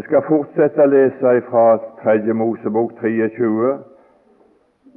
Vi 0.00 0.04
skal 0.06 0.22
fortsette 0.24 0.80
å 0.80 0.88
lese 0.88 1.30
fra 1.50 1.62
Tredje 1.98 2.32
Mosebok 2.32 2.94
23, 3.02 3.72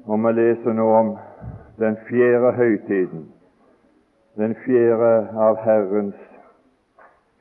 og 0.07 0.21
vi 0.23 0.31
leser 0.37 0.77
nå 0.77 0.85
om 0.95 1.09
den 1.81 1.97
fjerde 2.07 2.53
høytiden, 2.55 3.25
den 4.39 4.55
fjerde 4.63 5.09
av 5.47 5.59
Herrens 5.65 6.21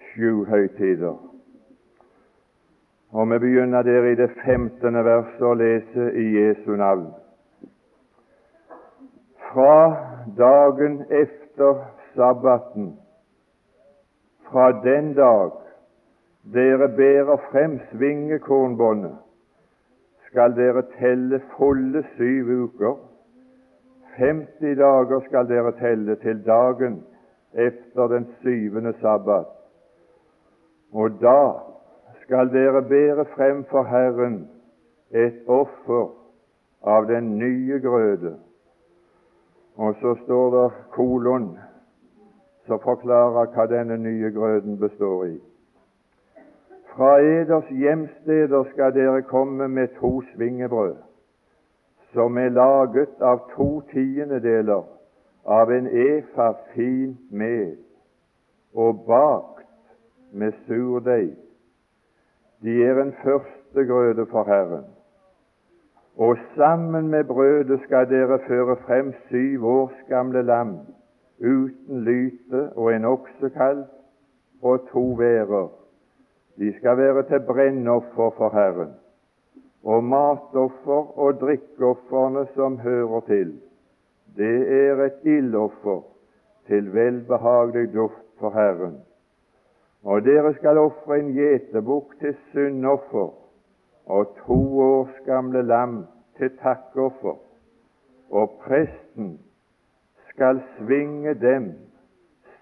sju 0.08 0.42
høytider. 0.50 1.14
Og 3.14 3.30
vi 3.30 3.40
begynner 3.46 3.86
der 3.86 4.10
i 4.10 4.18
det 4.18 4.32
femtende 4.42 5.06
verset 5.06 5.46
og 5.46 5.62
leser 5.62 6.18
i 6.18 6.28
Jesu 6.40 6.74
navn. 6.82 7.12
Fra 9.52 9.78
dagen 10.34 11.04
efter 11.14 11.84
sabbaten, 12.16 12.96
fra 14.50 14.72
den 14.82 15.14
dag 15.14 15.61
dere 16.44 16.88
bærer 16.88 17.36
frem 17.50 17.80
svingekornbåndet, 17.92 19.16
skal 20.26 20.56
dere 20.56 20.82
telle 20.98 21.40
fulle 21.56 22.04
syv 22.16 22.50
uker. 22.64 22.96
50 24.16 24.78
dager 24.78 25.20
skal 25.28 25.48
dere 25.48 25.72
telle 25.72 26.16
til 26.16 26.46
dagen 26.46 27.04
efter 27.52 28.06
den 28.06 28.26
syvende 28.40 28.94
sabbat. 29.00 29.46
Og 30.92 31.10
da 31.20 31.52
skal 32.22 32.52
dere 32.52 32.82
bære 32.82 33.24
frem 33.24 33.64
for 33.64 33.82
Herren 33.82 34.48
et 35.10 35.44
offer 35.46 36.10
av 36.82 37.06
den 37.06 37.38
nye 37.38 37.80
grøde. 37.80 38.36
Og 39.76 39.94
så 40.00 40.14
står 40.24 40.50
det 40.56 40.72
kolon 40.90 41.58
som 42.66 42.80
forklarer 42.80 43.48
hva 43.54 43.66
denne 43.66 43.96
nye 43.98 44.30
grøden 44.30 44.78
består 44.78 45.24
i. 45.24 45.51
Fra 46.96 47.20
eders 47.20 47.68
hjemsteder 47.68 48.64
skal 48.72 48.94
dere 48.94 49.22
komme 49.22 49.68
med 49.68 49.88
to 50.00 50.22
svingebrød, 50.34 50.96
som 52.12 52.38
er 52.38 52.48
laget 52.48 53.20
av 53.20 53.38
to 53.56 53.80
tiendedeler 53.92 54.84
av 55.46 55.72
en 55.72 55.86
efa 55.86 56.52
fint 56.74 57.32
mel 57.32 57.78
og 58.74 59.04
bakt 59.06 59.96
med 60.32 60.52
surdeig. 60.66 61.32
De 62.62 62.84
er 62.84 63.00
en 63.00 63.14
første 63.24 63.86
grøde 63.88 64.26
for 64.26 64.44
Herren. 64.44 64.84
Og 66.16 66.36
sammen 66.56 67.08
med 67.08 67.24
brødet 67.24 67.80
skal 67.80 68.10
dere 68.10 68.38
føre 68.46 68.76
frem 68.76 69.14
syv 69.30 69.66
års 69.66 70.00
gamle 70.08 70.42
lam 70.42 70.76
uten 71.40 72.04
lyte 72.04 72.68
og 72.76 72.94
en 72.94 73.04
oksekalv 73.04 73.84
og 74.62 74.88
to 74.92 75.14
værer 75.18 75.81
de 76.58 76.72
skal 76.78 76.96
være 76.96 77.22
til 77.22 77.40
brennoffer 77.46 78.30
for 78.36 78.50
Herren, 78.54 78.94
og 79.84 80.04
matoffer 80.04 81.18
og 81.18 81.40
drikkeofrene 81.40 82.46
som 82.54 82.78
hører 82.78 83.20
til. 83.20 83.60
Det 84.36 84.56
er 84.72 85.04
et 85.04 85.24
ildoffer 85.24 86.02
til 86.66 86.94
velbehagelig 86.94 87.94
duft 87.94 88.26
for 88.38 88.50
Herren. 88.50 88.96
Og 90.04 90.24
dere 90.24 90.54
skal 90.54 90.78
ofre 90.78 91.18
en 91.18 91.32
gjetebukk 91.34 92.18
til 92.20 92.36
syndoffer 92.50 93.30
og 94.06 94.36
to 94.46 94.80
års 94.80 95.14
gamle 95.26 95.62
lam 95.62 96.04
til 96.38 96.50
takkoffer. 96.62 97.38
Og 98.30 98.50
presten 98.64 99.38
skal 100.30 100.62
svinge 100.78 101.34
dem 101.34 101.72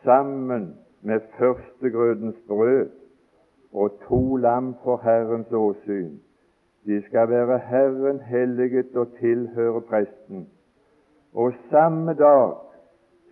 sammen 0.04 0.76
med 1.02 1.20
førstegrødens 1.38 2.36
brød 2.48 2.99
og 3.72 3.90
to 4.08 4.36
lam 4.36 4.74
for 4.82 5.00
Herrens 5.04 5.52
åsyn. 5.52 6.18
De 6.86 7.02
skal 7.02 7.28
være 7.28 7.58
Herren 7.58 8.20
helliget 8.20 8.96
og 8.96 9.06
tilhøre 9.20 9.80
presten. 9.80 10.48
Og 11.34 11.52
samme 11.70 12.14
dag 12.14 12.52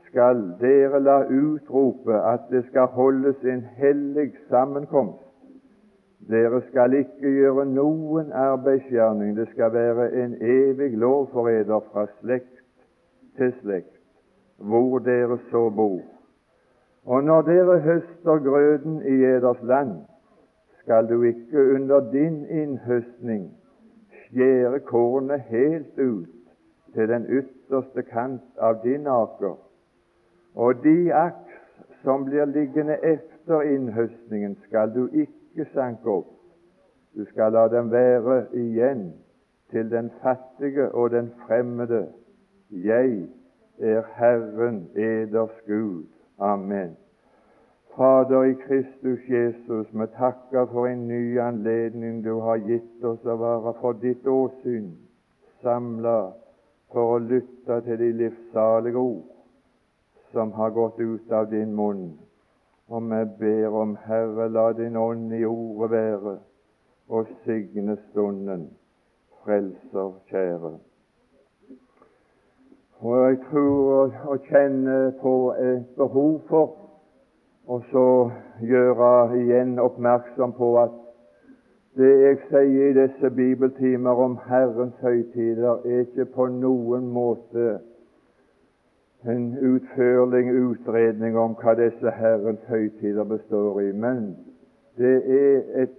skal 0.06 0.42
dere 0.60 1.00
la 1.00 1.18
utrope 1.24 2.22
at 2.32 2.40
det 2.50 2.64
skal 2.66 2.86
holdes 2.86 3.44
en 3.44 3.64
hellig 3.76 4.32
sammenkomst. 4.48 5.24
Dere 6.28 6.60
skal 6.68 6.92
ikke 6.92 7.30
gjøre 7.32 7.64
noen 7.66 8.32
arbeidsgjerning. 8.32 9.36
Det 9.36 9.48
skal 9.48 9.72
være 9.72 10.12
en 10.24 10.34
evig 10.40 10.92
lov 10.98 11.30
for 11.32 11.48
eder 11.48 11.80
fra 11.92 12.06
slekt 12.20 12.64
til 13.36 13.52
slekt, 13.62 13.96
hvor 14.58 14.98
dere 14.98 15.38
så 15.50 15.70
bor. 15.70 16.02
Og 17.06 17.24
når 17.24 17.42
dere 17.42 17.78
høster 17.80 18.38
grøden 18.44 19.02
i 19.02 19.24
eders 19.24 19.62
land, 19.62 19.94
skal 20.88 21.08
du 21.08 21.22
ikke 21.22 21.74
under 21.74 22.10
din 22.10 22.46
innhøstning 22.46 23.50
skjære 24.28 24.78
kornet 24.80 25.40
helt 25.40 25.98
ut 25.98 26.28
til 26.94 27.08
den 27.08 27.26
ytterste 27.28 28.02
kant 28.02 28.56
av 28.56 28.78
din 28.84 29.06
aker. 29.06 29.58
Og 30.54 30.84
de 30.84 31.12
aks 31.14 31.58
som 32.02 32.24
blir 32.24 32.44
liggende 32.44 32.96
efter 33.04 33.60
innhøstningen, 33.60 34.56
skal 34.64 34.94
du 34.94 35.08
ikke 35.12 35.66
sanke 35.74 36.08
opp. 36.08 36.32
Du 37.16 37.24
skal 37.24 37.52
la 37.52 37.66
dem 37.68 37.90
være 37.90 38.46
igjen 38.56 39.12
til 39.70 39.90
den 39.90 40.10
fattige 40.22 40.88
og 40.94 41.10
den 41.10 41.28
fremmede. 41.44 42.06
Jeg 42.70 43.28
er 43.78 44.02
Herren 44.16 44.88
eders 44.96 45.60
Gud. 45.66 46.06
Amen. 46.38 46.96
Fader 47.98 48.44
i 48.44 48.54
Kristus 48.54 49.18
Jesus, 49.28 49.86
vi 49.92 50.06
takker 50.18 50.66
for 50.66 50.86
en 50.86 51.08
ny 51.08 51.38
anledning 51.40 52.20
du 52.24 52.36
har 52.40 52.60
gitt 52.62 53.02
oss 53.04 53.24
å 53.26 53.34
være 53.40 53.72
for 53.80 53.98
ditt 53.98 54.26
åsyn 54.30 54.92
samla 55.64 56.30
for 56.94 57.16
å 57.16 57.18
lytte 57.18 57.80
til 57.88 57.98
de 57.98 58.12
livssalige 58.20 59.02
ord 59.02 59.26
som 60.30 60.54
har 60.60 60.70
gått 60.78 61.02
ut 61.02 61.34
av 61.34 61.50
din 61.50 61.74
munn. 61.74 62.06
Og 62.86 63.10
vi 63.10 63.20
ber 63.42 63.74
om, 63.82 63.98
Herre, 64.06 64.46
la 64.46 64.70
din 64.78 64.96
ånd 64.96 65.34
i 65.34 65.42
ordet 65.44 65.90
være, 65.98 66.38
og 67.08 67.36
signe 67.44 67.98
stunden, 68.08 68.68
Frelser 69.42 70.14
kjære. 70.30 70.76
Og 73.02 73.22
jeg 73.24 73.46
tror 73.50 74.20
å 74.30 74.42
kjenne 74.46 75.00
på 75.18 75.38
et 75.58 75.96
behov 75.98 76.44
for 76.46 76.87
og 77.68 77.82
så 77.90 78.30
gjøre 78.60 79.38
igjen 79.38 79.78
oppmerksom 79.78 80.52
på 80.56 80.70
at 80.80 80.94
det 81.98 82.12
jeg 82.22 82.38
sier 82.48 82.90
i 82.90 82.94
disse 82.96 83.30
bibeltimer 83.34 84.20
om 84.24 84.38
Herrens 84.46 84.96
høytider, 85.02 85.82
er 85.84 86.04
ikke 86.06 86.24
på 86.32 86.46
noen 86.46 87.08
måte 87.12 87.80
en 89.26 89.48
utførlig 89.58 90.44
utredning 90.54 91.36
om 91.38 91.56
hva 91.58 91.74
disse 91.76 92.12
Herrens 92.20 92.62
høytider 92.70 93.26
består 93.28 93.80
i, 93.82 93.92
men 93.92 94.36
det 94.98 95.16
er 95.26 95.82
et, 95.82 95.98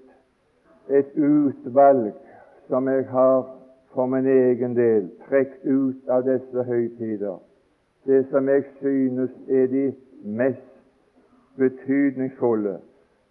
et 0.90 1.12
utvalg 1.20 2.16
som 2.72 2.88
jeg 2.88 3.06
har 3.12 3.44
for 3.94 4.08
min 4.08 4.28
egen 4.28 4.76
del 4.78 5.12
trukket 5.28 5.68
ut 5.68 6.10
av 6.10 6.24
disse 6.26 6.64
høytider. 6.64 7.38
Det 8.08 8.24
som 8.32 8.50
jeg 8.50 8.64
synes 8.80 9.36
er 9.50 9.68
de 9.68 9.86
mest 10.24 10.69
betydningsfulle. 11.60 12.80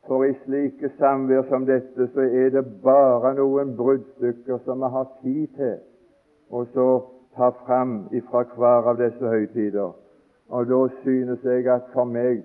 For 0.09 0.25
i 0.25 0.33
slike 0.45 0.89
samvær 0.97 1.45
som 1.49 1.67
dette 1.69 2.09
så 2.15 2.25
er 2.25 2.53
det 2.55 2.65
bare 2.85 3.35
noen 3.37 3.75
bruddstykker 3.77 4.63
som 4.65 4.81
vi 4.85 4.93
har 4.97 5.09
tid 5.23 5.47
til 5.57 5.79
og 6.51 6.67
så 6.75 7.05
ta 7.37 7.51
fram 7.67 8.09
ifra 8.13 8.45
hver 8.57 8.89
av 8.91 9.01
disse 9.01 9.25
høytider. 9.25 9.93
Og 10.49 10.67
da 10.67 10.79
synes 11.03 11.45
jeg 11.45 11.69
at 11.69 11.91
for 11.93 12.09
meg 12.09 12.41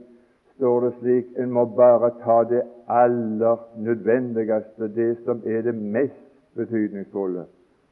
står 0.56 0.82
det 0.86 0.92
slik 1.00 1.40
en 1.40 1.54
må 1.56 1.66
bare 1.78 2.12
ta 2.24 2.44
det 2.50 2.62
aller 2.88 3.58
nødvendigste, 3.78 4.88
det 4.96 5.18
som 5.26 5.42
er 5.46 5.62
det 5.62 5.76
mest 5.76 6.20
betydningsfulle. 6.56 7.46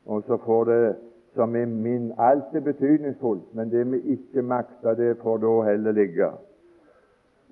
Og 0.05 0.23
så 0.27 0.37
får 0.45 0.63
det 0.65 0.95
som 1.35 1.55
er 1.55 1.65
min 1.65 2.11
Alt 2.17 2.53
er 2.53 2.59
betydningsfullt, 2.59 3.55
men 3.55 3.71
det 3.71 3.91
vi 3.91 3.99
ikke 4.17 4.41
makter, 4.41 4.93
det 4.93 5.17
får 5.23 5.37
da 5.37 5.61
heller 5.69 5.91
ligge. 5.91 6.31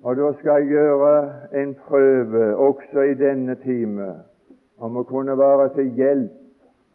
Og 0.02 0.16
da 0.16 0.32
skal 0.38 0.50
jeg 0.50 0.66
gjøre 0.66 1.32
en 1.62 1.74
prøve 1.74 2.56
også 2.56 3.00
i 3.00 3.14
denne 3.14 3.54
time 3.54 4.14
om 4.78 4.96
å 4.96 5.02
kunne 5.04 5.36
være 5.38 5.68
til 5.74 5.90
hjelp 5.92 6.32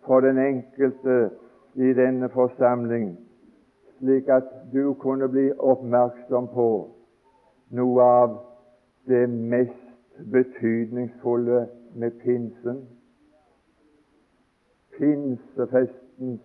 for 0.07 0.25
den 0.25 0.39
enkelte 0.41 1.29
i 1.75 1.93
denne 1.93 2.29
forsamling, 2.33 3.11
slik 3.99 4.29
at 4.29 4.49
du 4.73 4.93
kunne 4.93 5.29
bli 5.29 5.51
oppmerksom 5.53 6.49
på 6.53 6.67
noe 7.77 8.01
av 8.01 8.35
det 9.07 9.29
mest 9.29 10.21
betydningsfulle 10.33 11.67
med 11.95 12.11
pinsen. 12.23 12.85
Pinsefestens 14.97 16.41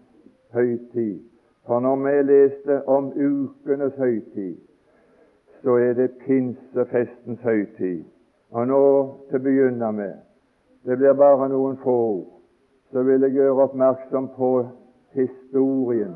høytid. 0.53 1.21
For 1.67 1.81
når 1.81 2.03
vi 2.05 2.17
leste 2.33 2.83
om 2.89 3.13
ukenes 3.17 3.97
høytid, 3.97 4.59
så 5.63 5.77
er 5.77 5.93
det 5.93 6.11
pinsefestens 6.27 7.41
høytid. 7.41 8.05
Og 8.51 8.67
nå 8.67 8.83
til 9.31 9.39
å 9.39 9.43
begynne 9.45 9.93
med 9.93 10.13
Det 10.85 10.97
blir 10.97 11.13
bare 11.13 11.49
noen 11.53 11.77
få 11.83 11.93
ord. 11.93 12.29
Så 12.93 13.03
vil 13.05 13.23
jeg 13.23 13.37
gjøre 13.37 13.67
oppmerksom 13.67 14.31
på 14.37 14.67
historien. 15.13 16.15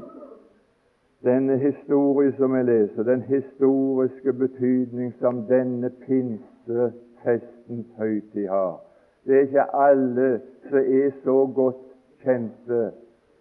Denne 1.25 1.58
historien 1.61 2.32
som 2.38 2.55
jeg 2.56 2.64
leser, 2.64 3.02
den 3.02 3.23
historiske 3.23 4.32
betydning 4.32 5.12
som 5.20 5.44
denne 5.49 5.91
pinsefestens 6.06 7.87
høytid 7.99 8.49
har. 8.49 8.81
Det 9.26 9.37
er 9.37 9.41
ikke 9.41 9.75
alle 9.76 10.41
som 10.69 10.79
er 10.79 11.11
så 11.25 11.46
godt 11.55 11.85
kjente 12.25 12.91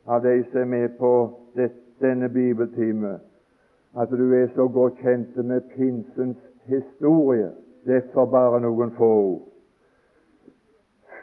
av 0.08 0.24
de 0.24 0.44
som 0.52 0.60
er 0.60 0.66
med 0.66 0.90
på 1.00 1.14
denne 2.02 2.30
bibeltime, 2.30 3.20
at 4.01 4.10
du 4.10 4.34
er 4.34 4.48
så 4.56 4.68
godt 4.68 4.98
kjent 4.98 5.36
med 5.45 5.62
pinsens 5.75 6.38
historie. 6.66 7.51
Derfor 7.86 8.25
bare 8.25 8.62
noen 8.62 8.92
få 8.98 9.10
ord. 9.13 9.42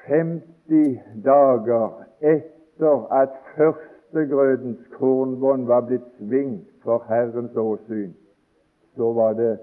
50 0.07 0.99
dager 1.25 2.05
etter 2.21 3.13
at 3.13 3.35
førstegrødens 3.57 4.87
kornbånd 4.99 5.67
var 5.67 5.87
blitt 5.87 6.07
svingt 6.19 6.69
for 6.85 7.05
Herrens 7.09 7.57
åsyn, 7.57 8.13
så 8.97 9.13
var 9.13 9.33
det 9.33 9.59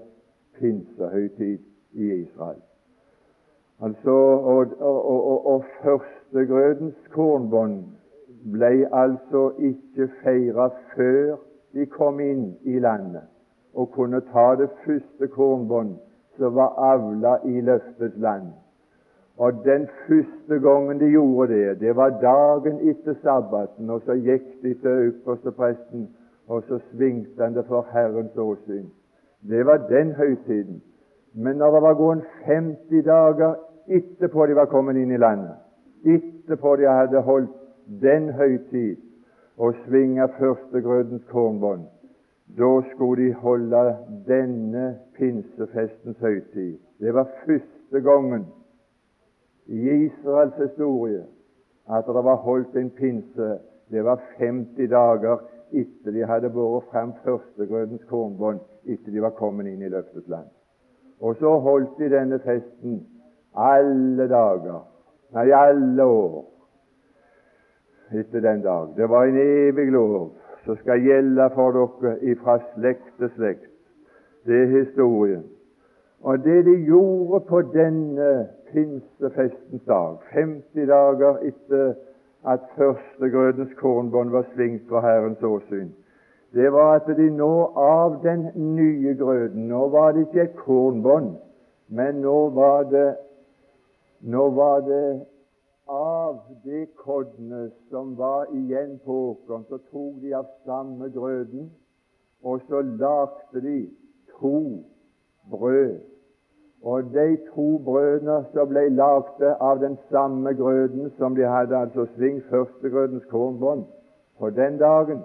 pinsehøytid 0.58 1.58
i 1.92 2.12
Israel. 2.12 2.62
Altså, 3.82 4.10
og, 4.10 4.66
og, 4.80 5.10
og, 5.10 5.46
og 5.46 5.64
førstegrødens 5.82 6.96
kornbånd 7.12 7.84
ble 8.52 8.88
altså 8.92 9.52
ikke 9.58 10.10
feira 10.22 10.70
før 10.94 11.36
de 11.74 11.86
kom 11.86 12.20
inn 12.20 12.54
i 12.64 12.78
landet 12.78 13.26
og 13.74 13.90
kunne 13.94 14.20
ta 14.32 14.54
det 14.58 14.70
første 14.84 15.28
kornbånd 15.34 15.96
som 16.38 16.54
var 16.54 16.74
avla 16.92 17.38
i 17.44 17.60
løftets 17.60 18.16
land. 18.16 18.52
Og 19.38 19.64
den 19.64 19.86
første 20.06 20.58
gangen 20.60 21.00
de 21.00 21.10
gjorde 21.10 21.54
det, 21.54 21.80
det 21.80 21.96
var 21.96 22.08
dagen 22.22 22.80
etter 22.90 23.14
sabbaten, 23.22 23.90
og 23.90 24.02
så 24.06 24.16
gikk 24.18 24.46
de 24.62 24.74
til 24.74 25.12
ypperstepresten, 25.12 26.08
og 26.48 26.62
så 26.68 26.80
svingte 26.90 27.44
han 27.44 27.54
det 27.54 27.66
for 27.68 27.86
Herrens 27.92 28.36
åsyn. 28.36 28.88
Det 29.48 29.66
var 29.66 29.76
den 29.76 30.12
høytiden. 30.12 30.82
Men 31.34 31.56
når 31.56 31.74
det 31.74 31.82
var 31.82 31.94
gått 31.94 32.24
50 32.46 33.02
dager 33.06 33.54
etterpå 33.88 34.46
de 34.46 34.56
var 34.56 34.66
kommet 34.66 34.96
inn 34.96 35.12
i 35.14 35.20
landet, 35.20 35.54
etterpå 36.04 36.76
de 36.76 36.88
hadde 36.88 37.22
holdt 37.22 37.54
den 38.02 38.32
høytid 38.32 38.96
og 39.58 39.74
svinge 39.86 40.28
førstegrødens 40.38 41.24
kornbånd, 41.30 41.86
da 42.58 42.80
skulle 42.90 43.24
de 43.24 43.32
holde 43.34 43.96
denne 44.26 44.98
pinsefestens 45.14 46.18
høytid. 46.18 46.78
Det 47.00 47.14
var 47.14 47.28
første 47.46 48.00
gangen 48.00 48.46
i 49.66 49.90
Israels 49.90 50.54
historie 50.54 51.24
at 51.90 52.04
det 52.06 52.24
var 52.24 52.34
holdt 52.34 52.76
en 52.76 52.90
pinse. 52.90 53.58
Det 53.90 54.04
var 54.04 54.20
50 54.38 54.90
dager 54.90 55.38
etter 55.72 56.10
de 56.10 56.26
hadde 56.26 56.50
båret 56.50 56.84
fram 56.90 57.12
førstegrødens 57.24 58.04
kornbånd, 58.08 58.60
etter 58.84 59.12
de 59.12 59.22
var 59.22 59.30
kommet 59.36 59.66
inn 59.66 59.82
i 59.82 59.88
løftets 59.88 60.28
land. 60.28 60.48
Og 61.20 61.36
så 61.36 61.58
holdt 61.58 61.98
de 61.98 62.10
denne 62.12 62.38
festen 62.38 63.00
alle 63.56 64.28
dager, 64.28 64.84
nei, 65.34 65.50
alle 65.52 66.04
år 66.04 66.44
etter 68.12 68.40
den 68.40 68.62
dag. 68.62 68.88
Det 68.96 69.08
var 69.08 69.24
en 69.24 69.38
evig 69.38 69.92
lov 69.92 70.30
som 70.64 70.76
skal 70.76 71.00
gjelde 71.00 71.50
for 71.54 71.76
dere 71.76 72.16
ifra 72.22 72.58
slekt 72.74 73.14
til 73.18 73.30
slekt. 73.36 73.70
Det 74.46 74.62
er 74.62 74.74
historien. 74.78 75.44
Og 76.22 76.44
det 76.44 76.64
de 76.66 76.74
gjorde 76.84 77.40
på 77.40 77.62
denne 77.62 78.48
pinsefestens 78.72 79.82
dag, 79.86 80.16
50 80.32 80.86
dager 80.88 81.38
etter 81.42 81.94
at 82.46 82.60
førstegrødens 82.76 83.74
kornbånd 83.78 84.30
var 84.30 84.44
svingt 84.54 84.88
fra 84.88 85.00
Herrens 85.00 85.42
åsyn, 85.42 85.90
det 86.54 86.72
var 86.72 86.94
at 86.94 87.16
de 87.16 87.30
nå 87.30 87.72
av 87.76 88.22
den 88.22 88.46
nye 88.56 89.14
grøden 89.14 89.66
Nå 89.68 89.88
var 89.88 90.12
det 90.12 90.20
ikke 90.20 90.42
et 90.42 90.54
kornbånd, 90.56 91.34
men 91.88 92.22
nå 92.24 92.48
var 92.56 92.86
det 92.88 93.08
nå 94.20 94.50
var 94.50 94.80
det 94.80 95.20
av 95.88 96.40
de 96.64 96.86
kornet 96.96 97.72
som 97.90 98.16
var 98.16 98.46
igjen 98.52 98.98
på 99.04 99.14
åkeren, 99.30 99.64
så 99.68 99.78
tok 99.90 100.20
de 100.22 100.34
av 100.36 100.46
samme 100.64 101.08
grøden, 101.14 101.70
og 102.44 102.60
så 102.68 102.82
lagde 102.82 103.62
de 103.64 103.78
to 104.40 104.84
brød. 105.50 105.96
Og 106.82 107.08
de 107.14 107.36
to 107.54 107.78
brødene 107.84 108.44
som 108.52 108.68
ble 108.68 108.84
lagd 108.94 109.42
av 109.60 109.80
den 109.80 109.96
samme 110.12 110.52
grøden 110.54 111.10
som 111.16 111.34
de 111.34 111.48
hadde 111.48 111.76
altså 111.76 112.06
svingt 112.14 112.44
førstegrødens 112.52 113.24
kornbånd 113.30 113.84
på 114.38 114.50
den 114.50 114.78
dagen, 114.78 115.24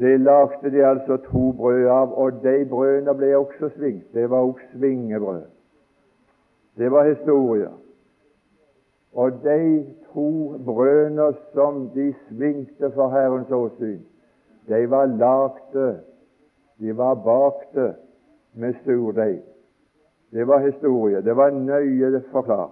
det 0.00 0.20
lagde 0.20 0.70
de 0.70 0.86
altså 0.86 1.16
to 1.28 1.52
brød 1.52 1.86
av, 1.86 2.16
og 2.18 2.42
de 2.42 2.64
brødene 2.70 3.14
ble 3.14 3.36
også 3.36 3.68
svingt. 3.76 4.08
Det 4.14 4.30
var 4.30 4.40
også 4.48 4.72
svingebrød. 4.72 5.42
Det 6.78 6.90
var 6.90 7.04
historier. 7.04 7.76
Og 9.14 9.32
de 9.32 9.86
to 10.14 10.58
brødene 10.64 11.32
som 11.52 11.88
de 11.94 12.14
svingte 12.28 12.90
for 12.94 13.08
Herrens 13.08 13.50
åsyn, 13.50 14.00
de 14.68 14.90
var 14.90 15.06
lagte, 15.06 16.00
de 16.80 16.96
var 16.96 17.14
bakte 17.14 17.94
med 18.54 18.74
surdeig. 18.84 19.40
Det 20.32 20.46
var 20.46 20.58
historie. 20.58 21.22
Det 21.22 21.36
var 21.36 21.50
nøye 21.50 22.22
forklart. 22.32 22.70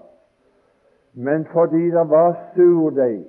Men 1.14 1.44
fordi 1.44 1.84
det 1.84 2.10
var 2.10 2.38
surdeig 2.54 3.24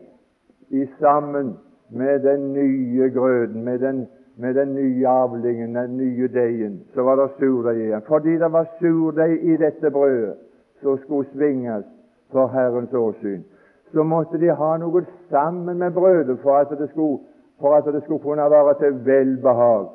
i 0.70 0.86
sammen 1.00 1.58
med 1.90 2.20
den 2.20 2.54
nye 2.54 3.10
grøden, 3.10 3.64
med 3.64 3.80
den, 3.80 4.08
med 4.38 4.54
den 4.54 4.76
nye 4.76 5.08
avlingen, 5.08 5.76
den 5.76 5.98
nye 5.98 6.28
deigen, 6.28 6.84
så 6.94 7.02
var 7.02 7.16
det 7.16 7.30
surdeig 7.40 7.78
igjen. 7.78 8.02
Fordi 8.08 8.30
det 8.30 8.52
var 8.52 8.68
surdeig 8.80 9.44
i 9.44 9.58
dette 9.58 9.92
brødet 9.92 10.36
som 10.82 10.98
skulle 10.98 11.30
svinges 11.34 11.86
for 12.31 12.48
Herrens 12.48 12.94
åsyn, 12.94 13.44
så 13.92 14.04
måtte 14.04 14.38
de 14.38 14.50
ha 14.56 14.78
noe 14.78 15.06
sammen 15.30 15.78
med 15.78 15.92
brødet 15.92 16.40
for 16.44 16.58
at 16.58 16.70
det 16.80 16.90
skulle, 16.90 17.20
for 17.60 17.76
at 17.76 17.86
det 17.94 18.04
skulle 18.04 18.24
kunne 18.24 18.50
være 18.52 18.76
til 18.80 19.06
velbehag 19.06 19.88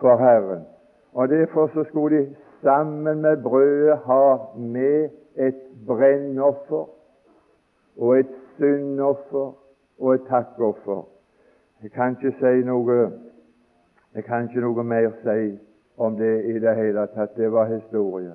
for 0.00 0.16
Herren. 0.16 0.62
Og 1.12 1.28
Derfor 1.28 1.66
så 1.74 1.84
skulle 1.84 2.18
de 2.18 2.34
sammen 2.62 3.22
med 3.22 3.42
brødet 3.42 3.98
ha 4.06 4.36
med 4.56 5.10
et 5.36 5.54
brennoffer 5.86 6.88
og 7.98 8.18
et 8.18 8.30
syndoffer 8.56 9.52
og 9.98 10.14
et 10.14 10.22
takkoffer. 10.28 11.08
Jeg 11.82 11.90
kan 11.90 12.16
ikke 12.16 12.36
si 12.38 12.64
noe 12.66 13.10
jeg 14.14 14.24
kan 14.24 14.44
ikke 14.44 14.60
noe 14.60 14.84
mer 14.84 15.10
si 15.22 15.58
om 15.96 16.16
det 16.16 16.44
i 16.44 16.58
det 16.60 16.74
hele 16.76 17.06
tatt. 17.14 17.36
Det 17.36 17.52
var 17.52 17.64
historie 17.64 18.34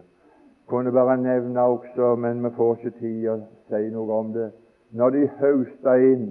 kunne 0.68 0.92
bare 0.92 1.18
nevne 1.18 1.62
også, 1.62 2.16
men 2.16 2.44
vi 2.44 2.50
får 2.56 2.76
ikke 2.76 3.00
tid 3.00 3.30
å 3.32 3.38
si 3.70 3.90
noe 3.94 4.20
om 4.20 4.34
det. 4.36 4.52
Når 4.92 5.10
de 5.16 5.24
hausta 5.40 5.96
inn, 6.00 6.28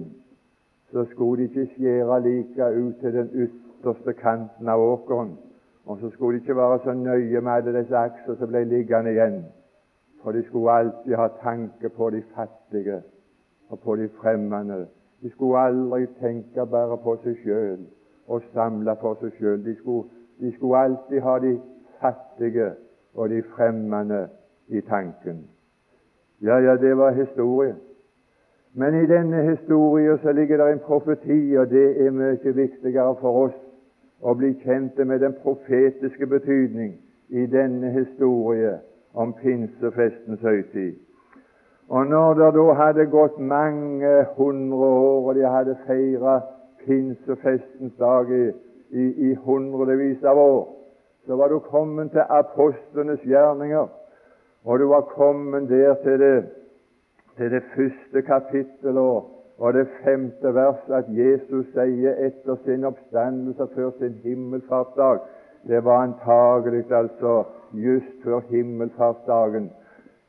så 0.91 1.05
skulle 1.11 1.43
de 1.43 1.49
ikke 1.49 1.73
skjære 1.73 2.19
like 2.25 2.69
ut 2.77 2.95
til 3.01 3.13
den 3.13 3.29
ytterste 3.33 4.13
kanten 4.13 4.69
av 4.69 4.81
åkeren. 4.81 5.35
Og 5.85 5.99
så 5.99 6.09
skulle 6.09 6.37
de 6.37 6.43
ikke 6.43 6.55
være 6.55 6.79
så 6.83 6.93
nøye 6.93 7.41
med 7.41 7.51
alle 7.51 7.79
disse 7.79 7.97
akser 7.97 8.35
som 8.35 8.49
ble 8.51 8.63
liggende 8.67 9.11
igjen. 9.11 9.43
For 10.23 10.31
de 10.31 10.43
skulle 10.47 10.71
alltid 10.71 11.15
ha 11.15 11.27
tanke 11.41 11.89
på 11.89 12.09
de 12.09 12.23
fattige 12.35 13.01
og 13.69 13.79
på 13.79 13.95
de 13.95 14.09
fremmede. 14.21 14.87
De 15.21 15.29
skulle 15.29 15.59
aldri 15.59 16.07
tenke 16.19 16.65
bare 16.65 16.97
på 16.97 17.15
seg 17.23 17.37
sjøl 17.43 17.85
og 18.27 18.43
samle 18.53 18.95
for 19.01 19.17
seg 19.21 19.33
sjøl. 19.39 19.63
De, 19.63 19.75
de, 20.41 20.51
skulle 20.55 20.77
alltid 20.77 21.21
ha 21.21 21.39
de 21.39 21.53
fattige 22.01 22.71
og 23.17 23.29
de 23.29 23.43
fremmede 23.43 24.27
i 24.67 24.81
tanken. 24.81 25.47
Ja, 26.41 26.57
ja, 26.57 26.77
det 26.77 26.97
var 26.97 27.11
historie. 27.11 27.75
Men 28.73 29.03
i 29.03 29.05
denne 29.05 29.41
historien 29.41 30.17
så 30.17 30.31
ligger 30.31 30.57
det 30.57 30.73
en 30.73 30.79
profeti, 30.79 31.55
og 31.57 31.69
det 31.69 32.05
er 32.05 32.11
mye 32.11 32.53
viktigere 32.53 33.15
for 33.21 33.39
oss 33.47 33.57
å 34.21 34.35
bli 34.37 34.53
kjente 34.61 35.05
med 35.05 35.19
den 35.25 35.33
profetiske 35.41 36.27
betydning 36.27 36.93
i 37.29 37.45
denne 37.45 37.89
historie 37.91 38.77
om 39.13 39.33
pinsefestens 39.33 40.41
høytid. 40.41 40.93
Og 41.89 42.07
når 42.07 42.33
det 42.33 42.53
da 42.53 42.73
hadde 42.73 43.09
gått 43.09 43.39
mange 43.39 44.25
hundre 44.37 44.85
år, 44.85 45.29
og 45.29 45.35
de 45.35 45.49
hadde 45.49 45.77
feira 45.87 46.41
pinsefestens 46.85 47.93
dag 47.97 48.29
i, 48.31 48.45
i, 48.91 49.31
i 49.31 49.33
hundrevis 49.33 50.23
av 50.23 50.37
år, 50.37 50.76
så 51.27 51.35
var 51.35 51.47
du 51.47 51.59
kommet 51.59 52.11
til 52.11 52.23
apostlenes 52.29 53.19
gjerninger, 53.19 53.87
og 54.65 54.79
du 54.79 54.87
var 54.87 55.01
kommet 55.01 55.69
der 55.69 55.93
til 56.03 56.19
det, 56.19 56.45
til 57.37 57.51
det 57.51 57.63
første 57.75 58.21
kapittel 58.21 58.97
og 58.97 59.73
det 59.73 59.87
femte 60.03 60.53
vers 60.55 60.89
at 60.89 61.05
Jesus 61.09 61.65
sier 61.73 62.15
etter 62.27 62.55
sin 62.63 62.85
oppstandelse 62.85 63.67
før 63.75 63.91
sin 63.99 64.15
himmelfartsdag 64.23 65.19
Det 65.67 65.83
var 65.85 66.03
antagelig 66.03 66.91
altså 66.91 67.43
just 67.73 68.23
før 68.23 68.39
himmelfartsdagen. 68.49 69.71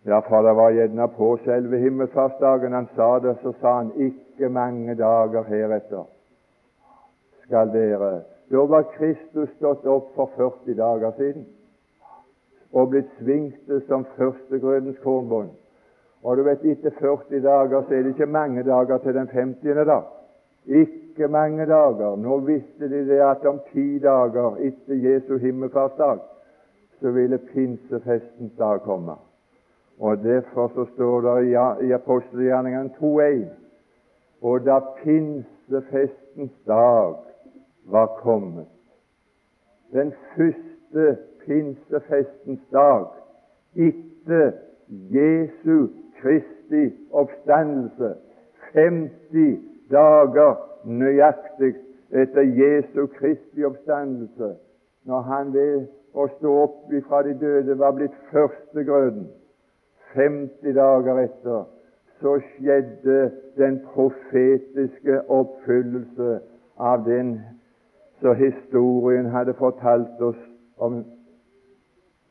Ja, 0.06 0.18
for 0.18 0.42
det 0.42 0.56
var 0.56 0.70
gjerne 0.70 1.08
på 1.08 1.38
selve 1.44 1.78
himmelfartsdagen 1.78 2.72
han 2.72 2.88
sa 2.96 3.18
det, 3.18 3.36
så 3.42 3.52
sa 3.60 3.76
han 3.76 3.92
ikke 3.96 4.48
mange 4.48 4.94
dager 4.94 5.42
heretter 5.42 6.04
skal 7.48 7.70
dere 7.72 8.37
Da 8.50 8.64
var 8.64 8.82
Kristus 8.82 9.50
stått 9.56 9.86
opp 9.86 10.14
for 10.14 10.30
40 10.36 10.74
dager 10.74 11.12
siden 11.16 11.46
og 12.72 12.90
blitt 12.92 13.08
svingte 13.18 13.80
som 13.88 14.04
førstegrønnens 14.16 14.98
kornbånd. 15.04 15.50
Og 16.22 16.36
du 16.36 16.42
vet, 16.44 16.64
etter 16.64 16.92
40 16.98 17.40
dager 17.44 17.84
så 17.84 17.94
er 17.94 18.02
det 18.02 18.14
ikke 18.16 18.26
mange 18.26 18.64
dager 18.66 18.98
til 19.04 19.14
den 19.14 19.28
50. 19.28 19.84
dag. 19.88 20.02
Ikke 20.66 21.28
mange 21.28 21.66
dager. 21.66 22.16
Nå 22.16 22.40
visste 22.48 22.88
de 22.88 23.04
det 23.08 23.20
at 23.24 23.46
om 23.46 23.60
ti 23.72 23.98
dager 23.98 24.58
etter 24.60 24.94
Jesu 24.94 25.36
himmelfartsdag 25.38 26.18
så 27.00 27.10
ville 27.14 27.38
pinsefestens 27.38 28.52
dag 28.58 28.80
komme. 28.82 29.14
Og 29.98 30.24
Derfor 30.24 30.68
så 30.74 30.84
står 30.94 31.20
det 31.20 31.88
i 31.88 31.92
apostelgjerningene 31.92 32.90
2.1 33.00 33.46
Og 34.42 34.64
da 34.66 34.80
pinsefestens 35.02 36.52
dag 36.66 37.27
var 37.90 38.06
kommet, 38.22 38.66
den 39.92 40.12
første 40.36 41.18
pinsefestens 41.46 42.60
dag 42.72 43.06
etter 43.76 44.52
Jesu 44.88 45.88
Kristi 46.20 46.94
oppstandelse, 47.10 48.14
50 48.72 49.60
dager 49.90 50.56
nøyaktig 50.84 51.74
etter 52.12 52.42
Jesu 52.42 53.06
Kristi 53.06 53.64
oppstandelse, 53.64 54.54
når 55.04 55.20
han 55.20 55.52
ved 55.52 55.86
å 56.14 56.28
stå 56.36 56.54
opp 56.62 56.92
ifra 56.92 57.22
de 57.24 57.34
døde 57.40 57.78
var 57.78 57.96
blitt 57.96 58.16
førstegrøden. 58.32 59.28
50 60.14 60.74
dager 60.76 61.20
etter 61.24 61.66
så 62.20 62.38
skjedde 62.42 63.18
den 63.56 63.78
profetiske 63.92 65.20
oppfyllelse 65.30 66.40
av 66.78 67.04
den 67.06 67.36
som 68.20 68.36
historien 68.36 69.26
hadde 69.30 69.54
fortalt 69.54 70.20
oss 70.20 70.40
om, 70.76 71.04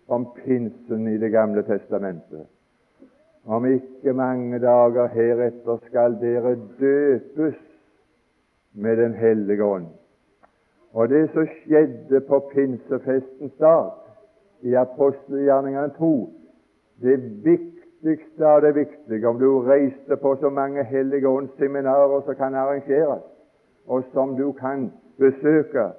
om 0.07 0.27
pinsen 0.35 1.07
i 1.07 1.17
Det 1.17 1.31
gamle 1.31 1.63
testamentet. 1.63 2.47
Om 3.45 3.65
ikke 3.65 4.13
mange 4.13 4.59
dager 4.59 5.07
heretter 5.07 5.77
skal 5.87 6.17
dere 6.21 6.57
døpes 6.79 7.55
med 8.73 8.97
Den 8.97 9.13
hellige 9.13 9.63
ånd. 9.63 9.87
Og 10.93 11.09
det 11.09 11.29
som 11.33 11.47
skjedde 11.47 12.19
på 12.27 12.39
pinsefestens 12.53 13.53
dag 13.59 13.91
i 14.61 14.73
apostelgjerningene 14.73 15.89
2, 15.97 16.29
det 17.01 17.17
viktigste 17.45 18.47
av 18.47 18.61
det 18.61 18.75
viktige 18.75 19.27
om 19.27 19.39
du 19.39 19.59
reiste 19.61 20.17
på 20.17 20.35
så 20.35 20.49
mange 20.49 20.83
Hellige 20.83 21.27
åndsseminarer 21.27 22.21
som 22.25 22.35
kan 22.35 22.55
arrangeres, 22.55 23.23
og 23.87 24.03
som 24.13 24.35
du 24.37 24.51
kan 24.51 24.89
besøke, 25.19 25.89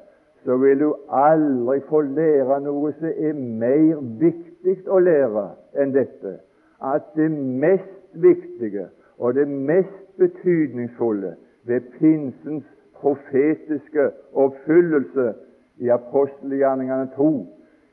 så 0.44 0.56
vil 0.56 0.80
du 0.80 0.94
aldri 1.10 1.80
få 1.88 2.00
lære 2.00 2.60
noe 2.64 2.92
som 2.98 3.10
er 3.10 3.34
mer 3.34 3.98
viktig 4.20 4.76
å 4.86 5.00
lære 5.02 5.48
enn 5.78 5.92
dette. 5.96 6.38
At 6.80 7.10
det 7.18 7.30
mest 7.32 8.14
viktige 8.14 8.88
og 9.18 9.34
det 9.34 9.48
mest 9.48 10.04
betydningsfulle 10.18 11.34
ved 11.66 11.80
pinsens 11.98 12.64
profetiske 13.00 14.10
oppfyllelse 14.32 15.32
i 15.78 15.90
apostelgjerningene 15.94 17.10
2, 17.16 17.30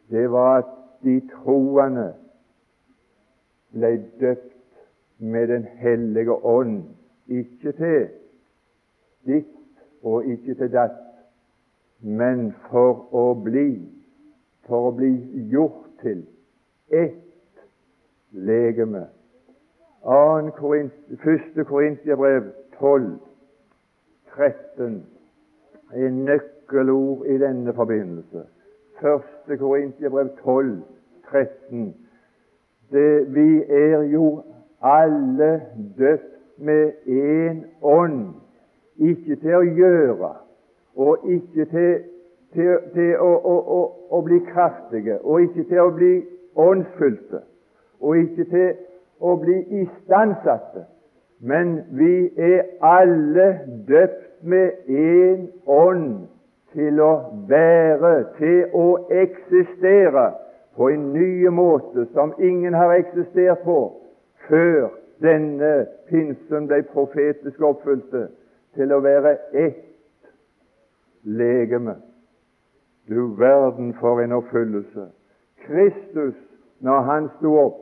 det 0.10 0.32
var 0.32 0.58
at 0.62 0.72
de 1.06 1.20
troende 1.34 2.12
ble 3.74 3.98
døpt 4.22 4.52
med 5.18 5.48
Den 5.48 5.64
hellige 5.64 6.32
ånd, 6.46 6.84
ikke 7.28 7.72
til 7.72 8.08
ditt 9.26 9.54
og 10.04 10.26
ikke 10.26 10.54
til 10.54 10.72
datt, 10.74 11.05
men 12.00 12.50
for 12.70 13.06
å 13.16 13.34
bli 13.44 13.70
for 14.68 14.90
å 14.90 14.94
bli 14.98 15.12
gjort 15.52 15.86
til 16.02 16.24
ett 16.90 17.62
legeme. 18.32 19.08
1. 20.06 20.52
Korintiabrev 21.66 22.52
12, 22.80 23.12
13 24.36 24.98
er 25.94 26.10
nøkkelord 26.14 27.26
i 27.30 27.38
denne 27.42 27.74
forbindelse. 27.74 28.46
1. 29.02 29.58
Korintiabrev 29.60 30.34
12, 30.44 30.82
13. 31.32 31.94
Det, 32.94 33.34
vi 33.34 33.64
er 33.64 34.04
jo 34.14 34.44
alle 34.82 35.52
døpt 35.98 36.34
med 36.58 36.92
én 37.10 37.64
ånd, 37.82 38.36
ikke 38.98 39.36
til 39.42 39.58
å 39.58 39.64
gjøre 39.66 40.34
og 40.96 41.18
ikke 41.24 41.66
til, 41.66 42.00
til, 42.54 42.78
til 42.94 43.12
å, 43.20 43.32
å, 43.44 43.56
å, 43.78 43.80
å, 44.10 44.22
bli 44.22 44.40
kraftige, 44.52 45.20
og 45.24 45.42
ikke 45.42 45.68
til 45.70 45.82
å 45.84 45.90
bli 45.96 46.14
åndsfylte, 46.56 47.42
og 48.02 48.18
ikke 48.18 48.46
til 48.52 48.70
å 49.20 49.36
bli 49.42 49.58
istandsatte. 49.82 50.86
Men 51.40 51.82
vi 51.92 52.30
er 52.38 52.64
alle 52.82 53.48
døpt 53.88 54.44
med 54.44 54.88
én 54.88 55.50
ånd 55.68 56.28
til 56.74 57.00
å 57.04 57.12
være, 57.50 58.14
til 58.40 58.72
å 58.74 58.88
eksistere 59.12 60.30
på 60.76 60.90
en 60.92 61.12
ny 61.14 61.48
måte 61.56 62.08
som 62.14 62.34
ingen 62.40 62.74
har 62.74 62.96
eksistert 62.96 63.64
på 63.64 63.80
før 64.48 64.90
denne 65.24 65.86
pinsen 66.10 66.68
ble 66.68 66.82
profetisk 66.92 67.62
oppfylte, 67.64 68.28
til 68.76 68.92
å 68.92 69.00
være 69.04 69.38
ett 69.56 69.95
legeme. 71.26 71.96
Du 73.10 73.36
verden 73.36 73.94
for 74.00 74.22
en 74.22 74.32
oppfyllelse. 74.32 75.08
Kristus, 75.66 76.36
når 76.80 77.02
han 77.02 77.30
sto 77.38 77.58
opp, 77.58 77.82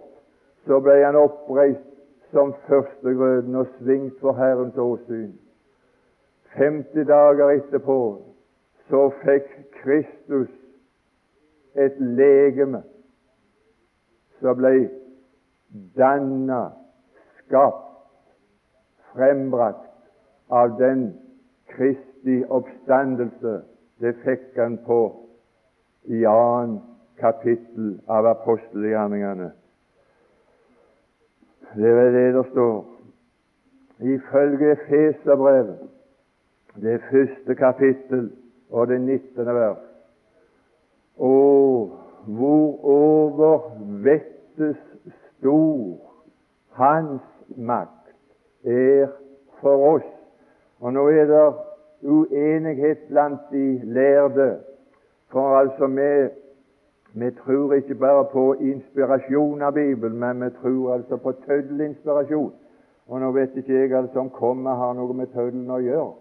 så 0.66 0.80
ble 0.80 1.00
han 1.04 1.16
oppreist 1.16 1.90
som 2.32 2.54
førstegrøden 2.68 3.56
og 3.56 3.68
svingt 3.78 4.20
for 4.20 4.34
Herrens 4.34 4.78
åsyn. 4.78 5.34
50 6.58 7.08
dager 7.08 7.50
etterpå 7.50 8.00
så 8.90 9.08
fikk 9.24 9.50
Kristus 9.82 10.50
et 11.76 11.98
legeme 12.00 12.84
som 14.42 14.58
ble 14.60 14.74
danna, 15.98 16.68
skapt, 17.42 17.90
frembrakt 19.14 19.90
av 20.54 20.76
den 20.78 21.08
Kristi 21.75 22.44
oppstandelse, 22.50 23.62
det 24.01 24.15
fikk 24.24 24.58
han 24.58 24.77
på 24.86 25.00
i 26.12 26.24
annet 26.27 26.82
kapittel 27.20 27.96
av 28.12 28.27
apostelgjerningene. 28.27 29.51
Det 31.75 31.89
er 31.89 32.12
det 32.12 32.27
det 32.36 32.46
står. 32.51 32.86
Ifølge 34.03 34.72
Efeserbrevet, 34.72 35.80
det 36.82 37.01
første 37.10 37.56
kapittel 37.56 38.32
og 38.70 38.88
det 38.88 39.00
19. 39.01 39.46
vers. 39.46 39.84
Å, 41.18 41.34
hvorover 42.25 43.70
vettes 44.06 44.80
stor 45.38 46.00
Hans 46.74 47.22
makt 47.58 48.13
er 48.65 49.12
for 49.62 49.86
oss 49.94 50.10
og 50.84 50.94
nå 50.94 51.08
er 51.08 51.25
det 51.25 51.54
uenighet 52.04 52.98
blant 53.08 53.40
de 53.52 53.82
lærde, 53.84 54.58
for 55.32 55.56
altså 55.58 55.88
vi, 55.88 56.30
vi 57.13 57.32
tror 57.32 57.74
ikke 57.74 57.96
bare 57.96 58.25
på 58.32 58.54
inspirasjon 58.54 59.62
av 59.62 59.72
Bibelen, 59.74 60.20
men 60.20 60.44
vi 60.44 60.50
tror 60.62 60.94
altså 60.94 61.18
på 61.18 61.32
tøddelinspirasjon. 61.32 62.52
Og 63.08 63.20
nå 63.20 63.32
vet 63.32 63.56
ikke 63.56 63.74
jeg 63.74 63.96
altså 63.96 64.20
om 64.20 64.30
komma 64.30 64.75
har 64.75 64.94
noe 65.00 65.16
med 65.16 65.32
tøddelen 65.32 65.72
å 65.72 65.80
gjøre. 65.80 66.12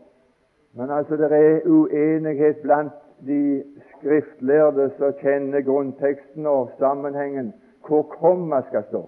Men 0.78 0.90
altså 0.90 1.18
det 1.18 1.32
er 1.32 1.66
uenighet 1.66 2.62
blant 2.62 2.94
de 3.26 3.64
skriftlærde 3.96 4.90
som 4.98 5.18
kjenner 5.18 5.66
grunnteksten 5.66 6.46
og 6.46 6.70
sammenhengen, 6.78 7.52
hvor 7.86 8.06
komma 8.14 8.62
skal 8.70 8.86
stå. 8.88 9.04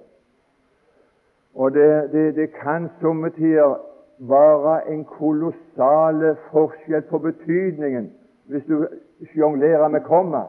Og 1.54 1.75
det, 1.75 2.12
det, 2.12 2.28
det 2.37 2.52
kan 2.58 2.90
somme 3.00 3.30
tider 3.30 3.78
være 4.18 4.92
en 4.92 5.04
kolossal 5.04 6.37
forskjell 6.50 7.02
på 7.11 7.18
betydningen 7.18 8.11
hvis 8.49 8.64
du 8.68 8.87
sjonglerer 9.33 9.88
med 9.88 10.00
komma. 10.00 10.42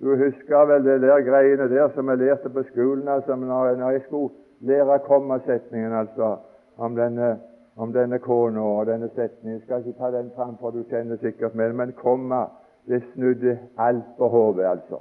Du 0.00 0.16
husker 0.16 0.66
vel 0.66 0.84
det 0.84 1.00
der 1.02 1.20
greiene 1.26 1.68
der 1.70 1.88
som 1.94 2.08
jeg 2.08 2.18
lærte 2.18 2.48
på 2.48 2.62
skolen 2.62 3.08
altså, 3.08 3.34
når 3.34 3.90
jeg 3.90 4.02
skulle 4.06 4.34
lære 4.60 4.98
kommasetningen 4.98 5.92
altså, 5.92 6.36
om 6.76 6.96
denne, 6.96 7.38
om 7.76 7.92
denne 7.92 8.18
kona 8.18 8.60
og 8.60 8.86
denne 8.86 9.08
setningen. 9.14 9.58
Jeg 9.58 9.62
skal 9.62 9.86
ikke 9.86 9.98
ta 9.98 10.10
den 10.10 10.30
fram, 10.36 10.56
for 10.60 10.70
du 10.70 10.82
kjenner 10.90 11.16
sikkert 11.16 11.54
med 11.54 11.68
den, 11.68 11.76
men 11.76 11.92
komma 11.92 12.44
det 12.88 13.02
snudde 13.14 13.58
alt 13.78 14.04
på 14.18 14.28
hodet, 14.28 14.64
altså. 14.64 14.96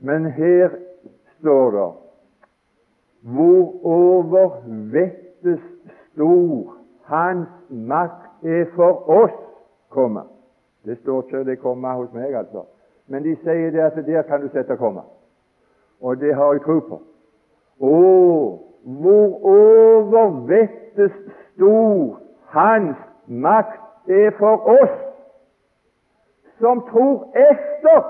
Men 0.00 0.26
her 0.26 0.68
står 1.38 1.70
det 1.70 1.92
hvor 3.20 3.86
overvettes 3.86 5.60
stor 6.12 6.77
Hans 7.08 7.48
makt 7.70 8.44
er 8.44 8.66
for 8.74 9.08
oss, 9.10 9.36
komma. 9.88 10.26
Det 10.84 10.98
står 10.98 11.22
ikke 11.22 11.44
det 11.44 11.58
komma 11.60 11.94
hos 11.96 12.12
meg, 12.12 12.34
altså. 12.36 12.66
Men 13.08 13.24
de 13.24 13.34
sier 13.40 13.70
det 13.72 13.80
at 13.80 13.96
der 14.06 14.22
kan 14.28 14.42
du 14.44 14.48
sette 14.52 14.76
komma. 14.76 15.06
Og 16.00 16.20
det 16.20 16.34
har 16.34 16.52
jeg 16.52 16.62
tro 16.66 16.78
på. 16.84 17.00
Å, 17.80 17.94
hvor 18.84 19.48
overvettes 19.52 21.14
stor 21.54 22.18
Hans 22.52 22.96
makt 23.26 24.08
er 24.08 24.30
for 24.38 24.68
oss 24.72 24.94
som 26.58 26.80
tror 26.90 27.28
efter 27.36 28.06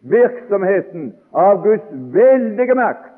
virksomheten 0.00 1.12
av 1.32 1.62
Guds 1.62 1.86
veldige 1.90 2.74
makt, 2.74 3.12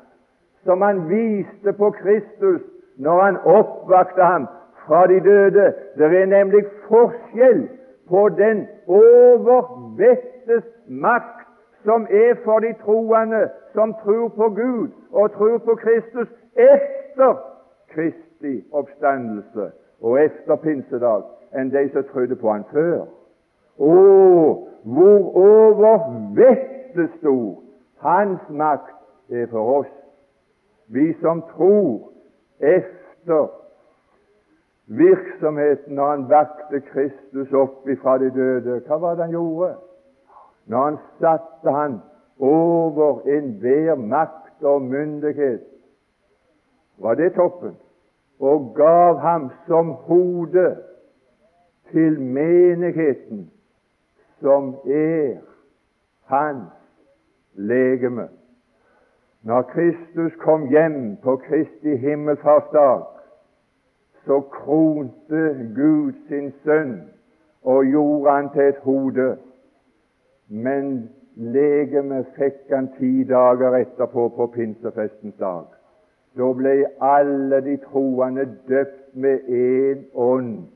som 0.63 0.81
han 0.81 1.07
viste 1.09 1.73
på 1.73 1.91
Kristus 1.91 2.61
når 2.97 3.21
han 3.21 3.37
oppvakte 3.43 4.23
ham 4.23 4.47
fra 4.87 5.07
de 5.07 5.19
døde. 5.19 5.73
Det 5.97 6.21
er 6.21 6.25
nemlig 6.25 6.65
forskjell 6.87 7.67
på 8.09 8.29
den 8.29 8.67
overvettes 8.87 10.63
makt 10.87 11.47
som 11.83 12.07
er 12.09 12.35
for 12.43 12.59
de 12.59 12.73
troende 12.85 13.49
som 13.73 13.93
tror 14.03 14.27
på 14.27 14.49
Gud 14.49 14.89
og 15.11 15.31
tror 15.31 15.57
på 15.57 15.75
Kristus 15.75 16.27
etter 16.55 17.35
Kristi 17.93 18.63
oppstandelse 18.71 19.71
og 20.01 20.17
etter 20.21 20.55
pinsedag, 20.55 21.23
enn 21.55 21.71
de 21.73 21.87
som 21.93 22.03
trodde 22.11 22.35
på 22.35 22.51
Han 22.51 22.65
før. 22.71 23.05
Å, 23.77 23.93
hvor 24.83 25.39
overvettes 25.43 27.13
stor 27.19 27.63
Hans 28.03 28.43
makt 28.49 29.31
er 29.33 29.47
for 29.51 29.79
oss, 29.79 29.93
vi 30.87 31.13
som 31.21 31.41
tror 31.55 32.11
efter 32.59 33.47
virksomheten 34.87 35.95
når 35.95 36.09
han 36.09 36.29
vakte 36.29 36.79
Kristus 36.79 37.53
opp 37.53 37.87
ifra 37.89 38.17
de 38.17 38.29
døde. 38.31 38.79
Hva 38.87 38.99
var 39.01 39.15
det 39.15 39.27
han 39.27 39.35
gjorde? 39.35 39.73
Når 40.65 40.83
han 40.83 40.97
satte 41.19 41.71
han 41.71 41.99
over 42.39 43.21
enhver 43.27 43.95
makt 43.95 44.63
og 44.63 44.81
myndighet, 44.81 45.63
var 46.97 47.13
det 47.13 47.33
toppen, 47.33 47.75
og 48.39 48.73
gav 48.75 49.19
ham 49.19 49.51
som 49.67 49.91
hode 49.91 50.77
til 51.91 52.21
menigheten, 52.21 53.51
som 54.41 54.75
er 54.85 55.37
hans 56.25 56.73
legeme. 57.53 58.27
Når 59.43 59.61
Kristus 59.61 60.35
kom 60.39 60.67
hjem 60.67 61.17
på 61.23 61.35
Kristi 61.35 61.95
himmelfartsdag, 61.95 63.16
så 64.27 64.41
kronte 64.41 65.71
Gud 65.75 66.13
sin 66.27 66.51
sønn 66.63 66.97
og 67.63 67.85
gjorde 67.85 68.31
han 68.31 68.49
til 68.53 68.61
et 68.61 68.81
hode. 68.83 69.37
Men 70.49 71.09
legemet 71.35 72.27
fikk 72.35 72.67
han 72.71 72.91
ti 72.99 73.23
dager 73.23 73.75
etterpå 73.79 74.27
på 74.35 74.47
pinsefestens 74.55 75.35
dag. 75.39 75.65
Da 76.37 76.51
ble 76.53 76.73
alle 77.01 77.61
de 77.65 77.77
troende 77.87 78.45
døpt 78.69 79.15
med 79.15 79.47
én 79.49 80.03
ånd 80.13 80.67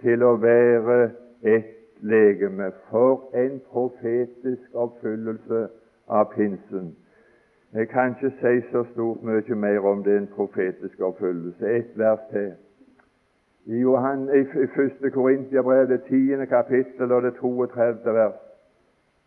til 0.00 0.22
å 0.24 0.36
være 0.40 1.10
ett 1.42 1.76
legeme. 2.00 2.70
For 2.88 3.28
en 3.36 3.60
profetisk 3.72 4.74
oppfyllelse 4.74 5.66
av 6.08 6.32
pinsen. 6.34 6.94
Jeg 7.74 7.88
kan 7.88 8.16
ikke 8.16 8.32
si 8.40 8.56
så 8.72 8.82
stort 8.92 9.22
mye 9.22 9.54
mer 9.54 9.84
om 9.86 10.02
det 10.02 10.16
en 10.16 10.32
profetisk 10.34 11.00
oppfyllelse. 11.00 11.68
Ett 11.68 11.92
vers 11.98 12.24
til. 12.32 12.52
I, 13.70 13.72
Johan, 13.72 14.28
i 14.28 14.40
1. 14.40 15.12
Korintiabrev, 15.12 15.88
det 15.88 16.02
tiende 16.02 16.46
kapittel 16.46 17.12
og 17.12 17.22
det 17.22 17.34
32. 17.34 18.14
vers. 18.14 18.34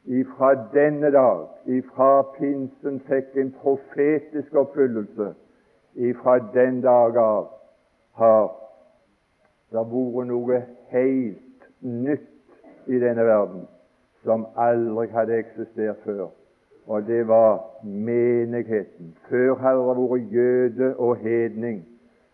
Ifra 0.06 0.56
denne 0.74 1.12
dag, 1.12 1.46
ifra 1.66 2.22
pinsen, 2.40 3.00
fikk 3.08 3.38
en 3.40 3.54
profetisk 3.62 4.56
oppfyllelse. 4.56 5.30
Ifra 5.96 6.40
den 6.54 6.82
dag 6.84 7.18
av 7.18 7.48
har 8.20 8.50
det 9.72 9.86
vært 9.94 10.28
noe 10.34 10.60
helt 10.92 11.70
nytt 11.80 12.92
i 12.92 13.00
denne 13.00 13.24
verden 13.24 13.64
som 14.28 14.44
aldri 14.60 15.08
hadde 15.16 15.40
eksistert 15.40 16.04
før. 16.04 16.28
Og 16.92 17.08
det 17.08 17.24
var 17.32 17.64
menigheten. 17.84 19.16
Før 19.30 19.56
hadde 19.64 19.88
det 19.88 20.12
vært 20.12 20.36
jøde 20.36 20.94
og 20.98 21.16
hedning 21.24 21.84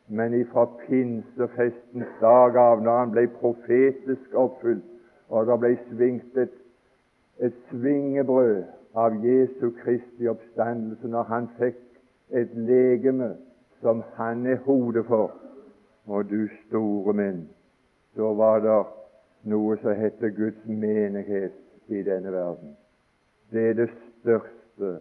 men 0.09 0.33
ifra 0.33 0.65
pinsefestens 0.65 2.07
dag 2.21 2.57
av, 2.57 2.81
når 2.81 2.97
han 2.97 3.11
ble 3.13 3.27
profetisk 3.39 4.33
oppfylt, 4.33 4.85
og 5.29 5.45
det 5.45 5.57
ble 5.61 5.75
svingt 5.89 6.37
et, 6.41 6.55
et 7.45 7.59
svingebrød 7.69 8.63
av 8.97 9.19
Jesu 9.21 9.69
Kristi 9.83 10.27
oppstandelse, 10.31 11.07
når 11.07 11.29
han 11.29 11.49
fikk 11.59 11.77
et 12.33 12.55
legeme 12.57 13.35
som 13.83 14.01
han 14.17 14.47
er 14.49 14.57
hodet 14.65 15.05
for. 15.05 15.29
Og 16.09 16.25
du 16.29 16.47
store 16.65 17.13
min, 17.13 17.45
så 18.17 18.33
var 18.33 18.65
det 18.65 18.79
noe 19.53 19.77
som 19.83 19.93
heter 19.93 20.33
Guds 20.33 20.65
menighet 20.65 21.53
i 21.87 22.01
denne 22.03 22.33
verden. 22.33 22.73
Det 23.53 23.69
er 23.69 23.77
det 23.83 23.89
største, 23.93 24.91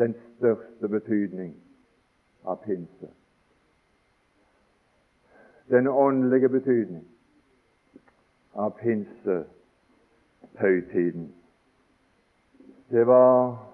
den 0.00 0.16
største 0.38 0.88
betydning 0.88 1.52
av 2.48 2.62
pinse 2.64 3.12
den 5.70 5.86
åndelige 5.86 6.48
betydning 6.48 7.04
av 8.54 8.78
pinsehøytiden. 8.80 11.34
Det 12.90 13.06
var 13.06 13.68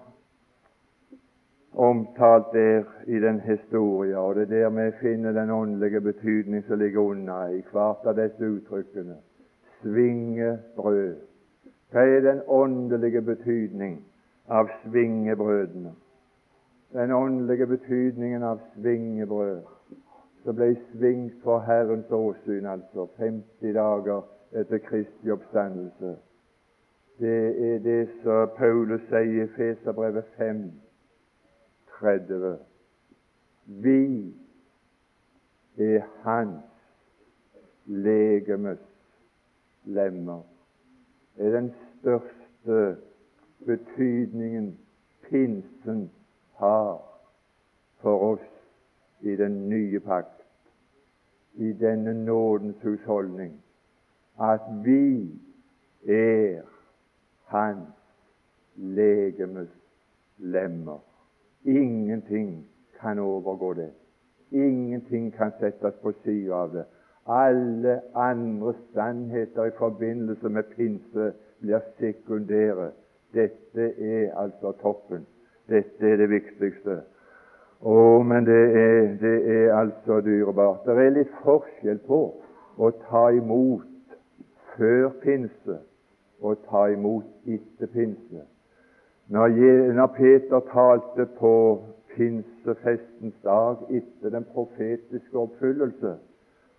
omtalt 1.73 2.45
der 2.53 2.83
i 3.07 3.19
den 3.19 3.39
historien, 3.39 4.15
og 4.15 4.35
det 4.35 4.41
er 4.41 4.47
der 4.47 4.69
vi 4.69 4.91
finner 5.01 5.31
den 5.31 5.49
åndelige 5.49 6.01
betydning 6.01 6.63
som 6.63 6.79
ligger 6.79 7.01
unna 7.01 7.47
i 7.47 7.63
hvert 7.71 8.05
av 8.05 8.15
disse 8.15 8.49
uttrykkene. 8.49 9.15
Svingebrød. 9.81 11.15
Hva 11.91 11.99
er 11.99 12.21
den 12.21 12.41
åndelige 12.47 13.21
betydning 13.21 14.05
av 14.47 14.69
svingebrødene? 14.83 15.93
Den 16.93 17.11
åndelige 17.11 17.67
betydningen 17.67 18.43
av 18.43 18.59
svingebrød 18.73 19.74
som 20.45 20.55
ble 20.55 20.75
svingt 20.91 21.41
for 21.43 21.59
Herrens 21.65 22.11
åsyn, 22.13 22.65
altså 22.69 23.07
50 23.17 23.73
dager 23.73 24.21
etter 24.53 24.77
Kristi 24.77 25.31
oppstandelse. 25.33 26.15
Det 27.19 27.71
er 27.71 27.79
det 27.79 28.09
som 28.21 28.51
Paulus 28.57 29.01
sier 29.09 29.47
i 29.47 29.51
Feserbrevet 29.55 30.25
5, 30.37 30.61
30. 31.99 32.57
Vi 33.65 34.33
er 35.77 36.05
hans 36.21 36.63
legemes 37.85 38.83
lemmer. 39.83 40.43
Det 41.37 41.47
er 41.47 41.57
den 41.57 41.71
største 41.99 42.97
betydningen 43.65 44.75
pinsen 45.29 46.11
har 46.61 47.01
for 48.01 48.33
oss 48.33 48.54
i 49.25 49.35
den 49.35 49.69
nye 49.69 49.99
pakt, 49.99 50.41
i 51.53 51.71
denne 51.73 52.13
nådens 52.25 52.81
husholdning, 52.83 53.53
at 54.41 54.61
vi 54.83 55.31
er 56.07 56.61
hans 57.45 57.87
legemes 58.75 59.69
lemmer. 60.37 60.99
Ingenting 61.65 62.67
kan 63.01 63.19
overgå 63.19 63.73
det. 63.73 63.91
Ingenting 64.51 65.33
kan 65.33 65.51
settes 65.59 65.93
på 66.01 66.13
sida 66.23 66.53
av 66.53 66.73
det. 66.73 66.85
Alle 67.25 68.01
andre 68.15 68.73
sannheter 68.93 69.65
i 69.65 69.71
forbindelse 69.77 70.49
med 70.49 70.63
pinse 70.75 71.31
blir 71.59 71.81
sekundære. 71.97 72.91
Dette 73.33 73.87
er 73.97 74.35
altså 74.37 74.71
toppen. 74.81 75.25
Dette 75.69 76.09
er 76.09 76.17
det 76.17 76.29
viktigste. 76.29 77.01
Å, 77.81 78.23
men 78.23 78.45
det 78.47 78.61
er, 78.79 79.01
det 79.21 79.35
er 79.55 79.73
altså 79.75 80.21
dyrebart. 80.23 80.85
Det 80.85 80.95
er 80.95 81.15
litt 81.17 81.33
forskjell 81.43 81.99
på 82.07 82.21
å 82.77 82.91
ta 83.09 83.27
imot 83.35 84.15
før 84.75 85.09
pinse 85.23 85.79
og 86.41 86.61
ta 86.69 86.87
imot 86.93 87.27
etter 87.47 87.91
pinse. 87.91 88.45
Når, 89.33 89.55
når 89.97 90.07
Peter 90.17 90.61
talte 90.69 91.25
på 91.39 91.53
pinsefestens 92.15 93.35
dag 93.43 93.81
etter 93.89 94.33
den 94.35 94.45
profetiske 94.53 95.39
oppfyllelse, 95.39 96.15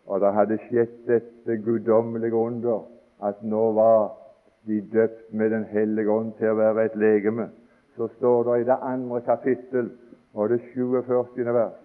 og 0.06 0.20
det 0.22 0.32
hadde 0.36 0.60
skjedd 0.68 0.94
dette 1.08 1.58
guddommelige 1.64 2.38
under, 2.38 2.84
at 3.22 3.42
nå 3.42 3.72
var 3.74 4.12
de 4.66 4.80
døpt 4.92 5.32
med 5.32 5.50
Den 5.50 5.64
hellige 5.64 6.10
ånd 6.10 6.32
til 6.38 6.52
å 6.52 6.58
være 6.58 6.84
et 6.86 6.96
legeme, 6.98 7.48
så 7.96 8.08
står 8.18 8.42
det 8.44 8.60
i 8.60 8.66
det 8.68 8.76
andre 8.82 9.20
kapittel 9.26 9.90
og 10.36 10.48
det 10.48 10.60
47. 10.74 11.44
vers 11.54 11.84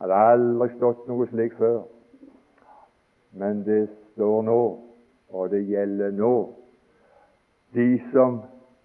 Hadde 0.00 0.16
aldri 0.16 0.68
stått 0.74 1.04
noe 1.06 1.26
slikt 1.30 1.58
før. 1.60 1.84
Men 3.38 3.60
det 3.66 3.84
står 4.14 4.42
nå, 4.46 4.60
og 5.30 5.50
det 5.52 5.60
gjelder 5.68 6.10
nå, 6.14 6.34
de 7.74 7.86
som 8.10 8.40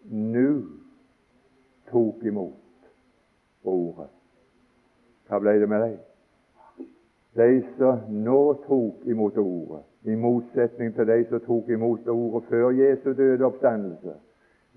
nå 0.10 0.46
tok 1.90 2.24
imot 2.30 2.90
ordet. 3.66 4.10
Hva 5.30 5.42
ble 5.42 5.56
det 5.62 5.70
med 5.70 5.86
dem? 5.86 5.98
De 7.38 7.50
som 7.78 8.06
nå 8.26 8.40
tok 8.68 9.06
imot 9.10 9.38
ordet, 9.38 9.84
i 10.10 10.16
motsetning 10.16 10.94
til 10.96 11.10
de 11.10 11.20
som 11.30 11.46
tok 11.46 11.70
imot 11.74 12.08
ordet 12.10 12.48
før 12.50 12.72
Jesu 12.78 13.12
døde 13.14 13.46
oppstandelse. 13.46 14.16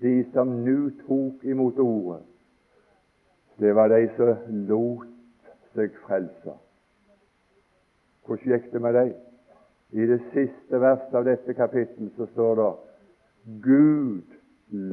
De 0.01 0.19
som 0.33 0.49
nå 0.65 0.77
tok 1.05 1.45
imot 1.45 1.79
ordet, 1.81 2.21
det 3.59 3.75
var 3.75 3.87
de 3.87 4.09
som 4.17 4.35
lot 4.69 5.07
seg 5.73 5.93
frelse. 6.05 6.55
Hvordan 8.25 8.53
gikk 8.53 8.71
det 8.73 8.81
med 8.81 8.93
dem? 8.97 9.13
I 9.93 10.05
det 10.09 10.19
siste 10.33 10.79
verset 10.81 11.13
av 11.13 11.25
dette 11.27 11.53
kapittel 11.53 12.09
så 12.17 12.25
står 12.31 12.55
det 12.61 12.69
Gud 13.61 14.37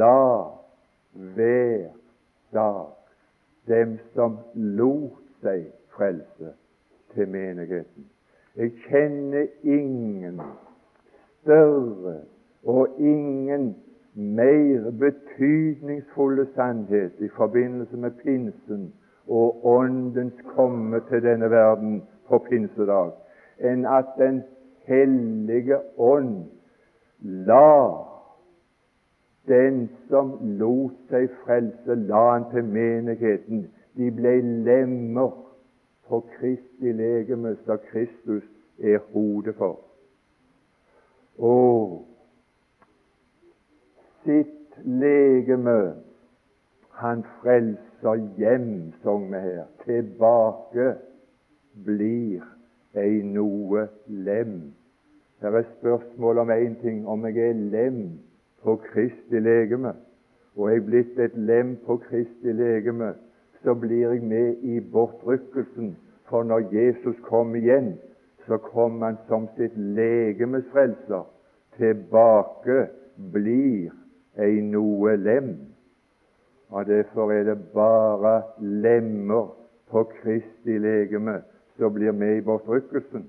la 0.00 0.50
hver 1.12 1.90
dag 2.52 2.88
dem 3.70 3.98
som 4.14 4.38
lot 4.54 5.20
seg 5.44 5.70
frelse, 5.94 6.54
til 7.14 7.28
menigheten. 7.28 8.06
Jeg 8.56 8.72
kjenner 8.86 9.46
ingen 9.62 10.40
større 11.40 12.20
og 12.62 12.98
ingen 12.98 13.72
mer 14.14 14.90
betydningsfulle 14.90 16.46
sannhet 16.54 17.12
i 17.18 17.28
forbindelse 17.28 17.96
med 17.96 18.10
pinsen 18.10 18.92
og 19.26 19.66
Åndens 19.66 20.34
komme 20.54 21.00
til 21.08 21.22
denne 21.22 21.50
verden 21.50 22.02
på 22.28 22.38
pinsedag 22.38 23.12
enn 23.60 23.84
at 23.86 24.16
Den 24.18 24.42
hellige 24.88 25.78
ånd 25.98 26.44
la 27.20 27.92
den 29.48 29.88
som 30.08 30.38
lot 30.40 30.96
seg 31.10 31.28
frelse, 31.44 31.94
la 31.94 32.22
han 32.32 32.46
til 32.52 32.64
menigheten. 32.64 33.66
De 33.96 34.10
ble 34.14 34.40
lemmer 34.66 35.32
på 36.08 36.22
Kristi 36.36 36.92
legeme, 36.92 37.56
som 37.64 37.78
Kristus 37.90 38.44
er 38.78 38.98
hodet 39.12 39.54
for. 39.58 39.80
Og 41.38 42.06
sitt 44.30 44.84
legeme 44.84 45.94
han 47.00 47.24
frelser 47.40 48.20
hjem, 48.38 48.92
sang 49.02 49.30
vi 49.32 49.38
her. 49.42 49.64
Tilbake 49.84 50.92
blir 51.86 52.44
ei 52.94 53.22
noe 53.24 53.86
lem. 54.06 54.58
Det 55.40 55.48
er 55.48 55.64
spørsmål 55.78 56.42
om 56.44 56.52
én 56.54 56.76
ting, 56.82 57.06
om 57.08 57.24
jeg 57.26 57.38
er 57.48 57.62
lem 57.72 58.02
på 58.62 58.76
Kristi 58.84 59.40
legeme. 59.40 59.94
Og 60.56 60.70
jeg 60.70 60.84
blitt 60.84 61.18
et 61.18 61.36
lem 61.36 61.76
på 61.86 61.96
Kristi 62.04 62.52
legeme, 62.52 63.14
så 63.64 63.74
blir 63.74 64.12
jeg 64.12 64.22
med 64.22 64.62
i 64.62 64.80
bortrykkelsen. 64.80 65.96
For 66.28 66.44
når 66.44 66.68
Jesus 66.74 67.16
kom 67.26 67.56
igjen, 67.56 67.94
så 68.46 68.56
kom 68.56 69.02
han 69.02 69.16
som 69.28 69.48
sitt 69.56 69.76
legemes 69.76 70.68
frelser. 70.72 71.24
Tilbake 71.78 72.86
blir 73.32 73.90
ei 74.40 74.60
noe 74.64 75.16
lem. 75.16 75.54
Og 76.70 76.86
Derfor 76.86 77.32
er 77.32 77.44
det 77.44 77.58
bare 77.74 78.42
lemmer 78.58 79.50
på 79.90 80.04
Kristi 80.04 80.78
legeme 80.78 81.40
som 81.78 81.92
blir 81.94 82.12
med 82.12 82.36
i 82.36 82.44
bortrykkelsen. 82.46 83.26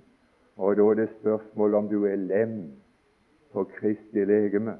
Og 0.57 0.75
da 0.77 0.81
er 0.81 0.93
det 0.93 1.09
spørsmål 1.19 1.75
om 1.75 1.89
du 1.89 2.05
er 2.05 2.15
lem 2.15 2.57
på 3.53 3.63
Kristi 3.63 4.25
legeme. 4.25 4.77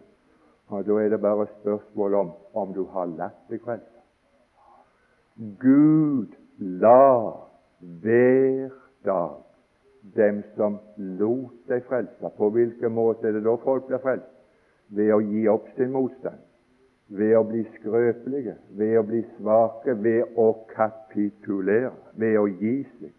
Og 0.68 0.86
da 0.86 0.92
er 0.92 1.10
det 1.10 1.22
bare 1.22 1.48
spørsmål 1.62 2.14
om 2.14 2.32
om 2.54 2.74
du 2.74 2.84
har 2.86 3.06
latt 3.06 3.48
deg 3.50 3.64
frelse. 3.64 4.02
Gud 5.60 6.36
la 6.60 7.32
hver 7.80 8.70
dag 9.06 9.40
dem 10.16 10.44
som 10.56 10.78
lot 10.98 11.56
deg 11.68 11.84
frelse. 11.88 12.30
På 12.38 12.50
hvilken 12.50 12.94
måte 12.94 13.28
er 13.28 13.40
det 13.40 13.44
da 13.46 13.56
folk 13.64 13.88
blir 13.88 14.04
frelst? 14.04 14.41
Ved 14.92 15.14
å 15.16 15.22
gi 15.24 15.46
opp 15.48 15.70
sin 15.78 15.94
motstand, 15.94 16.40
ved 17.12 17.36
å 17.38 17.46
bli 17.48 17.64
skrøpelige, 17.78 18.58
ved 18.80 18.98
å 19.00 19.06
bli 19.08 19.22
svake, 19.38 19.96
ved 20.04 20.38
å 20.40 20.52
kapitulere, 20.72 21.94
ved 22.20 22.38
å 22.40 22.46
gi 22.48 22.82
seg 23.00 23.12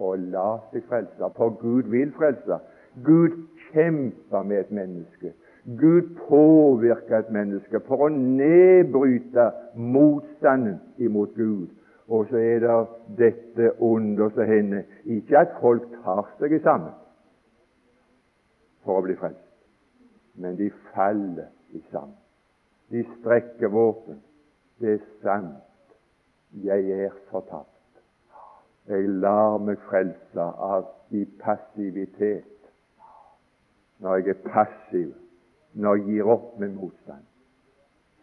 og 0.00 0.18
la 0.32 0.58
seg 0.72 0.84
frelse. 0.88 1.30
For 1.36 1.56
Gud 1.60 1.90
vil 1.92 2.12
frelse. 2.16 2.60
Gud 3.04 3.36
kjemper 3.70 4.42
med 4.48 4.64
et 4.64 4.72
menneske. 4.72 5.34
Gud 5.80 6.16
påvirker 6.28 7.18
et 7.18 7.32
menneske 7.32 7.82
for 7.86 8.06
å 8.06 8.08
nedbryte 8.12 9.50
motstanden 9.76 10.80
imot 10.98 11.36
Gud. 11.36 11.68
Og 12.10 12.26
så 12.30 12.40
er 12.40 12.64
det 12.64 12.78
dette 13.20 13.74
under 13.84 14.32
som 14.34 14.48
hender. 14.48 14.88
Ikke 15.04 15.44
at 15.44 15.52
folk 15.60 15.84
tar 16.00 16.24
seg 16.40 16.56
sammen 16.64 16.96
for 18.84 18.98
å 18.98 19.04
bli 19.04 19.14
frelst, 19.20 19.44
men 20.40 20.56
de 20.56 20.70
faller 20.92 21.50
i 21.76 21.82
sand. 21.90 22.12
De 22.90 23.04
strekker 23.18 23.68
våpen. 23.68 24.22
Det 24.80 24.94
er 24.94 25.04
sant. 25.22 25.66
Jeg 26.64 26.90
er 26.90 27.10
fortapt. 27.30 28.00
Jeg 28.88 29.08
lar 29.22 29.58
meg 29.62 29.78
frelse 29.86 30.46
av 30.66 30.88
i 31.14 31.26
passivitet. 31.42 32.46
Når 34.00 34.16
jeg 34.16 34.32
er 34.32 34.48
passiv, 34.48 35.12
når 35.72 36.00
jeg 36.00 36.06
gir 36.06 36.30
opp 36.32 36.56
min 36.58 36.74
motstand, 36.74 37.26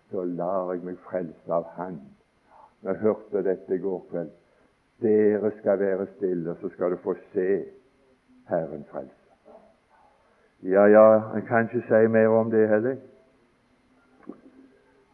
så 0.10 0.23
lar 0.25 0.73
jeg 0.73 0.84
meg 0.88 0.97
frelse 1.06 1.53
av 1.53 1.69
Han. 1.77 2.01
Jeg 2.84 2.99
hørte 3.03 3.43
dette 3.45 3.75
i 3.75 3.84
går 3.84 4.01
kveld. 4.10 4.34
Dere 5.06 5.51
skal 5.60 5.80
være 5.80 6.10
stille, 6.15 6.58
så 6.62 6.73
skal 6.73 6.91
du 6.91 6.97
få 7.06 7.15
se 7.32 7.47
Herren 8.49 8.86
frelse. 8.89 9.16
Ja, 10.63 10.86
ja, 10.86 11.34
jeg 11.34 11.43
kan 11.48 11.63
ikke 11.63 11.88
si 11.88 12.08
mer 12.08 12.28
om 12.28 12.52
det 12.52 12.70
heller. 12.70 12.96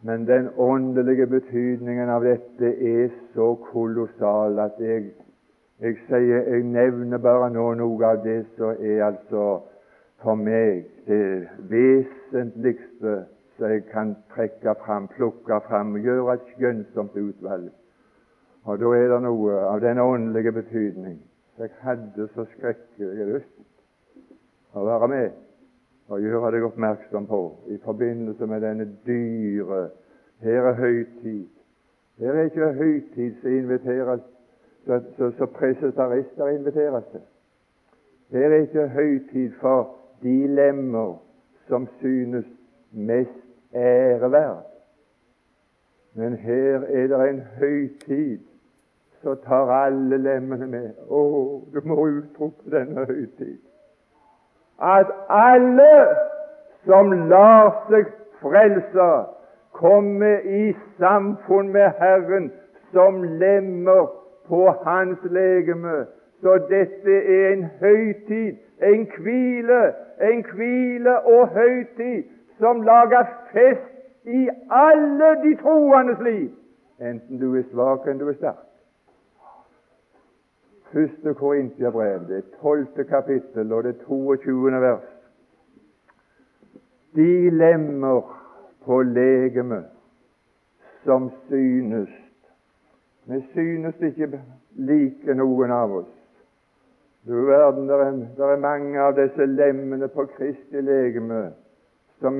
Men 0.02 0.28
den 0.28 0.50
åndelige 0.58 1.28
betydningen 1.28 2.10
av 2.10 2.24
dette 2.24 2.70
er 2.92 3.10
så 3.34 3.56
kolossal 3.56 4.60
at 4.60 4.80
jeg, 4.80 5.10
jeg 5.80 5.98
sier 6.08 6.48
jeg 6.48 6.64
nevner 6.64 7.18
bare 7.18 7.50
nå 7.52 7.74
noe 7.74 8.06
av 8.08 8.24
det 8.24 8.46
som 8.56 8.80
er 8.80 9.04
altså 9.04 9.44
for 10.24 10.40
meg 10.40 10.88
det 11.08 11.50
vesentligste 11.72 13.18
som 13.58 13.70
jeg 13.70 13.84
kan 13.92 14.16
trekke 14.36 14.76
fram, 14.86 15.08
plukke 15.12 15.60
fram, 15.68 15.98
gjøre 16.00 16.38
et 16.38 16.56
skjønnsomt 16.56 17.20
utvalg. 17.20 17.68
Og 18.64 18.80
da 18.80 18.96
er 18.96 19.12
det 19.12 19.22
noe 19.28 19.60
av 19.68 19.84
den 19.84 20.00
åndelige 20.00 20.56
betydning 20.56 21.20
jeg 21.60 21.70
hadde 21.84 22.28
så 22.34 22.48
skrekkelig 22.56 23.28
lyst 23.28 23.73
å 24.74 24.86
være 24.86 25.08
med 25.08 25.32
og 26.12 26.22
gjøre 26.22 26.52
deg 26.52 26.66
oppmerksom 26.68 27.28
på 27.30 27.42
i 27.74 27.78
forbindelse 27.84 28.48
med 28.48 28.62
denne 28.66 28.88
dyre 29.08 29.90
Her 30.44 30.66
er 30.68 30.74
høytid. 30.76 31.48
Her 32.20 32.34
er 32.36 32.50
ikke 32.50 32.74
høytid 32.76 33.36
som 33.42 33.52
inviteres, 33.52 34.22
så 35.38 35.46
pressetarister 35.56 36.48
inviteres 36.52 37.06
til. 37.12 37.22
Her 38.32 38.50
er 38.50 38.66
ikke 38.66 38.88
høytid 38.88 39.54
for 39.62 39.96
dilemmer 40.24 41.16
som 41.68 41.88
synes 42.02 42.46
mest 42.92 43.40
æreverd. 43.74 44.68
Men 46.14 46.36
her 46.36 46.84
er 46.92 47.08
det 47.08 47.30
en 47.30 47.42
høytid 47.60 48.40
så 49.24 49.36
tar 49.36 49.72
alle 49.72 50.18
lemmene 50.18 50.68
med. 50.68 50.90
Å, 51.08 51.20
du 51.74 51.80
må 51.88 51.96
utrope 52.04 52.72
denne 52.72 53.06
høytid. 53.08 53.62
At 54.84 55.08
alle 55.30 56.08
som 56.86 57.12
lar 57.30 57.72
seg 57.90 58.10
frelse, 58.42 59.12
kommer 59.74 60.44
i 60.46 60.74
samfunn 61.00 61.72
med 61.74 61.96
Herren 62.00 62.52
som 62.92 63.24
lemmer 63.24 64.12
på 64.48 64.68
Hans 64.86 65.24
legeme. 65.24 66.04
Så 66.44 66.60
dette 66.70 67.16
er 67.24 67.54
en 67.54 67.64
høytid 67.80 68.60
en 68.84 69.08
hvile, 69.18 69.94
en 70.22 70.46
hvile 70.54 71.20
og 71.20 71.48
høytid 71.48 72.24
som 72.60 72.82
lager 72.82 73.24
fest 73.52 73.90
i 74.26 74.50
alle 74.72 75.30
de 75.44 75.56
troendes 75.62 76.20
liv, 76.24 76.50
enten 77.02 77.40
du 77.40 77.56
er 77.58 77.64
svak 77.72 78.08
eller 78.08 78.20
du 78.20 78.30
er 78.30 78.34
sterk. 78.34 78.62
Første 80.94 81.34
Korintiabrev, 81.34 82.28
det 82.28 82.44
tolvte 82.62 83.04
kapittel 83.04 83.74
og 83.74 83.84
det 83.84 83.96
22. 84.06 84.82
vers. 84.82 85.10
De 87.16 87.50
lemmer 87.50 88.22
på 88.86 89.02
legemet 89.02 89.86
som 91.04 91.32
synes 91.48 92.10
Vi 93.26 93.46
synes 93.52 93.96
ikke 94.02 94.42
like 94.76 95.34
noen 95.34 95.72
av 95.72 95.96
oss. 95.96 96.12
Du 97.28 97.46
verden, 97.46 97.88
det 97.88 97.96
er, 97.96 98.50
er, 98.52 98.60
mange 98.60 99.00
av 99.00 99.16
disse 99.16 99.46
lemmene 99.46 100.08
på 100.08 100.26
Kristi 100.36 100.82
legeme 100.82 101.54
som 102.20 102.36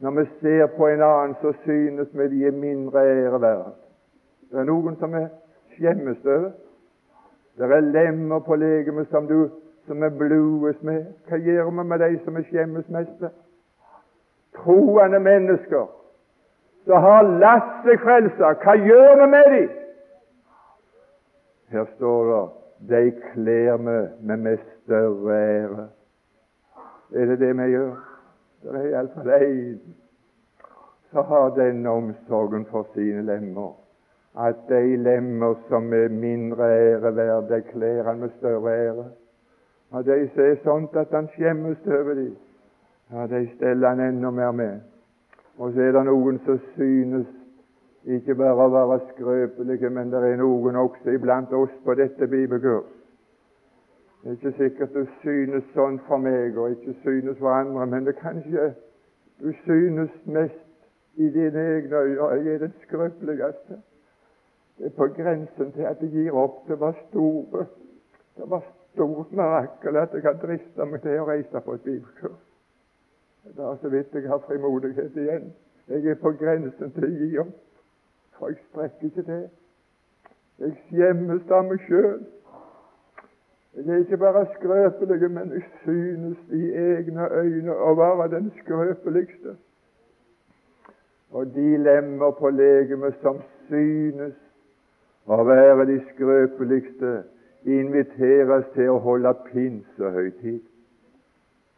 når 0.00 0.10
vi 0.10 0.24
ser 0.40 0.66
på 0.76 0.88
en 0.88 1.02
annen, 1.02 1.34
så 1.42 1.52
synes 1.64 2.08
vi 2.12 2.28
de 2.28 2.46
er 2.46 2.56
mindre 2.56 3.04
ære 3.04 3.40
verd. 3.40 3.74
Det 4.50 4.58
er 4.58 4.64
noen 4.64 4.96
som 4.96 5.14
er 5.14 5.28
skjemmes 5.76 6.24
over. 6.24 6.50
Det 7.56 7.72
er 7.72 7.80
lemmer 7.80 8.38
på 8.40 8.56
legemet 8.56 9.08
som 9.08 9.26
du 9.26 9.50
som 9.86 10.02
er 10.02 10.08
blues 10.08 10.82
med. 10.82 11.04
Hva 11.28 11.36
gjør 11.36 11.70
vi 11.70 11.84
med 11.84 11.98
de 11.98 12.18
som 12.24 12.36
er 12.36 12.46
skjemmes 12.48 12.88
mest? 12.88 13.24
Troende 14.62 15.20
mennesker 15.20 15.86
som 16.86 17.02
har 17.02 17.28
latt 17.42 17.82
seg 17.86 18.00
frelse. 18.02 18.52
Hva 18.64 18.76
gjør 18.78 19.16
vi 19.22 19.30
med 19.34 19.50
dem? 19.54 19.70
Her 21.72 21.88
står 21.96 22.30
det 22.30 22.42
de 22.88 23.10
kler 23.32 23.76
vi 23.76 23.98
med 24.20 24.36
med 24.36 24.58
større 24.58 25.36
ære. 25.36 25.88
Er 27.14 27.26
det 27.26 27.38
det 27.40 27.56
vi 27.56 27.68
gjør? 27.70 27.94
Det 28.62 28.74
er 28.74 28.88
iallfall 28.88 29.30
én 29.30 29.78
som 31.10 31.24
har 31.24 31.50
den 31.50 31.86
omsorgen 31.86 32.66
for 32.66 32.86
sine 32.94 33.22
lemmer 33.22 33.81
at 34.38 34.56
de 34.68 34.96
lemmer 34.96 35.54
som 35.68 35.92
er 35.92 36.08
mindre 36.08 36.64
ære 36.64 37.16
verd, 37.16 37.48
de 37.48 37.60
kler 37.62 38.02
han 38.04 38.18
med 38.18 38.30
større 38.38 38.72
ære. 38.72 39.04
Og 39.90 40.04
de 40.04 40.28
som 40.34 40.44
er 40.44 40.56
sånt 40.64 40.96
at 40.96 41.12
han 41.12 41.28
skjemmes 41.28 41.86
over 41.86 42.14
dem, 42.14 42.36
ja, 43.12 43.26
de 43.26 43.48
steller 43.56 43.88
han 43.88 44.00
enda 44.00 44.30
mer 44.30 44.52
med. 44.52 44.80
Og 45.58 45.72
så 45.72 45.80
er 45.80 45.92
det 45.92 46.04
noen 46.06 46.40
som 46.46 46.58
synes 46.74 47.28
ikke 48.04 48.34
bare 48.34 48.64
å 48.66 48.72
være 48.72 48.98
skrøpelige, 49.12 49.90
men 49.90 50.10
det 50.10 50.24
er 50.24 50.40
noen 50.40 50.76
også 50.76 51.12
iblant 51.12 51.52
oss 51.52 51.74
på 51.84 51.94
dette 51.94 52.26
bibelkurs. 52.26 52.88
Det 54.22 54.30
er 54.30 54.32
ikke 54.32 54.52
sikkert 54.56 54.94
du 54.94 55.06
synes 55.20 55.64
sånn 55.74 56.00
for 56.06 56.22
meg, 56.22 56.56
og 56.58 56.70
ikke 56.70 56.94
synes 57.02 57.38
for 57.38 57.52
andre, 57.52 57.86
men 57.86 58.06
det 58.06 58.16
kanskje 58.22 58.72
du 59.42 59.52
synes 59.64 60.12
mest 60.24 60.68
i 61.14 61.28
dine 61.28 61.64
egne 61.76 61.96
øyne. 61.96 62.28
Jeg 62.44 62.54
er 62.54 62.58
den 62.58 62.74
skrøpeligste. 62.82 63.82
Det 64.78 64.86
er 64.86 64.96
på 64.96 65.06
grensen 65.06 65.72
til 65.72 65.82
at 65.82 66.00
jeg 66.00 66.10
gir 66.10 66.36
opp. 66.36 66.68
Det 66.68 66.80
var 66.80 66.96
store 67.08 67.66
Det 68.36 68.50
var 68.50 68.62
stort 68.92 69.32
mirakel 69.32 69.96
at 69.96 70.14
jeg 70.14 70.22
har 70.22 70.38
drista 70.40 70.84
meg 70.84 71.02
til 71.02 71.20
å 71.20 71.26
reise 71.28 71.60
på 71.60 71.74
et 71.76 71.84
bibelkurs. 71.84 72.38
Det 73.44 73.64
er 73.64 73.76
så 73.82 73.88
vidt 73.88 74.14
jeg 74.14 74.28
har 74.28 74.38
frimodighet 74.46 75.16
igjen. 75.16 75.50
Jeg 75.88 76.06
er 76.06 76.20
på 76.20 76.32
grensen 76.40 76.92
til 76.94 77.04
å 77.04 77.10
gi 77.10 77.38
opp, 77.42 77.56
for 78.38 78.52
jeg 78.52 78.60
strekker 78.68 79.10
ikke 79.10 79.24
til. 79.26 79.42
Jeg 80.62 80.76
skjemmes 80.86 81.50
av 81.50 81.66
meg 81.66 81.82
sjøl. 81.88 82.22
Jeg 83.76 83.88
er 83.88 84.04
ikke 84.04 84.20
bare 84.20 84.46
skrøpelig, 84.54 85.30
men 85.30 85.52
jeg 85.56 85.64
synes 85.82 86.38
i 86.52 86.62
egne 86.76 87.28
øyne 87.40 87.76
å 87.76 87.94
være 87.98 88.30
den 88.36 88.50
skrøpeligste. 88.60 89.56
Og 91.32 91.54
de 91.54 91.76
lemmer 91.80 92.34
på 92.38 92.50
legemet 92.52 93.16
som 93.22 93.40
synes 93.68 94.36
å 95.26 95.44
være 95.46 95.86
de 95.86 96.00
skrøpeligste, 96.12 97.12
inviteres 97.64 98.64
til 98.74 98.90
å 98.90 98.98
holde 99.04 99.34
pinsehøytid, 99.50 100.62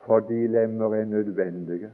for 0.07 0.25
de 0.29 0.47
lemmer 0.49 0.95
er 0.97 1.05
nødvendige. 1.09 1.91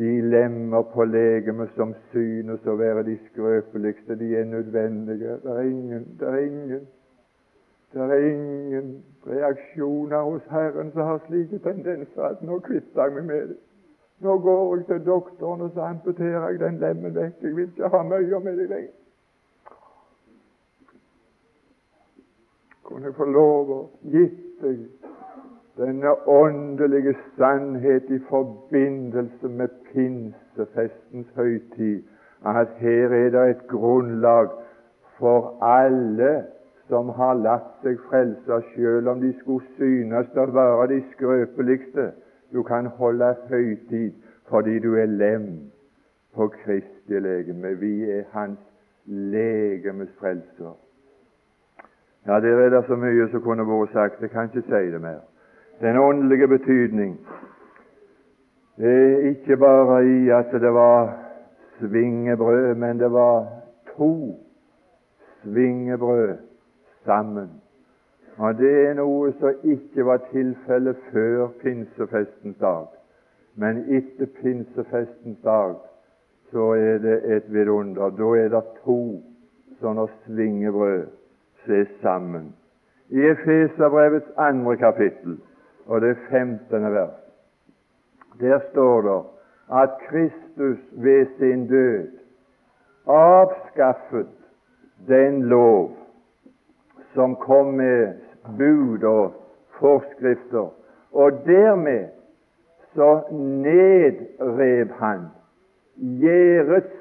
De 0.00 0.20
lemmer 0.20 0.82
på 0.94 1.04
legemet 1.04 1.74
som 1.76 1.92
synes 2.12 2.64
å 2.66 2.76
være 2.80 3.04
de 3.04 3.18
skrøpeligste, 3.26 4.16
de 4.16 4.32
er 4.36 4.48
nødvendige. 4.48 5.36
Det 5.44 5.56
er 5.58 5.68
ingen, 5.68 6.06
det 6.20 6.28
er 6.28 6.38
ingen 6.38 6.88
det 7.92 8.00
er 8.00 8.26
ingen 8.26 9.04
reaksjoner 9.26 10.22
hos 10.22 10.42
Herren 10.50 10.92
som 10.92 11.02
har 11.02 11.18
slike 11.26 11.58
tendenser 11.58 12.22
at 12.22 12.42
nå 12.42 12.60
kvitter 12.62 13.02
jeg 13.02 13.14
meg 13.16 13.24
med 13.24 13.48
det. 13.48 13.56
Nå 14.22 14.36
går 14.38 14.76
jeg 14.76 14.84
til 14.86 15.00
doktoren, 15.06 15.60
og 15.60 15.70
så 15.74 15.80
amputerer 15.80 16.48
jeg 16.48 16.60
den 16.60 16.78
lemmen 16.78 17.14
vekk. 17.14 17.42
Jeg 17.42 17.56
vil 17.56 17.66
ikke 17.66 17.88
ha 17.88 18.02
mye 18.02 18.40
med 18.44 18.58
det 18.58 18.68
lenger. 18.68 18.99
Kunne 22.90 23.12
få 23.14 23.24
lov 23.24 23.68
å 23.70 23.80
gitt 24.10 24.62
deg 24.64 24.80
denne 25.78 26.10
åndelige 26.28 27.12
sannhet 27.38 28.10
i 28.10 28.18
forbindelse 28.26 29.48
med 29.60 29.76
pinsefestens 29.92 31.28
høytid, 31.36 32.02
at 32.42 32.74
her 32.82 33.14
er 33.14 33.30
det 33.30 33.44
et 33.52 33.62
grunnlag 33.70 34.50
for 35.20 35.54
alle 35.62 36.32
som 36.90 37.14
har 37.14 37.38
latt 37.38 37.78
seg 37.84 38.02
frelse, 38.08 38.58
selv 38.74 39.14
om 39.14 39.22
de 39.22 39.30
skulle 39.38 39.70
synes 39.78 40.34
å 40.34 40.50
være 40.50 40.90
de 40.96 41.00
skrøpeligste 41.12 42.10
du 42.50 42.64
kan 42.66 42.90
holde 42.98 43.36
høytid 43.52 44.18
fordi 44.50 44.80
du 44.82 44.96
er 44.98 45.06
lem 45.06 45.46
på 46.34 46.50
Kristi 46.58 47.22
legeme. 47.22 47.76
Vi 47.78 48.10
er 48.10 48.24
Hans 48.34 48.58
legemes 49.06 50.10
frelser. 50.18 50.74
Ja, 52.26 52.40
det 52.40 52.50
er 52.50 52.70
det 52.70 52.84
så 52.86 52.96
mye 52.96 53.28
som 53.30 53.42
kunne 53.42 53.64
vært 53.64 53.92
sagt. 53.92 54.20
Jeg 54.20 54.30
kan 54.30 54.50
ikke 54.50 54.66
si 54.68 54.90
det 54.92 55.00
mer. 55.00 55.20
Den 55.80 55.96
åndelige 55.96 56.48
betydning 56.48 57.18
det 58.76 58.92
er 59.12 59.28
ikke 59.28 59.56
bare 59.56 60.06
i 60.08 60.28
at 60.28 60.52
det 60.52 60.72
var 60.72 61.16
svingebrød, 61.78 62.74
men 62.74 62.98
det 62.98 63.12
var 63.12 63.48
to 63.96 64.38
svingebrød 65.42 66.36
sammen. 67.04 67.50
Og 68.36 68.58
Det 68.58 68.86
er 68.86 68.94
noe 68.94 69.32
som 69.32 69.52
ikke 69.64 70.04
var 70.04 70.22
tilfellet 70.32 70.96
før 71.12 71.48
pinsefestens 71.62 72.56
dag. 72.56 72.86
Men 73.54 73.84
etter 73.88 74.26
pinsefestens 74.42 75.38
dag 75.44 75.74
så 76.50 76.72
er 76.72 76.98
det 76.98 77.36
et 77.36 77.52
vidunder. 77.52 78.10
Da 78.10 78.32
er 78.44 78.48
det 78.48 78.64
to 78.84 79.22
sånne 79.80 80.08
svingebrød 80.24 81.19
er 81.68 81.84
sammen. 82.02 82.54
I 83.08 83.20
Efeserbrevets 83.20 84.30
andre 84.36 84.76
kapittel 84.76 85.38
og 85.86 86.00
det 86.00 86.16
femtende 86.30 86.92
vers, 86.92 87.20
der 88.40 88.60
står 88.70 89.00
det 89.00 89.22
at 89.82 89.90
Kristus 90.08 90.78
ved 90.92 91.26
sin 91.38 91.68
død 91.68 92.08
avskaffet 93.06 94.28
den 95.08 95.42
lov 95.42 95.96
som 97.14 97.36
kom 97.36 97.66
med 97.66 98.14
bud 98.58 99.02
og 99.02 99.34
forskrifter. 99.78 100.68
Og 101.12 101.32
dermed 101.46 102.08
så 102.94 103.22
nedrev 103.30 104.88
han 104.98 105.20
gjerdets 105.96 106.94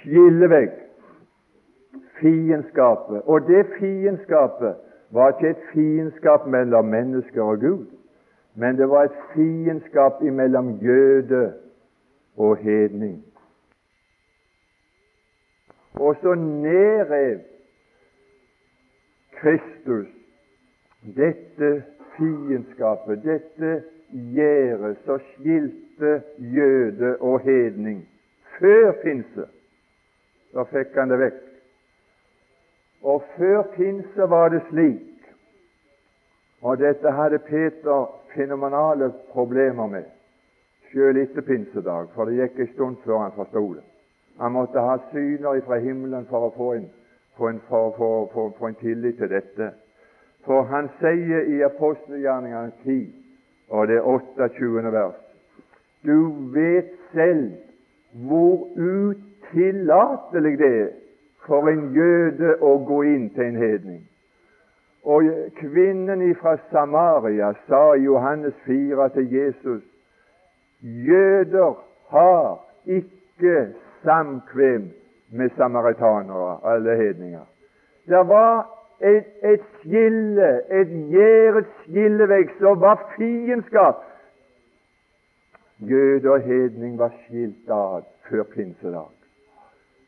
skillevegg, 0.00 0.72
fiendskapet. 2.20 3.22
Og 3.24 3.46
det 3.46 3.66
fiendskapet 3.78 4.74
var 5.10 5.28
ikke 5.28 5.50
et 5.50 5.64
fiendskap 5.72 6.46
mellom 6.46 6.84
mennesker 6.84 7.42
og 7.42 7.60
Gud, 7.60 7.86
men 8.54 8.76
det 8.78 8.88
var 8.88 9.04
et 9.04 9.18
fiendskap 9.34 10.22
mellom 10.22 10.70
jøde 10.70 11.52
og 12.36 12.56
hedning. 12.56 13.24
Og 15.94 16.16
så 16.22 16.34
nedrev 16.34 17.38
Kristus 19.40 20.06
dette 21.16 21.82
fiendskapet, 22.16 23.22
dette 23.24 23.82
gjerdet 24.34 24.96
som 25.04 25.20
skilte 25.32 26.22
jøde 26.38 27.16
og 27.20 27.40
hedning 27.40 28.02
før 28.58 28.92
pinse, 29.02 29.46
da 30.54 30.64
fikk 30.68 30.96
han 30.98 31.12
det 31.12 31.20
vekk. 31.20 31.49
Og 33.02 33.22
før 33.36 33.62
pinse 33.76 34.30
var 34.30 34.48
det 34.48 34.62
slik, 34.70 35.06
og 36.62 36.78
dette 36.78 37.10
hadde 37.10 37.38
Peter 37.38 38.10
fenomenale 38.34 39.12
problemer 39.32 39.86
med, 39.86 40.04
sjøl 40.90 41.16
etter 41.16 41.40
pinsedag, 41.46 42.10
for 42.14 42.28
det 42.28 42.36
gikk 42.36 42.58
en 42.58 42.72
stund 42.74 42.96
før 43.04 43.22
han 43.24 43.36
forsto 43.36 43.64
det. 43.74 43.84
Han 44.40 44.52
måtte 44.52 44.80
ha 44.80 44.96
syner 45.12 45.60
fra 45.64 45.78
himmelen 45.78 46.26
for 46.28 46.48
å 46.48 46.52
få 46.56 46.72
en, 46.76 46.86
for 47.36 47.48
en, 47.48 47.60
for, 47.68 48.28
for, 48.32 48.68
en 48.68 48.78
tillit 48.80 49.16
til 49.20 49.32
dette. 49.32 49.72
For 50.44 50.64
han 50.68 50.88
sier 51.00 51.48
i 51.52 51.60
apostelgjerningene 51.64 52.72
10 52.84 53.20
og 53.70 53.88
det 53.88 54.00
28. 54.00 54.92
vers 54.92 55.18
Du 56.06 56.32
vet 56.54 56.94
selv 57.12 57.52
hvor 58.26 58.68
utillatelig 58.76 60.58
det 60.58 60.70
er 60.80 60.88
for 61.50 61.66
en 61.66 61.88
jøde 61.96 62.54
å 62.62 62.76
gå 62.86 63.02
inn 63.10 63.26
til 63.34 63.48
en 63.50 63.58
hedning. 63.58 64.00
Og 65.02 65.26
kvinnen 65.58 66.22
fra 66.38 66.54
Samaria 66.70 67.50
sa 67.66 67.94
i 67.96 68.04
Johannes 68.04 68.54
4 68.66 69.08
til 69.16 69.32
Jesus 69.34 69.82
Jøder 70.80 71.74
har 72.08 72.60
ikke 72.86 73.56
samkvem 74.04 74.86
med 75.30 75.50
samaritanere, 75.56 76.58
alle 76.64 76.96
hedninger. 76.96 77.44
Det 78.08 78.22
var 78.28 78.70
et, 79.00 79.26
et 79.42 79.66
skille, 79.80 80.50
et 80.72 80.94
gjerdets 81.12 81.74
skillevegg 81.84 82.56
som 82.60 82.80
var 82.80 83.02
fiendskap. 83.16 84.00
Jøde 85.78 86.32
og 86.32 86.40
hedning 86.40 86.98
var 86.98 87.12
skilt 87.26 87.68
ad 87.68 88.08
før 88.28 88.42
pinsedag. 88.54 89.19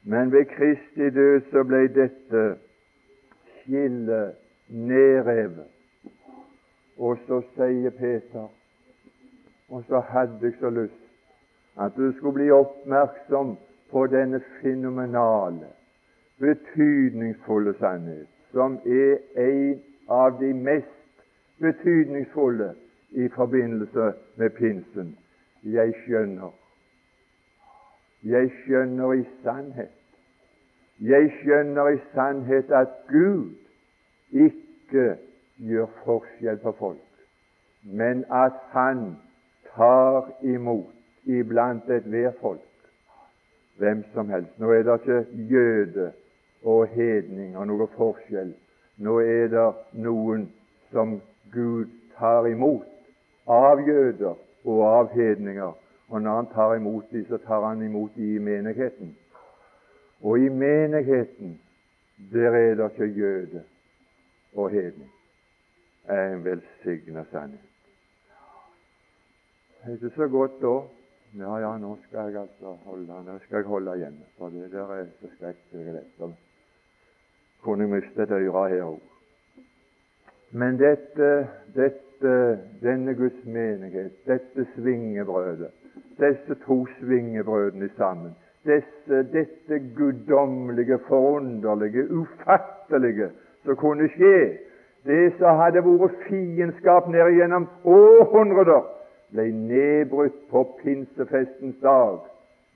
Men 0.05 0.33
ved 0.33 0.45
Kristi 0.45 1.11
død 1.11 1.41
så 1.51 1.62
ble 1.65 1.87
dette 1.88 2.57
skillet 3.61 4.35
nedrevet. 4.69 5.69
Og 6.99 7.19
så 7.27 7.41
sier 7.55 7.91
Peter, 7.91 8.49
og 9.69 9.85
så 9.88 10.01
hadde 10.01 10.38
jeg 10.43 10.55
så 10.61 10.71
lyst 10.71 10.99
at 11.81 11.97
du 11.97 12.12
skulle 12.12 12.35
bli 12.35 12.51
oppmerksom 12.51 13.57
på 13.91 14.07
denne 14.07 14.41
fenomenale, 14.61 15.71
betydningsfulle 16.38 17.75
sannhet, 17.79 18.29
som 18.53 18.79
er 18.85 19.17
en 19.37 19.81
av 20.09 20.37
de 20.41 20.53
mest 20.55 21.25
betydningsfulle 21.62 22.75
i 23.11 23.29
forbindelse 23.29 24.12
med 24.37 24.51
pinsen. 24.51 25.17
Jeg 25.62 25.95
skjønner. 26.05 26.51
Jeg 28.22 28.50
skjønner 28.62 29.12
i 29.12 29.24
sannhet. 29.42 29.90
Jeg 31.00 31.32
skjønner 31.40 31.88
i 31.88 31.98
sannhet 32.14 32.70
at 32.70 32.88
Gud 33.08 33.50
ikke 34.32 35.16
gjør 35.58 35.87
forskjell 36.04 36.58
på 36.62 36.72
folk, 36.78 37.24
men 37.82 38.24
at 38.30 38.58
Han 38.70 39.16
tar 39.74 40.30
imot 40.42 40.94
iblant 41.24 41.90
ethvert 41.90 42.38
folk 42.40 42.68
hvem 43.78 44.04
som 44.14 44.30
helst. 44.30 44.58
Nå 44.58 44.70
er 44.70 44.82
det 44.82 45.00
ikke 45.00 45.26
jøde 45.50 46.12
og 46.62 46.87
hedning 46.87 47.56
og 47.56 47.66
noe 47.66 47.88
forskjell. 47.96 48.54
Nå 49.02 49.18
er 49.18 49.48
det 49.50 49.68
noen 50.04 50.46
som 50.92 51.18
Gud 51.52 51.90
tar 52.18 52.46
imot 52.46 52.87
av 53.50 53.82
jøder 53.87 54.37
og 54.64 54.82
av 54.87 55.11
hedninger. 55.16 55.72
Og 56.12 56.22
når 56.22 56.37
han 56.37 56.46
tar 56.53 56.75
imot 56.77 57.11
dem, 57.11 57.25
så 57.29 57.38
tar 57.40 57.64
han 57.64 57.83
imot 57.83 58.11
dem 58.16 58.25
i 58.25 58.38
menigheten. 58.38 59.14
Og 60.20 60.38
i 60.38 60.48
menigheten, 60.48 61.61
der 62.33 62.51
er 62.51 62.75
det 62.75 62.90
ikke 62.90 63.07
jøde 63.07 63.62
og 64.55 64.70
hedning. 64.70 65.12
Det 66.07 66.18
er 66.18 66.35
en 66.35 66.44
velsigna 66.44 67.25
sannhet. 67.31 67.61
Er 69.85 69.96
det 69.96 70.12
så 70.16 70.29
godt 70.29 70.61
da 70.62 70.75
ja, 71.38 71.57
ja, 71.59 71.70
nå 71.79 71.96
skal 72.05 72.29
jeg 72.29 72.42
altså 72.42 72.75
holde 72.85 73.22
nå 73.25 73.38
skal 73.46 73.57
jeg 73.57 73.64
holde 73.64 73.96
hjemme, 73.96 74.27
for 74.38 74.53
det 74.53 74.68
der 74.72 74.90
er 74.94 75.07
så 75.20 75.31
skrekkelig 75.37 75.94
lett. 75.94 76.35
Kunne 77.62 77.88
miste 77.88 78.22
et 78.22 78.35
øre 78.37 78.68
her 78.68 78.85
òg. 78.85 79.01
Men 80.51 80.77
dette, 80.77 81.31
dette, 81.75 82.35
denne 82.83 83.14
Guds 83.16 83.44
menighet, 83.44 84.12
dette 84.27 84.66
svingebrødet, 84.75 85.72
disse 86.20 86.55
to 86.66 86.87
svingebrødene 86.98 87.90
sammen, 87.96 88.35
disse, 88.64 89.22
dette 89.33 89.78
guddommelige, 89.96 90.98
forunderlige, 91.09 92.11
ufattelige 92.11 93.31
som 93.64 93.76
kunne 93.76 94.09
skje, 94.09 94.59
det 95.07 95.33
som 95.38 95.59
hadde 95.59 95.83
vært 95.83 96.18
fiendskap 96.28 97.09
ned 97.11 97.35
gjennom 97.37 97.66
århundrer, 97.85 98.85
ble 99.33 99.48
nedbrutt 99.52 100.38
på 100.50 100.62
pinsefestens 100.83 101.78
dag. 101.83 102.20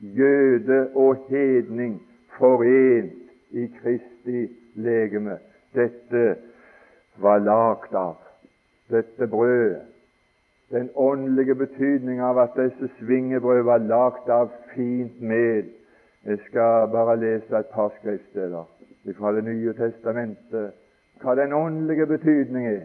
Jøde 0.00 0.88
og 0.94 1.26
hedning 1.30 2.00
forent 2.36 3.12
i 3.50 3.66
Kristi 3.80 4.46
legeme. 4.74 5.38
Dette 5.74 6.36
var 7.22 7.38
lagd 7.44 7.94
av 7.96 8.16
dette 8.92 9.28
brødet. 9.30 9.95
Den 10.70 10.90
åndelige 10.94 11.54
betydning 11.54 12.20
av 12.20 12.38
at 12.38 12.56
disse 12.56 12.88
svingebrød 12.98 13.62
var 13.62 13.78
lagd 13.78 14.30
av 14.30 14.48
fint 14.74 15.20
mel. 15.20 15.68
Jeg 16.26 16.38
skal 16.48 16.88
bare 16.90 17.14
lese 17.20 17.58
et 17.58 17.70
par 17.74 17.92
skriftsteder 18.00 18.64
fra 19.18 19.32
Det 19.32 19.44
nye 19.44 19.72
testamentet 19.78 20.72
hva 21.22 21.36
den 21.38 21.52
åndelige 21.54 22.06
betydning 22.06 22.66
er 22.66 22.82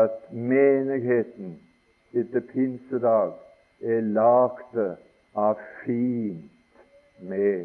at 0.00 0.32
menigheten 0.32 1.54
etter 2.12 2.42
pinsedag 2.50 3.32
er 3.80 4.02
lagd 4.18 4.76
av 5.38 5.62
fint 5.84 6.82
mel. 7.22 7.64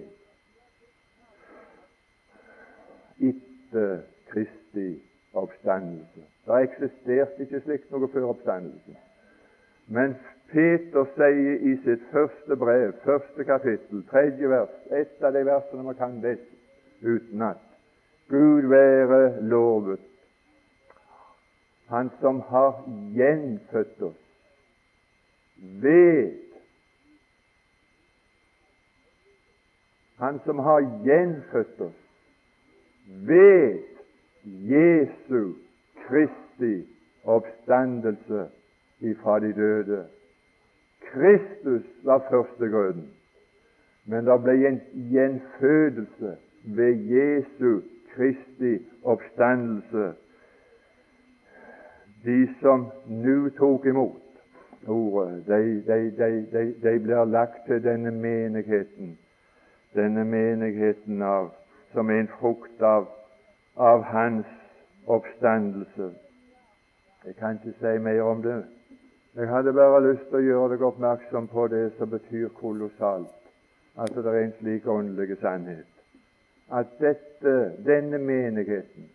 Etter 3.17 3.99
Kristi 4.29 4.89
oppstandelse. 5.33 6.25
Det 6.45 6.63
eksisterte 6.69 7.45
ikke 7.45 7.65
slikt 7.65 7.91
noe 7.91 8.13
før 8.13 8.31
oppstandelsen. 8.35 8.97
Men 9.89 10.15
Peter 10.51 11.05
sier 11.15 11.63
i 11.65 11.75
sitt 11.83 12.03
første 12.11 12.55
brev, 12.57 12.93
første 13.03 13.45
kapittel, 13.45 14.03
tredje 14.09 14.49
vers, 14.49 14.75
et 14.93 15.23
av 15.25 15.33
de 15.33 15.41
versene 15.45 15.85
man 15.85 15.97
kan 15.97 16.19
best 16.21 16.45
utenat 17.01 17.65
Gud 18.29 18.69
være 18.69 19.41
lovet, 19.49 20.05
Han 21.89 22.11
som 22.21 22.39
har 22.39 22.83
gjenfødt 23.17 24.01
oss 24.05 24.19
ved 25.81 26.35
Han 30.19 30.37
som 30.45 30.59
har 30.59 30.85
gjenfødt 31.05 31.81
oss 31.81 31.97
ved 33.25 33.79
Jesu 34.69 35.53
Kristi 36.05 36.75
oppstandelse 37.25 38.45
ifra 38.99 39.39
de 39.39 39.53
døde. 39.53 40.05
Kristus 41.11 41.85
var 42.03 42.25
førstegrøden, 42.29 43.09
men 44.05 44.25
det 44.25 44.43
ble 44.43 44.67
en 44.67 44.81
gjenfødelse 45.11 46.37
ved 46.63 46.93
Jesu 46.93 47.81
Kristi 48.15 48.85
oppstandelse. 49.03 50.13
De 52.25 52.49
som 52.61 52.87
nå 53.07 53.49
tok 53.49 53.85
imot 53.85 54.21
ordet, 54.87 55.47
de, 55.47 55.83
de, 55.87 55.99
de, 56.51 56.73
de, 56.83 56.99
blir 56.99 57.23
lagt 57.25 57.65
til 57.67 57.83
denne 57.83 58.11
menigheten, 58.11 59.17
denne 59.95 60.25
menigheten 60.25 61.21
av, 61.21 61.51
som 61.93 62.09
er 62.09 62.19
en 62.19 62.31
frukt 62.39 62.81
av, 62.81 63.07
av 63.75 64.03
Hans 64.03 64.45
oppstandelse. 65.07 66.11
Jeg 67.25 67.35
kan 67.35 67.59
ikke 67.59 67.77
si 67.79 67.97
mer 68.03 68.21
om 68.21 68.43
det. 68.43 68.63
Jeg 69.39 69.47
hadde 69.47 69.73
bare 69.73 70.01
lyst 70.03 70.25
til 70.29 70.41
å 70.41 70.47
gjøre 70.47 70.73
deg 70.73 70.81
oppmerksom 70.83 71.47
på 71.47 71.67
det 71.71 71.85
som 71.97 72.09
betyr 72.11 72.49
kolossalt, 72.59 73.35
at 73.95 74.11
det 74.15 74.25
er 74.27 74.41
en 74.41 74.57
slik 74.59 74.87
åndelig 74.87 75.37
sannhet. 75.39 75.87
At 76.71 76.91
dette, 76.99 77.53
denne 77.85 78.19
menigheten, 78.19 79.07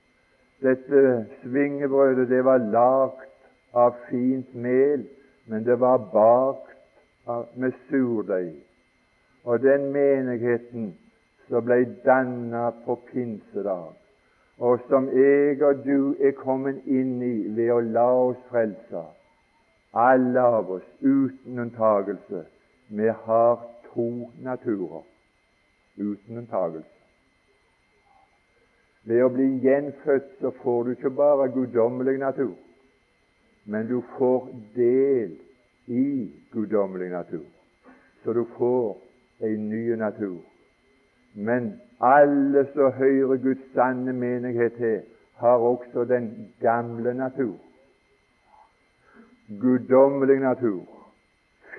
dette 0.65 1.03
svingebrødet, 1.43 2.31
det 2.33 2.41
var 2.45 2.65
lagd 2.73 3.29
av 3.75 4.01
fint 4.09 4.55
mel 4.55 5.05
men 5.47 5.65
det 5.65 5.81
var 5.81 5.99
bakt 5.99 7.57
med 7.57 7.73
surdeig. 7.89 8.55
Og 9.45 9.63
den 9.63 9.93
menigheten 9.93 10.95
som 11.49 11.65
ble 11.65 11.85
danna 12.05 12.71
på 12.85 12.97
pinsedag, 13.11 13.93
og 14.59 14.81
som 14.89 15.09
jeg 15.13 15.61
og 15.63 15.83
du 15.85 16.15
er 16.21 16.33
kommet 16.39 16.87
inn 16.87 17.21
i 17.23 17.35
ved 17.57 17.73
å 17.75 17.81
la 17.81 18.07
oss 18.31 18.41
frelse, 18.49 19.05
alle 19.95 20.41
av 20.41 20.71
oss 20.71 20.87
uten 21.01 21.59
unntagelse, 21.59 22.45
vi 22.89 23.09
har 23.09 23.61
to 23.93 24.31
naturer 24.43 25.03
uten 25.97 26.39
unntagelse. 26.39 26.91
Ved 29.05 29.23
å 29.23 29.31
bli 29.31 29.47
gjenfødt 29.63 30.31
så 30.41 30.51
får 30.63 30.85
du 30.85 30.93
ikke 30.95 31.13
bare 31.15 31.51
guddommelig 31.53 32.17
natur, 32.19 32.55
men 33.65 33.87
du 33.87 34.01
får 34.17 34.49
del 34.75 35.37
i 35.87 36.07
guddommelig 36.53 37.11
natur. 37.13 37.45
Så 38.25 38.33
du 38.33 38.45
får 38.57 38.97
en 39.45 39.69
ny 39.69 39.97
natur. 40.01 40.41
Men 41.35 41.75
alle 42.01 42.65
som 42.73 42.93
hører 42.97 43.37
Guds 43.43 43.67
sanne 43.75 44.13
menighet 44.13 44.79
til, 44.81 45.03
har 45.37 45.59
også 45.59 46.05
den 46.09 46.53
gamle 46.61 47.15
natur. 47.15 47.55
Guddommelig 49.49 50.41
natur, 50.41 50.85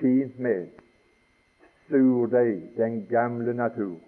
fint 0.00 0.38
med, 0.38 0.66
Sur 1.88 2.26
deg, 2.26 2.60
den 2.76 3.06
gamle 3.10 3.52
natur. 3.54 3.98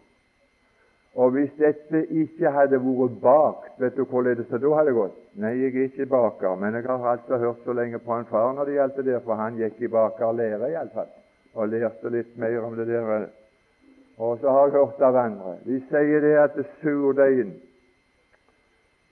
Og 1.15 1.31
hvis 1.31 1.51
dette 1.59 2.05
ikke 2.07 2.51
hadde 2.55 2.79
vært 2.83 3.17
bakt, 3.23 3.73
vet 3.83 3.97
du 3.99 4.05
hvorledes 4.07 4.47
det 4.51 4.61
da 4.63 4.73
hadde 4.79 4.95
gått? 4.95 5.17
Nei, 5.43 5.57
jeg 5.59 5.75
er 5.75 5.89
ikke 5.89 6.07
baker, 6.11 6.55
men 6.59 6.75
jeg 6.79 6.87
har 6.87 7.07
altså 7.13 7.39
hørt 7.39 7.65
så 7.65 7.75
lenge 7.75 7.99
på 7.99 8.15
en 8.15 8.27
far 8.31 8.53
når 8.55 8.71
det 8.71 8.77
gjaldt 8.79 8.97
det 9.01 9.07
der, 9.11 9.21
for 9.27 9.43
han 9.43 9.59
gikk 9.59 9.83
i 9.83 9.91
bakerlære 9.91 10.71
iallfall, 10.75 11.11
og 11.55 11.71
lærte 11.75 12.15
litt 12.15 12.37
mer 12.39 12.63
om 12.63 12.77
det 12.79 12.87
der. 12.91 13.27
Og 14.19 14.39
så 14.39 14.55
har 14.55 14.67
jeg 14.67 14.79
hørt 14.79 15.03
av 15.07 15.17
andre 15.19 15.57
De 15.67 15.79
sier 15.91 16.23
det 16.23 16.35
at 16.43 16.59
surdeigen 16.83 17.55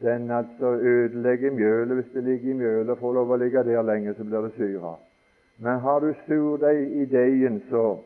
den 0.03 0.31
altså 0.31 0.73
ødelegger 0.73 1.51
mjølet. 1.51 1.95
Hvis 1.97 2.13
det 2.15 2.25
ligger 2.25 2.51
i 2.51 2.57
mjølet 2.57 2.91
og 2.91 2.99
får 2.99 3.13
lov 3.13 3.31
å 3.31 3.37
ligge 3.37 3.65
der 3.65 3.83
lenge, 3.83 4.15
så 4.15 4.25
blir 4.25 4.45
det 4.45 4.53
syre. 4.57 4.97
Men 5.59 5.81
har 5.81 6.01
du 6.01 6.13
surdeig 6.27 6.93
i 7.03 7.05
deigen, 7.05 7.63
så 7.71 7.97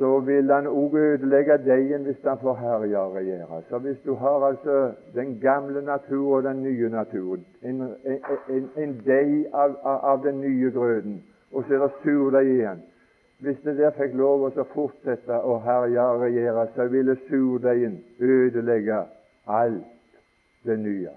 så 0.00 0.18
vil 0.20 0.52
han 0.52 0.66
òg 0.66 0.94
ødelegge 0.96 1.58
deigen 1.64 2.06
hvis 2.08 2.22
han 2.24 2.38
får 2.40 2.54
herje 2.56 2.98
og 2.98 3.14
regjere. 3.14 3.62
Så 3.68 3.78
hvis 3.78 3.98
du 4.04 4.14
har 4.14 4.46
altså 4.46 4.92
den 5.14 5.34
gamle 5.40 5.82
natur 5.84 6.36
og 6.36 6.42
den 6.42 6.62
nye 6.62 6.88
natur, 6.88 7.38
en, 7.62 7.82
en, 8.04 8.70
en 8.76 8.94
deig 9.06 9.46
av, 9.52 9.76
av, 9.84 10.22
den 10.24 10.40
nye 10.40 10.70
grøten, 10.70 11.20
og 11.52 11.64
så 11.68 11.74
er 11.74 11.84
det 11.84 11.90
surdeig 12.04 12.46
igjen 12.54 12.82
Hvis 13.40 13.60
det 13.64 13.76
der 13.76 13.92
fikk 13.96 14.14
lov 14.16 14.42
å 14.48 14.64
fortsette 14.74 15.36
å 15.48 15.58
herje 15.64 16.00
og 16.00 16.24
regjere, 16.24 16.66
så 16.74 16.84
ville 16.92 17.16
surdeigen 17.28 18.00
ødelegge 18.20 19.04
alt 19.46 19.99
det 20.64 20.78
nye, 20.78 21.12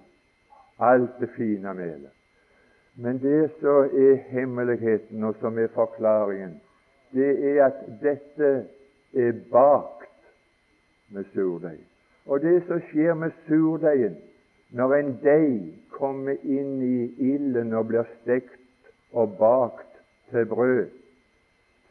alt 0.79 1.19
det 1.19 1.29
fine 1.35 1.73
melet. 1.73 2.11
Men 2.95 3.17
det 3.21 3.51
som 3.59 3.89
er 3.89 4.15
hemmeligheten, 4.29 5.23
og 5.23 5.35
som 5.39 5.57
er 5.59 5.67
forklaringen, 5.73 6.61
det 7.13 7.57
er 7.57 7.65
at 7.65 7.81
dette 8.01 8.51
er 9.13 9.33
bakt 9.51 10.09
med 11.09 11.25
surdeig. 11.33 11.79
Og 12.25 12.41
det 12.41 12.63
som 12.67 12.81
skjer 12.89 13.13
med 13.13 13.31
surdeigen 13.47 14.15
når 14.73 14.93
en 14.95 15.11
deig 15.21 15.73
kommer 15.93 16.37
inn 16.43 16.79
i 16.81 16.97
ilden 17.33 17.73
og 17.77 17.91
blir 17.91 18.07
stekt 18.21 18.89
og 19.13 19.35
bakt 19.37 19.99
til 20.31 20.47
brød, 20.49 20.87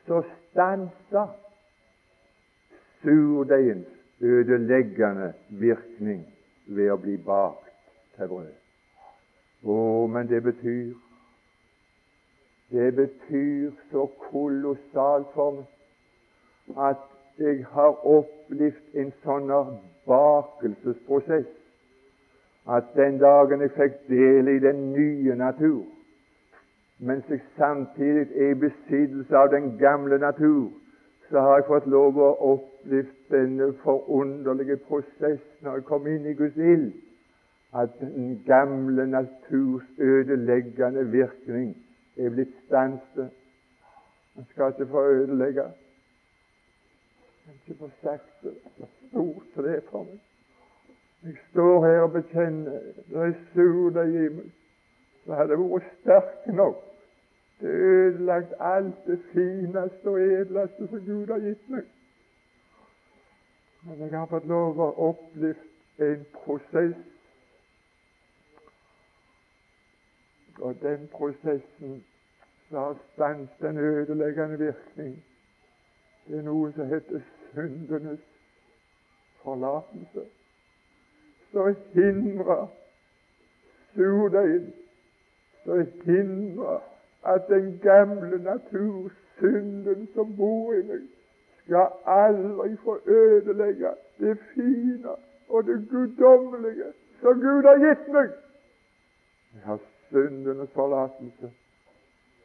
så 0.07 0.23
stanser 0.51 1.29
surdeigens 3.03 3.87
ødeleggende 4.21 5.33
virkning 5.49 6.25
ved 6.67 6.91
å 6.93 6.97
bli 6.97 7.17
bakt 7.17 7.71
til 8.17 8.29
brød. 8.29 8.53
Å, 9.63 10.07
men 10.07 10.29
det 10.29 10.43
betyr 10.43 10.93
Det 12.73 12.95
betyr 12.97 13.73
så 13.91 14.07
kolossalt 14.31 15.27
for 15.35 15.59
meg 15.59 16.79
at 16.89 17.03
jeg 17.37 17.67
har 17.69 17.99
opplevd 18.09 18.97
en 18.97 19.11
sånn 19.25 19.51
bakelsesprosess 20.09 21.51
at 22.67 22.95
den 22.97 23.19
dagen 23.19 23.61
jeg 23.61 23.75
fikk 23.77 23.99
del 24.09 24.49
i 24.49 24.59
den 24.63 24.93
nye 24.95 25.37
natur, 25.37 25.83
mens 26.99 27.29
jeg 27.29 27.43
samtidig 27.59 28.29
er 28.37 28.53
i 28.55 28.61
besittelse 28.63 29.37
av 29.37 29.51
den 29.51 29.75
gamle 29.79 30.19
natur, 30.19 30.71
så 31.31 31.41
har 31.41 31.59
jeg 31.59 31.67
fått 31.67 31.89
lov 31.91 32.21
å 32.23 32.53
oppleve 32.83 33.07
denne 33.31 33.75
forunderlige 33.75 34.77
prosessen 34.77 35.61
når 35.61 35.75
jeg 35.75 35.85
kom 35.85 36.07
inn 36.07 36.27
i 36.27 36.35
Guds 36.35 36.57
ild, 36.57 36.93
at 37.75 37.89
den 38.01 38.43
gamle 38.47 39.07
naturs 39.07 39.85
ødeleggende 39.99 41.07
virkning 41.11 41.77
er 42.17 42.31
blitt 42.31 42.55
stanset. 42.67 43.31
Han 44.35 44.45
skal 44.51 44.73
ikke 44.73 44.91
få 44.91 45.05
ødelegge. 45.05 45.63
Man 47.47 47.55
kan 47.55 47.55
ikke 47.69 47.79
få 47.79 47.91
sagt 48.03 48.43
det. 48.43 48.55
Så 48.79 48.87
stort 49.09 49.43
som 49.55 49.65
det 49.65 49.77
er 49.77 49.81
for 49.91 50.05
meg. 50.05 50.21
Jeg 51.23 51.37
står 51.51 51.87
her 51.87 52.01
og 52.01 52.13
bekjenner 52.13 52.81
det 53.09 53.17
er 53.17 53.35
sur 53.55 54.03
i 54.03 54.29
meg. 54.29 54.53
Så 55.25 55.35
hadde 55.35 55.55
jeg 55.55 55.59
vært 55.59 55.93
sterk 56.01 56.47
nok 56.47 56.89
det 57.63 57.69
ødelagt 57.69 58.55
alt 58.59 59.07
det 59.07 59.21
fineste 59.33 60.09
og 60.11 60.21
edleste 60.21 60.89
som 60.89 61.05
Gud 61.07 61.27
har 61.31 61.39
gitt 61.39 61.69
meg. 61.71 61.85
Men 63.85 64.01
jeg 64.01 64.19
har 64.19 64.27
fått 64.31 64.47
lov 64.47 64.79
å 64.81 64.89
oppleve 65.09 65.59
en 65.99 66.27
prosess. 66.35 66.99
Og 70.63 70.77
den 70.83 71.09
prosessen 71.11 71.97
som 72.69 72.79
har 72.79 73.01
stanset 73.13 73.65
en 73.67 73.79
ødeleggende 73.79 74.59
virkning, 74.59 75.17
det 76.27 76.39
er 76.39 76.47
noe 76.47 76.71
som 76.77 76.87
heter 76.87 77.25
syndenes 77.53 78.23
forlatelse. 79.43 80.29
Så 81.53 81.67
hindrer 81.97 82.69
surdeigen, 83.97 84.71
så 85.65 85.81
hindrer 86.05 86.79
at 87.23 87.49
den 87.49 87.79
gamle 87.83 88.39
natur, 88.39 89.11
synden 89.41 90.07
som 90.15 90.37
bor 90.37 90.73
i 90.79 90.87
meg, 90.87 91.03
skal 91.65 91.87
aldri 92.07 92.77
få 92.85 92.99
ødelegge 93.07 93.95
det 94.19 94.39
fine 94.55 95.15
og 95.49 95.65
det 95.65 95.89
guddommelige 95.91 96.93
som 97.21 97.41
Gud 97.41 97.63
har 97.63 97.79
gitt 97.79 98.09
meg. 98.13 98.31
Jeg 99.55 99.63
har 99.65 99.79
syndenes 100.11 100.71
forlatelse 100.75 101.51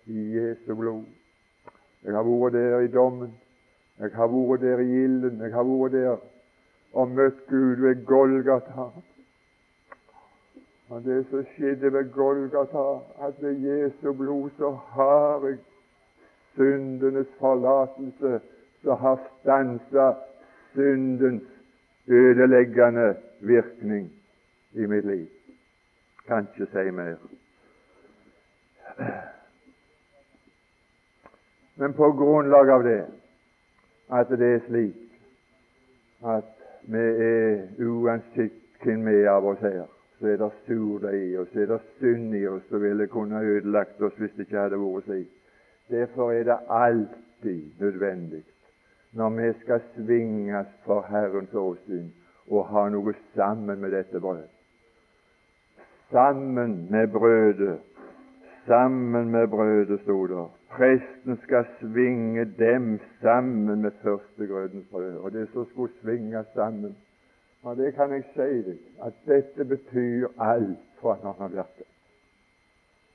i 0.05 0.37
Jesu 0.37 0.75
blod. 0.75 1.03
Jeg 2.03 2.13
har 2.13 2.23
vært 2.23 2.53
der 2.53 2.79
i 2.79 2.87
dommen. 2.87 3.33
Jeg 3.99 4.11
har 4.13 4.27
vært 4.31 4.61
der 4.61 4.79
i 4.79 5.03
ilden. 5.03 5.41
Jeg 5.41 5.53
har 5.53 5.63
vært 5.63 5.91
der 5.91 6.17
og 6.93 7.09
møtt 7.11 7.39
Gud 7.49 7.81
ved 7.81 8.05
Golgata. 8.05 8.89
Og 10.89 11.03
det 11.03 11.25
som 11.29 11.43
skjedde 11.53 11.93
ved 11.93 12.11
Golgata, 12.13 12.85
at 13.27 13.41
ved 13.41 13.59
Jesu 13.65 14.13
blod 14.13 14.49
så 14.57 14.71
har 14.71 15.47
jeg 15.47 15.57
syndenes 16.55 17.27
forlatelse, 17.39 18.39
som 18.81 18.97
har 18.97 19.19
stansa 19.41 20.13
syndens 20.73 21.43
ødeleggende 22.07 23.15
virkning 23.39 24.11
i 24.73 24.85
mitt 24.85 25.05
liv. 25.05 25.27
Kan 26.27 26.47
ikke 26.47 26.71
si 26.71 26.91
mer. 26.91 27.15
Men 31.75 31.93
på 31.93 32.11
grunnlag 32.11 32.69
av 32.69 32.83
det, 32.83 33.05
at 34.09 34.29
det 34.29 34.53
er 34.53 34.63
slik 34.67 34.95
at 36.25 36.53
vi 36.87 37.03
er 37.27 37.67
uansett 37.83 38.63
hvem 38.83 39.05
vi 39.05 39.15
er 39.21 39.29
av 39.29 39.45
oss 39.45 39.61
her, 39.61 39.85
så 40.19 40.27
er 40.27 40.37
det 40.41 40.51
surdeig 40.65 41.31
i 41.31 41.37
oss, 41.37 41.49
så 41.53 41.61
er 41.61 41.71
det 41.73 41.79
synd 41.99 42.35
i 42.35 42.45
oss 42.47 42.63
som 42.69 42.81
ville 42.81 43.07
kunne 43.07 43.41
ødelagt 43.41 44.01
oss 44.01 44.17
hvis 44.17 44.33
det 44.37 44.47
ikke 44.47 44.59
hadde 44.59 44.79
vært 44.81 45.09
slik. 45.09 45.33
Derfor 45.89 46.31
er 46.33 46.43
det 46.43 46.57
alltid 46.69 47.61
nødvendig 47.79 48.43
når 49.11 49.29
vi 49.29 49.53
skal 49.61 49.81
svinges 49.95 50.67
for 50.85 51.05
Herrens 51.09 51.53
åsyn, 51.53 52.09
og 52.51 52.67
ha 52.71 52.87
noe 52.89 53.13
sammen 53.35 53.81
med 53.81 53.91
dette 53.91 54.19
brød. 54.19 54.45
Sammen 56.11 56.87
med 56.91 57.07
brødet. 57.07 57.79
Sammen 58.67 59.29
med 59.31 59.47
brødet, 59.47 59.99
sto 60.01 60.27
det. 60.27 60.45
Presten 60.69 61.39
skal 61.43 61.65
svinge 61.79 62.45
dem 62.59 62.99
sammen 63.21 63.81
med 63.81 63.91
førstegrødens 64.03 64.87
brød. 64.91 65.17
Og 65.17 65.31
det 65.31 65.47
som 65.53 65.65
skulle 65.71 65.93
svinges 66.01 66.47
sammen, 66.53 66.95
og 67.63 67.77
det 67.77 67.93
kan 67.93 68.11
jeg 68.11 68.23
si 68.33 68.61
deg, 68.69 68.77
at 69.03 69.13
dette 69.27 69.65
betyr 69.65 70.27
alt 70.39 70.83
for 71.01 71.19
han 71.23 71.33
har 71.37 71.47
virket. 71.47 71.87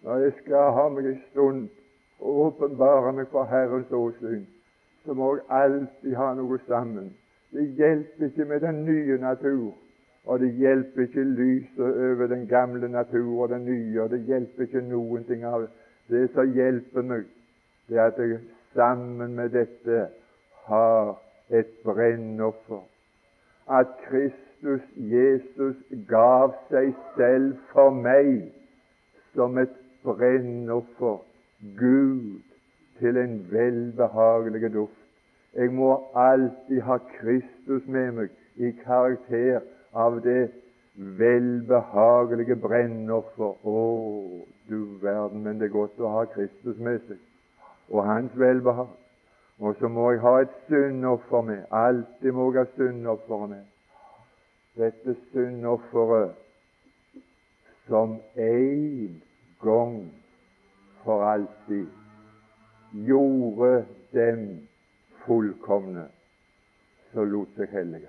Når 0.02 0.16
jeg 0.16 0.32
skal 0.42 0.72
ha 0.76 0.88
meg 0.88 1.06
en 1.06 1.22
stund 1.30 1.68
og 2.20 2.40
åpenbare 2.46 3.12
meg 3.12 3.28
for 3.30 3.46
Herrens 3.46 3.92
åsyn, 3.92 4.46
så 5.04 5.14
må 5.14 5.34
jeg 5.36 5.44
alltid 5.50 6.14
ha 6.16 6.32
noe 6.38 6.58
sammen. 6.66 7.10
Det 7.52 7.66
hjelper 7.76 8.30
ikke 8.30 8.44
med 8.48 8.60
den 8.60 8.84
nye 8.86 9.18
natur, 9.20 9.72
og 10.24 10.40
det 10.40 10.52
hjelper 10.56 11.02
ikke 11.08 11.24
lyset 11.24 11.82
over 11.82 12.26
den 12.30 12.46
gamle 12.48 12.88
natur 12.88 13.42
og 13.42 13.48
den 13.52 13.66
nye, 13.66 14.02
og 14.02 14.10
det 14.10 14.22
hjelper 14.28 14.68
ikke 14.68 14.84
noen 14.86 15.26
ting 15.28 15.44
av 15.44 15.66
det. 15.66 15.72
Det 16.10 16.26
som 16.34 16.48
hjelper 16.52 17.04
meg, 17.06 17.28
det 17.88 17.98
er 17.98 18.10
at 18.10 18.18
jeg 18.18 18.40
sammen 18.74 19.36
med 19.38 19.52
dette 19.54 20.06
har 20.66 21.14
et 21.50 21.70
brennoffer 21.84 22.82
at 23.70 23.86
Kristus 24.08 24.82
Jesus 24.96 25.76
gav 26.08 26.54
seg 26.70 26.94
selv 27.16 27.54
for 27.72 27.94
meg 27.94 28.50
som 29.36 29.58
et 29.58 29.74
brennoffer, 30.04 31.22
Gud, 31.78 32.42
til 33.02 33.18
en 33.18 33.36
velbehagelig 33.50 34.72
duft. 34.72 34.98
Jeg 35.54 35.72
må 35.74 35.90
alltid 36.14 36.80
ha 36.86 36.96
Kristus 37.18 37.86
med 37.86 38.12
meg 38.16 38.30
i 38.56 38.70
karakter 38.84 39.60
av 39.92 40.20
det 40.24 40.52
velbehagelige 40.94 42.56
brennoffer. 42.62 43.58
Å, 43.66 43.82
du 44.70 44.78
verden, 45.02 45.42
men 45.42 45.58
det 45.58 45.68
er 45.68 45.74
godt 45.74 46.00
å 46.00 46.14
ha 46.14 46.24
Kristus 46.32 46.78
med 46.78 47.02
seg 47.08 47.18
og 47.92 48.06
hans 48.06 48.32
velbehag. 48.38 48.88
Og 49.62 49.76
så 49.78 49.88
må 49.92 50.10
jeg 50.10 50.22
ha 50.22 50.36
et 50.42 50.54
syndoffer 50.68 51.42
med. 51.46 51.66
Alltid 51.70 52.32
må 52.32 52.48
jeg 52.52 52.62
ha 52.62 52.70
syndofferet 52.76 53.50
med. 53.50 53.66
Dette 54.78 55.14
syndofferet 55.34 56.38
som 57.90 58.16
en 58.40 59.22
gang 59.60 59.98
for 61.04 61.26
alltid 61.26 62.01
gjorde 62.92 63.84
dem 64.12 64.68
fullkomne. 65.24 66.08
som 67.12 67.28
lot 67.28 67.48
seg 67.56 67.68
hellige. 67.68 68.08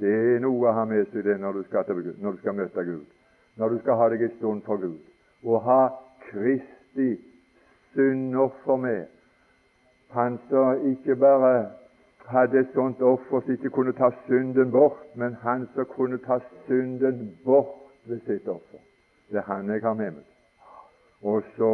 Det 0.00 0.08
er 0.08 0.38
noe 0.40 0.70
å 0.70 0.72
ha 0.72 0.84
med 0.88 1.10
seg 1.12 1.26
det 1.26 1.34
når 1.40 1.58
du 1.58 1.64
skal, 1.66 1.84
når 2.22 2.36
du 2.36 2.38
skal 2.40 2.54
møte 2.56 2.84
Gud, 2.86 3.06
når 3.60 3.74
du 3.74 3.78
skal 3.82 3.98
ha 4.00 4.08
deg 4.08 4.22
en 4.22 4.36
stund 4.38 4.62
for 4.64 4.80
Gud. 4.80 5.00
Å 5.44 5.58
ha 5.66 5.80
Kristi 6.30 7.18
syndoffer 7.92 8.80
med. 8.80 9.06
Han 10.14 10.38
som 10.48 10.86
ikke 10.88 11.18
bare 11.20 11.52
hadde 12.32 12.62
et 12.62 12.72
sånt 12.76 13.00
offer 13.04 13.42
som 13.44 13.52
ikke 13.52 13.72
kunne 13.74 13.92
ta 13.96 14.10
synden 14.26 14.72
bort, 14.72 15.04
men 15.14 15.36
han 15.42 15.66
som 15.74 15.88
kunne 15.92 16.20
ta 16.24 16.40
synden 16.66 17.34
bort 17.44 17.76
ved 18.08 18.20
sitt 18.26 18.48
offer. 18.48 18.80
Det 19.28 19.42
er 19.42 19.48
han 19.48 19.68
jeg 19.68 19.84
har 19.84 19.96
med 19.96 20.16
meg. 20.16 20.26
Og 21.22 21.42
så, 21.56 21.72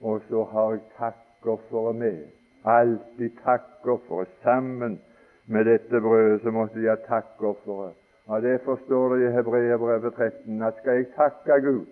og 0.00 0.22
så 0.28 0.44
har 0.44 0.70
jeg 0.70 0.80
takkofferet 0.98 1.96
med. 1.96 2.18
Alltid 2.64 3.30
takkofferet. 3.44 4.28
Sammen 4.42 5.00
med 5.46 5.64
dette 5.64 6.00
brødet 6.00 6.42
så 6.42 6.50
måtte 6.50 6.80
de 6.80 6.88
ha 6.88 6.96
takkofferet. 7.08 7.92
Ja, 8.28 8.40
det 8.40 8.60
forstår 8.64 9.08
du 9.08 9.14
i 9.26 9.32
Hebreabrevet 9.32 10.14
13 10.14 10.62
at 10.62 10.74
skal 10.78 10.92
jeg 10.92 11.06
takke 11.16 11.60
Gud, 11.60 11.86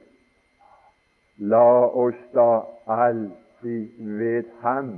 la 1.38 1.86
oss 1.86 2.18
da 2.34 2.62
alltid 2.86 3.88
ved 3.98 4.44
Ham 4.60 4.92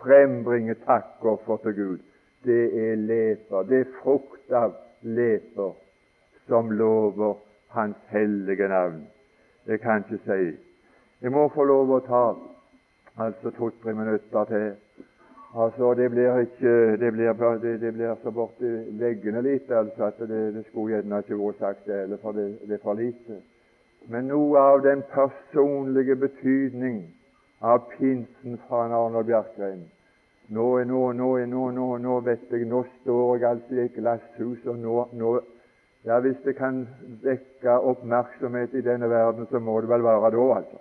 frembringe 0.00 0.74
takkoffer 0.74 1.56
til 1.56 1.74
Gud. 1.74 1.98
Det 2.44 2.90
er 2.90 2.94
leper, 2.96 3.62
det 3.62 3.80
er 3.80 3.94
frukt 4.02 4.52
av 4.52 4.74
leper 5.02 5.72
som 6.48 6.70
lover 6.70 7.34
Hans 7.68 7.96
hellige 8.08 8.68
navn. 8.68 9.06
Jeg 9.66 9.80
kan 9.80 10.04
ikke 10.04 10.22
si 10.24 10.69
Jeg 11.22 11.32
må 11.32 11.42
få 11.52 11.66
lov 11.68 11.90
å 11.92 11.96
ta 12.00 12.20
altså 13.20 13.50
to-tre 13.52 13.92
minutter 13.92 14.44
til. 14.48 14.70
Altså, 15.52 15.94
Det 15.94 16.10
blir 16.10 16.38
ikke, 16.40 16.96
det 16.96 17.12
blir, 17.12 17.32
det, 17.62 17.80
det 17.80 17.92
blir 17.92 18.14
så 18.22 18.30
borti 18.32 18.70
veggene 18.96 19.42
litt 19.44 19.70
altså, 19.70 20.06
at 20.06 20.18
det, 20.18 20.40
det 20.54 20.64
skulle 20.70 20.94
gjerne 20.94 21.20
ikke 21.20 21.36
vært 21.42 21.60
sagt 21.60 21.86
det, 21.86 22.02
eller 22.06 22.22
for 22.22 22.32
det, 22.32 22.46
det 22.64 22.78
er 22.78 22.82
for 22.82 22.96
lite. 22.96 23.36
Men 24.08 24.32
noe 24.32 24.64
av 24.72 24.80
den 24.86 25.02
personlige 25.12 26.16
betydning 26.16 27.02
av 27.60 27.84
pinsen 27.98 28.56
fra 28.66 28.86
Arnold 28.88 29.28
Bjerkreim 29.28 29.84
nå, 30.48 30.68
nå, 30.88 31.06
nå, 31.12 31.30
nå, 31.46 31.70
nå, 31.76 31.88
nå 32.00 32.20
vet 32.24 32.48
jeg, 32.48 32.64
nå 32.64 32.86
står 33.02 33.36
jeg 33.36 33.50
altså 33.50 33.76
i 33.76 33.84
et 33.84 33.98
glasshus, 33.98 34.64
og 34.64 34.78
nå, 34.80 35.02
nå 35.12 35.38
ja, 36.08 36.16
Hvis 36.24 36.40
det 36.46 36.56
kan 36.56 36.86
vekke 37.20 37.76
oppmerksomhet 37.76 38.72
i 38.72 38.80
denne 38.80 39.10
verden, 39.10 39.44
så 39.50 39.60
må 39.60 39.82
det 39.84 39.90
vel 39.90 40.02
være 40.02 40.30
da, 40.32 40.54
altså. 40.62 40.80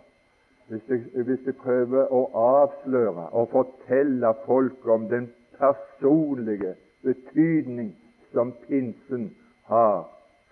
Hvis 0.70 0.82
jeg, 0.90 1.24
hvis 1.24 1.46
jeg 1.46 1.56
prøver 1.56 2.12
å 2.14 2.20
avsløre 2.38 3.30
og 3.34 3.50
fortelle 3.50 4.34
folk 4.46 4.86
om 4.86 5.08
den 5.10 5.32
personlige 5.58 6.76
betydning 7.04 7.96
som 8.34 8.54
pinsen 8.68 9.32
har 9.66 10.06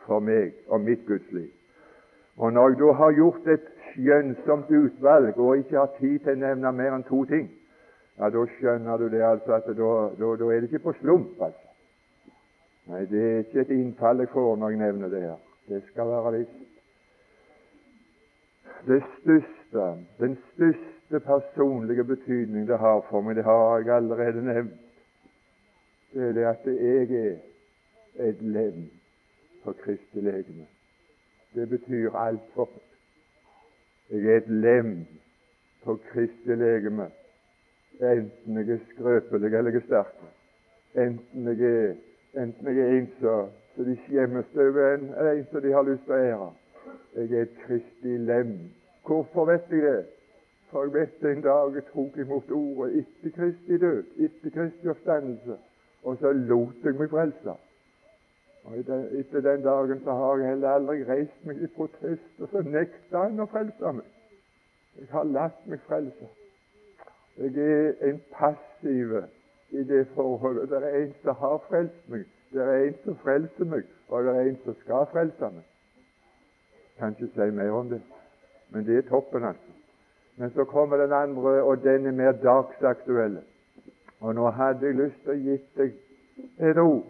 for 0.07 0.23
meg 0.23 0.55
og 0.67 0.81
mitt 0.81 1.05
gudsliv. 1.05 1.51
Og 2.37 2.53
når 2.53 2.69
jeg 2.69 2.79
da 2.79 2.91
har 3.01 3.11
gjort 3.17 3.47
et 3.53 3.69
skjønnsomt 3.91 4.71
utvalg 4.71 5.37
og 5.37 5.57
ikke 5.57 5.77
har 5.77 5.93
tid 5.99 6.19
til 6.19 6.33
å 6.33 6.41
nevne 6.41 6.73
mer 6.79 6.97
enn 6.97 7.05
to 7.07 7.23
ting, 7.29 7.49
ja, 8.17 8.29
da 8.33 8.43
skjønner 8.57 8.97
du 8.97 9.09
det 9.13 9.21
altså 9.25 9.57
at 9.57 9.69
da, 9.69 9.91
da, 10.17 10.31
da 10.41 10.49
er 10.49 10.61
det 10.61 10.71
ikke 10.71 10.85
på 10.87 10.95
slump, 11.01 11.37
altså. 11.37 11.67
Nei, 12.87 13.03
det 13.11 13.21
er 13.21 13.41
ikke 13.43 13.61
et 13.65 13.73
innfall 13.75 14.23
jeg 14.23 14.31
får 14.31 14.55
når 14.57 14.73
jeg 14.73 14.79
nevner 14.79 15.11
det 15.11 15.21
her. 15.25 15.39
Det 15.67 15.81
skal 15.89 16.07
være 16.07 16.31
visst. 16.37 16.61
Det 18.87 19.01
største, 19.17 19.56
den 20.19 20.37
største 20.53 21.19
personlige 21.19 22.03
betydning 22.03 22.67
det 22.67 22.79
har 22.79 23.01
for 23.09 23.21
meg, 23.21 23.35
det 23.35 23.43
har 23.43 23.77
jeg 23.79 23.95
allerede 23.95 24.43
nevnt, 24.45 24.73
det 26.13 26.29
er 26.29 26.33
det 26.33 26.45
at 26.45 26.65
jeg 26.65 27.11
er 28.17 28.29
et 28.29 28.41
lem 28.41 28.89
på 29.63 29.73
Kristi 29.83 30.21
legeme. 30.21 30.65
Det 31.55 31.69
betyr 31.69 32.15
alt 32.15 32.41
for 32.55 32.69
meg. 32.73 32.83
Jeg 34.09 34.33
er 34.33 34.37
et 34.37 34.49
lem 34.49 35.05
på 35.83 35.95
Kristi 36.11 36.55
legeme, 36.55 37.09
enten 37.99 38.57
jeg 38.57 38.69
er 38.69 38.83
skrøpelig 38.93 39.53
eller 39.53 39.71
jeg 39.71 39.81
er 39.81 39.85
sterk. 39.85 40.17
Enten 40.95 41.47
jeg 41.47 41.61
er, 41.61 41.93
enten 42.41 42.67
jeg 42.67 42.85
er 42.85 42.97
en 42.97 43.09
som 43.19 43.85
de 43.85 43.97
skjemmes 44.05 44.55
over, 44.55 44.93
eller 44.93 45.31
en 45.31 45.45
som 45.51 45.61
de 45.61 45.73
har 45.73 45.85
lyst 45.85 46.03
til 46.05 46.13
å 46.13 46.21
ære. 46.23 46.49
Jeg 47.15 47.31
er 47.31 47.41
et 47.41 47.57
Kristi 47.65 48.17
lem. 48.17 48.53
Hvorfor 49.07 49.45
vet 49.45 49.61
jeg 49.71 49.81
det? 49.81 50.05
For 50.69 50.83
jeg 50.83 50.93
vet 50.93 51.23
en 51.31 51.41
dag 51.41 51.75
jeg 51.75 51.83
tok 51.93 52.17
imot 52.17 52.51
ordet 52.51 52.97
etter 52.99 53.31
Kristi 53.37 53.77
død, 53.79 54.03
etter 54.19 54.49
Kristi 54.55 54.89
oppstandelse, 54.91 55.55
og 56.03 56.17
så 56.19 56.31
lot 56.31 56.83
jeg 56.83 56.97
meg 56.99 57.09
frelse. 57.09 57.55
Og 58.67 58.79
Etter 58.79 59.41
den 59.41 59.63
dagen 59.63 60.01
så 60.03 60.11
har 60.11 60.37
jeg 60.37 60.49
heller 60.49 60.69
aldri 60.69 61.05
reist 61.07 61.45
meg 61.47 61.61
i 61.63 61.69
protest, 61.75 62.33
og 62.39 62.51
så 62.51 62.63
nekta 62.67 63.23
han 63.23 63.39
å 63.39 63.47
frelse 63.53 63.93
meg. 64.01 64.09
Jeg 64.99 65.07
har 65.13 65.31
latt 65.31 65.63
meg 65.71 65.79
frelse. 65.87 66.27
Jeg 67.37 67.55
er 67.63 68.09
en 68.09 68.19
passiv 68.33 69.15
i 69.69 69.83
det 69.87 70.03
forholdet. 70.15 70.69
Det 70.69 70.83
er 70.83 70.99
en 70.99 71.15
som 71.23 71.39
har 71.45 71.57
frelst 71.69 72.11
meg, 72.11 72.27
det 72.51 72.61
er 72.65 72.83
en 72.89 72.99
som 73.05 73.17
frelser 73.23 73.71
meg, 73.71 73.87
og 74.09 74.27
det 74.27 74.35
er 74.35 74.51
en 74.51 74.61
som 74.65 74.75
skal 74.83 75.07
frelse 75.15 75.55
meg. 75.55 75.73
Kan 76.99 77.15
ikke 77.15 77.31
si 77.35 77.51
mer 77.55 77.71
om 77.71 77.89
det, 77.89 78.01
men 78.69 78.85
det 78.85 78.97
er 78.97 79.09
toppen, 79.09 79.43
altså. 79.43 79.75
Men 80.37 80.51
så 80.53 80.63
kommer 80.69 80.97
den 81.01 81.13
andre, 81.13 81.63
og 81.63 81.83
den 81.83 82.05
er 82.05 82.11
mer 82.11 82.31
dagsaktuell. 82.31 83.39
Og 84.19 84.35
nå 84.35 84.49
hadde 84.53 84.85
jeg 84.85 84.99
lyst 84.99 85.23
til 85.23 85.33
å 85.33 85.37
gi 85.41 85.55
deg 85.77 85.95
et 86.61 86.77
ord 86.77 87.05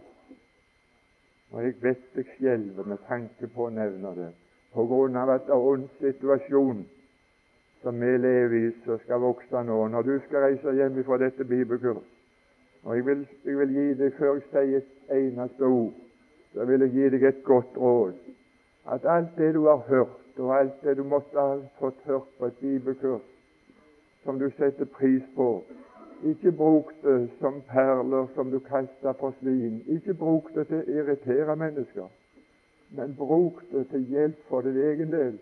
og 1.52 1.64
jeg 1.64 1.76
vet 1.82 2.16
jeg 2.16 2.26
skjelver 2.36 2.84
med 2.84 3.00
tanke 3.08 3.48
på 3.54 3.68
å 3.68 3.74
nevne 3.74 4.12
det, 4.18 4.28
på 4.76 4.84
grunn 4.90 5.16
av 5.16 5.32
at 5.32 5.46
det 5.48 5.56
er 5.56 5.68
en 5.78 5.86
situasjon 6.02 6.84
som 7.84 8.02
vi 8.04 8.12
lever 8.20 8.56
i, 8.58 8.72
som 8.84 9.00
skal 9.06 9.24
vokse 9.24 9.64
nå. 9.64 9.78
Når 9.94 10.08
du 10.08 10.14
skal 10.26 10.44
reise 10.44 10.74
hjem 10.76 11.00
fra 11.08 11.20
dette 11.22 11.46
bibelkurs 11.48 12.04
Og 12.84 12.96
jeg 12.96 13.06
vil, 13.06 13.24
jeg 13.44 13.58
vil 13.58 13.72
gi 13.74 13.86
deg, 14.00 14.14
før 14.16 14.36
jeg 14.36 14.44
sier 14.52 14.78
et 14.78 15.16
eneste 15.18 15.66
ord, 15.66 15.94
så 16.54 16.66
vil 16.66 16.86
jeg 16.86 16.94
gi 16.94 17.10
deg 17.16 17.24
et 17.28 17.42
godt 17.44 17.78
råd. 17.78 18.14
At 18.88 19.06
alt 19.06 19.34
det 19.38 19.54
du 19.56 19.66
har 19.68 19.82
hørt, 19.88 20.20
og 20.40 20.60
alt 20.60 20.82
det 20.84 20.98
du 20.98 21.04
måtte 21.04 21.40
ha 21.40 21.58
fått 21.80 22.00
hørt 22.06 22.30
på 22.40 22.46
et 22.46 22.58
bibelkurs, 22.62 23.26
som 24.24 24.40
du 24.40 24.50
setter 24.58 24.86
pris 24.86 25.24
på, 25.36 25.64
ikke 26.24 26.52
bruk 26.52 26.94
det 27.04 27.30
som 27.40 27.62
perler 27.62 28.28
som 28.36 28.52
du 28.52 28.60
kaster 28.60 29.12
på 29.12 29.32
svin. 29.40 29.84
Ikke 29.88 30.14
bruk 30.14 30.50
det 30.56 30.68
til 30.68 30.80
å 30.82 30.96
irritere 31.00 31.56
mennesker, 31.56 32.08
men 32.98 33.14
bruk 33.18 33.62
det 33.72 33.86
til 33.92 34.08
hjelp 34.10 34.40
for 34.50 34.66
din 34.66 34.80
egen 34.82 35.12
del. 35.12 35.38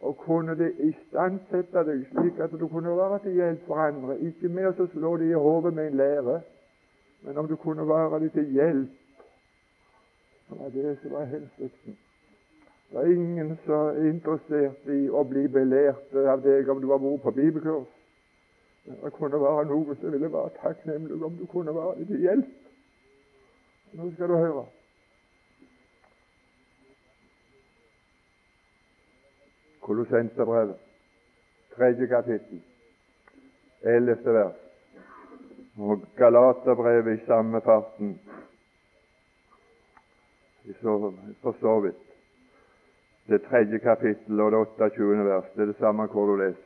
Og 0.00 0.16
kunne 0.18 0.56
det 0.58 0.72
istandsette 0.82 1.84
deg 1.86 2.02
slik 2.10 2.40
at 2.42 2.52
du 2.60 2.66
kunne 2.68 2.96
være 2.96 3.18
til 3.24 3.38
hjelp 3.38 3.62
for 3.66 3.80
andre. 3.80 4.18
Ikke 4.18 4.48
med 4.48 4.80
å 4.80 4.88
slå 4.92 5.16
dem 5.16 5.30
i 5.30 5.38
hodet 5.46 5.74
med 5.74 5.92
en 5.92 6.00
lære, 6.02 6.40
men 7.22 7.38
om 7.38 7.48
du 7.48 7.56
kunne 7.56 7.88
være 7.88 8.20
dem 8.20 8.30
til 8.34 8.50
hjelp. 8.58 8.90
Det 10.48 10.58
var 10.58 10.74
det 10.74 10.98
som 11.02 11.14
var 11.14 11.24
hensikten. 11.30 11.96
Det 12.90 12.98
er 12.98 13.12
ingen 13.12 13.58
som 13.64 13.88
er 13.90 14.08
interessert 14.08 14.86
i 14.94 15.08
å 15.10 15.24
bli 15.26 15.48
belært 15.50 16.14
av 16.14 16.42
deg 16.44 16.68
om 16.70 16.80
du 16.80 16.86
har 16.92 17.02
vært 17.02 17.24
på 17.24 17.32
bibelkurs. 17.34 17.88
Det 18.86 19.10
kunne 19.16 19.40
være 19.42 19.64
noe 19.66 19.96
som 19.98 20.14
ville 20.14 20.30
være 20.30 20.54
takknemlig 20.60 21.18
om 21.24 21.34
du 21.34 21.46
kunne 21.50 21.74
være 21.74 21.96
litt 21.98 22.12
til 22.12 22.22
hjelp. 22.22 22.52
Nå 23.98 24.10
skal 24.12 24.30
du 24.30 24.36
høre. 24.36 24.64
Kolossenserbrevet, 29.86 30.78
tredje 31.74 32.06
kapittel, 32.10 32.62
ellevte 33.82 34.34
vers. 34.34 34.62
Og 35.76 36.06
Galaterbrevet 36.16 37.18
i 37.18 37.26
samme 37.26 37.60
farten, 37.66 38.16
for 41.42 41.54
så 41.60 41.80
vidt. 41.80 42.05
Det 43.28 43.42
tredje 43.42 43.78
kapittel 43.78 44.40
og 44.40 44.52
det 44.52 44.58
28. 44.58 45.24
vers. 45.24 45.44
Det 45.54 45.62
er 45.62 45.66
det 45.66 45.76
samme 45.78 46.06
hvor 46.06 46.26
du 46.26 46.36
leser. 46.36 46.62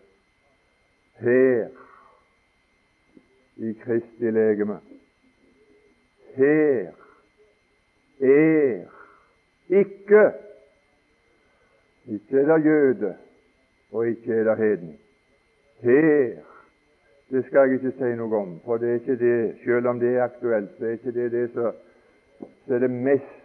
Her 1.19 1.69
i 3.57 3.73
Kristi 3.73 4.31
legeme. 4.31 4.79
Her 6.35 6.93
er 8.21 8.85
ikke 9.69 10.33
Ikke 12.07 12.41
er 12.41 12.57
det 12.57 12.65
jøde, 12.65 13.17
og 13.93 14.09
ikke 14.09 14.35
er 14.35 14.45
det 14.45 14.57
heden. 14.57 14.99
Her 15.81 16.37
det 17.31 17.45
skal 17.45 17.59
jeg 17.59 17.73
ikke 17.73 17.93
si 17.95 18.09
noe 18.19 18.37
om, 18.37 18.57
for 18.65 18.77
det 18.77 18.89
er 18.89 18.95
ikke 18.99 19.19
det, 19.19 19.55
selv 19.65 19.87
om 19.87 20.01
det 20.01 20.17
er 20.17 20.25
aktuelt, 20.25 20.71
så 20.79 20.87
er 20.87 20.97
ikke 20.97 21.13
det 21.15 21.33
det 21.33 21.51
som 21.55 22.75
er 22.75 22.79
det 22.79 22.91
mest 22.91 23.40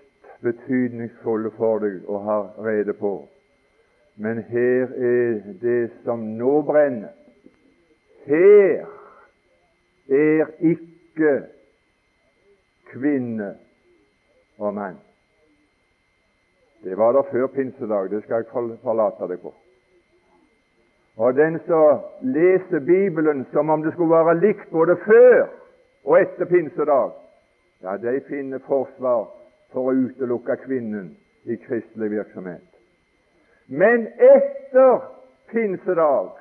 betydningsfulle 0.46 1.52
for 1.58 1.82
deg 1.84 2.06
å 2.08 2.22
ha 2.26 2.38
rede 2.66 2.94
på. 2.98 3.18
Men 4.16 4.44
her 4.48 4.94
er 4.96 5.42
det 5.62 5.90
som 6.06 6.22
nå 6.40 6.62
brenner. 6.68 7.12
Her 8.26 8.86
er 10.08 10.54
ikke 10.64 11.34
kvinne 12.94 13.56
og 14.58 14.74
mann. 14.74 14.98
Det 16.86 16.98
var 16.98 17.12
der 17.18 17.28
før 17.32 17.48
pinsedag, 17.48 18.10
det 18.10 18.24
skal 18.24 18.44
jeg 18.44 18.80
forlate 18.84 19.28
deg 19.28 19.42
på. 19.42 19.54
Og 21.18 21.36
den 21.36 21.60
som 21.68 22.04
leser 22.22 22.80
Bibelen 22.80 23.46
som 23.52 23.70
om 23.70 23.84
det 23.84 23.94
skulle 23.94 24.16
være 24.16 24.40
likt 24.40 24.70
både 24.72 24.98
før 25.06 25.48
og 26.04 26.20
etter 26.20 26.46
pinsedag, 26.46 27.16
ja, 27.82 27.98
de 27.98 28.20
finner 28.28 28.60
forsvar 28.68 29.26
for 29.76 29.92
å 29.92 29.98
utelukke 30.08 30.56
kvinnen 30.64 31.12
i 31.44 31.58
kristelig 31.60 32.14
virksomhet. 32.14 32.64
Men 33.68 34.08
etter 34.24 35.04
pinsedag 35.52 36.32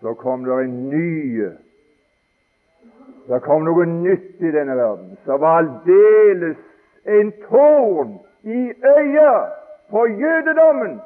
så 0.00 0.14
kom 0.18 0.44
det 0.44 0.58
en 0.64 0.74
ny. 0.90 1.46
Det 3.26 3.40
kom 3.46 3.64
noe 3.66 3.86
nytt 3.90 4.42
i 4.42 4.50
denne 4.54 4.74
verden 4.78 5.14
som 5.24 5.40
var 5.42 5.62
aldeles 5.62 6.58
en 7.06 7.30
tårn 7.46 8.18
i 8.42 8.60
øyet 8.74 9.54
på 9.90 10.06
jødedommen, 10.06 10.98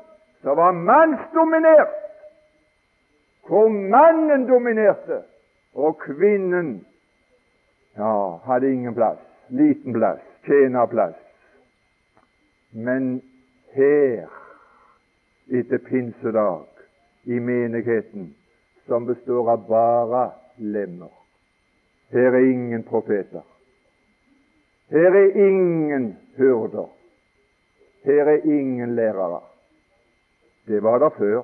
som 0.42 0.56
var 0.56 0.72
mannsdominert, 0.72 1.96
hvor 3.48 3.68
mannen 3.68 4.46
dominerte, 4.48 5.22
og 5.74 5.98
kvinnen 6.00 6.80
ja, 7.96 8.36
hadde 8.44 8.72
ingen 8.72 8.94
plass, 8.94 9.20
liten 9.48 9.92
plass, 9.92 10.20
tjenerplass. 10.46 11.16
Men 12.70 13.22
her, 13.72 14.28
etter 15.50 15.78
pinsedag, 15.78 16.66
i 17.24 17.40
menigheten, 17.40 18.34
som 18.86 19.06
består 19.06 19.50
av 19.50 19.66
bare 19.68 20.30
lemmer 20.56 21.10
Her 22.10 22.34
er 22.34 22.50
ingen 22.50 22.82
profeter. 22.82 23.42
Her 24.90 25.14
er 25.14 25.36
ingen 25.46 26.16
hyrder. 26.36 26.88
Her 28.04 28.28
er 28.28 28.44
ingen 28.44 28.94
lærere. 28.94 29.40
Det 30.66 30.82
var 30.82 30.98
der 30.98 31.10
før. 31.18 31.42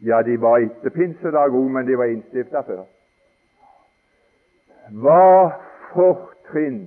Ja, 0.00 0.22
de 0.22 0.40
var 0.40 0.58
etter 0.58 0.90
pinsedag 0.90 1.50
òg, 1.50 1.70
men 1.70 1.86
de 1.86 1.98
var 1.98 2.10
innstifta 2.14 2.62
før. 2.66 2.84
Hva 5.02 5.50
fortrinn 5.92 6.84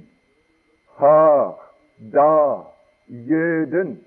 har 0.96 1.72
da 2.14 2.62
jøden? 3.08 4.00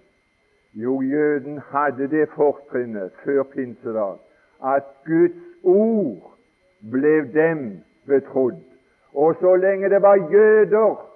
Jo, 0.75 1.03
jøden 1.03 1.59
hadde 1.71 2.11
det 2.11 2.29
fortrinnet 2.29 3.13
før 3.25 3.43
pinsedag 3.43 4.17
at 4.65 4.85
Guds 5.07 5.65
ord 5.65 6.35
ble 6.91 7.33
dem 7.33 7.81
betrodd. 8.07 8.61
Og 9.15 9.35
så 9.41 9.57
lenge 9.57 9.89
det 9.91 10.03
var 10.03 10.17
jøder, 10.33 11.09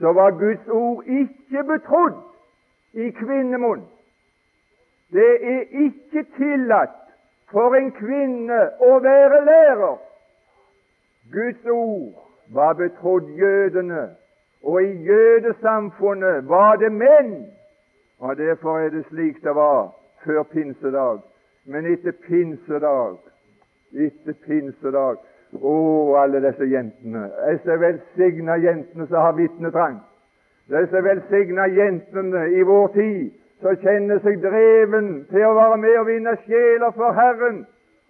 så 0.00 0.12
var 0.12 0.30
Guds 0.30 0.68
ord 0.68 1.04
ikke 1.04 1.64
betrodd 1.64 2.18
i 2.92 3.10
kvinnemunn. 3.10 3.84
Det 5.12 5.32
er 5.54 5.60
ikke 5.84 6.24
tillatt 6.36 6.98
for 7.52 7.74
en 7.76 7.90
kvinne 7.92 8.60
å 8.80 8.98
være 9.04 9.44
lærer. 9.44 9.96
Guds 11.32 11.66
ord 11.66 12.12
var 12.52 12.72
betrodd 12.80 13.28
jødene, 13.36 14.08
og 14.62 14.82
i 14.82 14.92
jødesamfunnet 15.06 16.48
var 16.48 16.76
det 16.76 16.92
menn. 16.92 17.46
Og 18.18 18.36
Derfor 18.36 18.78
er 18.78 18.88
det 18.88 19.04
slik 19.08 19.42
det 19.42 19.54
var 19.54 19.94
før 20.24 20.42
pinsedag. 20.42 21.18
Men 21.66 21.86
etter 21.86 22.12
pinsedag, 22.28 23.18
etter 23.92 24.32
pinsedag 24.46 25.16
Å, 25.52 25.72
alle 26.16 26.40
disse 26.40 26.64
jentene, 26.64 27.26
disse 27.50 27.74
velsigna 27.76 28.54
jentene 28.56 29.04
som 29.10 29.20
har 29.20 29.34
vitnetrang, 29.36 29.98
disse 30.72 31.02
velsigna 31.04 31.66
jentene 31.68 32.46
i 32.56 32.62
vår 32.64 32.86
tid 32.94 33.34
som 33.60 33.76
kjenner 33.82 34.22
seg 34.24 34.40
dreven 34.40 35.10
til 35.28 35.44
å 35.44 35.52
være 35.58 35.76
med 35.82 35.98
og 36.00 36.08
vinne 36.08 36.32
sjeler 36.46 36.94
for 36.96 37.12
Herren, 37.18 37.66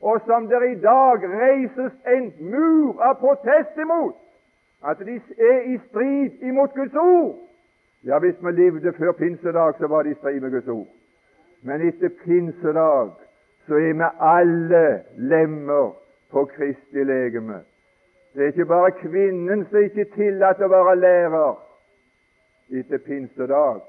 og 0.06 0.22
som 0.26 0.46
der 0.50 0.68
i 0.68 0.78
dag 0.86 1.26
reises 1.34 1.92
en 2.14 2.30
mur 2.46 3.02
av 3.02 3.18
protest 3.18 3.74
imot, 3.82 4.14
at 4.84 4.98
de 4.98 5.20
er 5.38 5.60
i 5.74 5.78
strid 5.88 6.42
imot 6.42 6.74
Guds 6.74 6.94
ord. 6.94 7.38
Ja, 8.04 8.18
hvis 8.18 8.34
vi 8.40 8.50
levde 8.50 8.92
før 8.92 9.12
pinsedag, 9.12 9.74
så 9.78 9.86
var 9.86 10.02
de 10.02 10.10
i 10.10 10.14
strid 10.14 10.40
med 10.40 10.50
Guds 10.50 10.68
ord. 10.68 10.88
Men 11.62 11.88
etter 11.88 12.08
pinsedag 12.24 13.10
så 13.66 13.74
er 13.74 13.92
vi 13.92 14.08
alle 14.20 15.02
lemmer 15.16 15.92
på 16.30 16.44
Kristi 16.44 17.04
legeme. 17.04 17.60
Det 18.34 18.42
er 18.42 18.46
ikke 18.46 18.66
bare 18.66 18.90
kvinnen 18.90 19.66
som 19.70 19.78
ikke 19.78 20.00
er 20.00 20.14
tillatt 20.16 20.62
å 20.64 20.70
være 20.72 20.96
lærer 20.96 21.60
etter 22.72 22.98
pinsedag, 23.04 23.82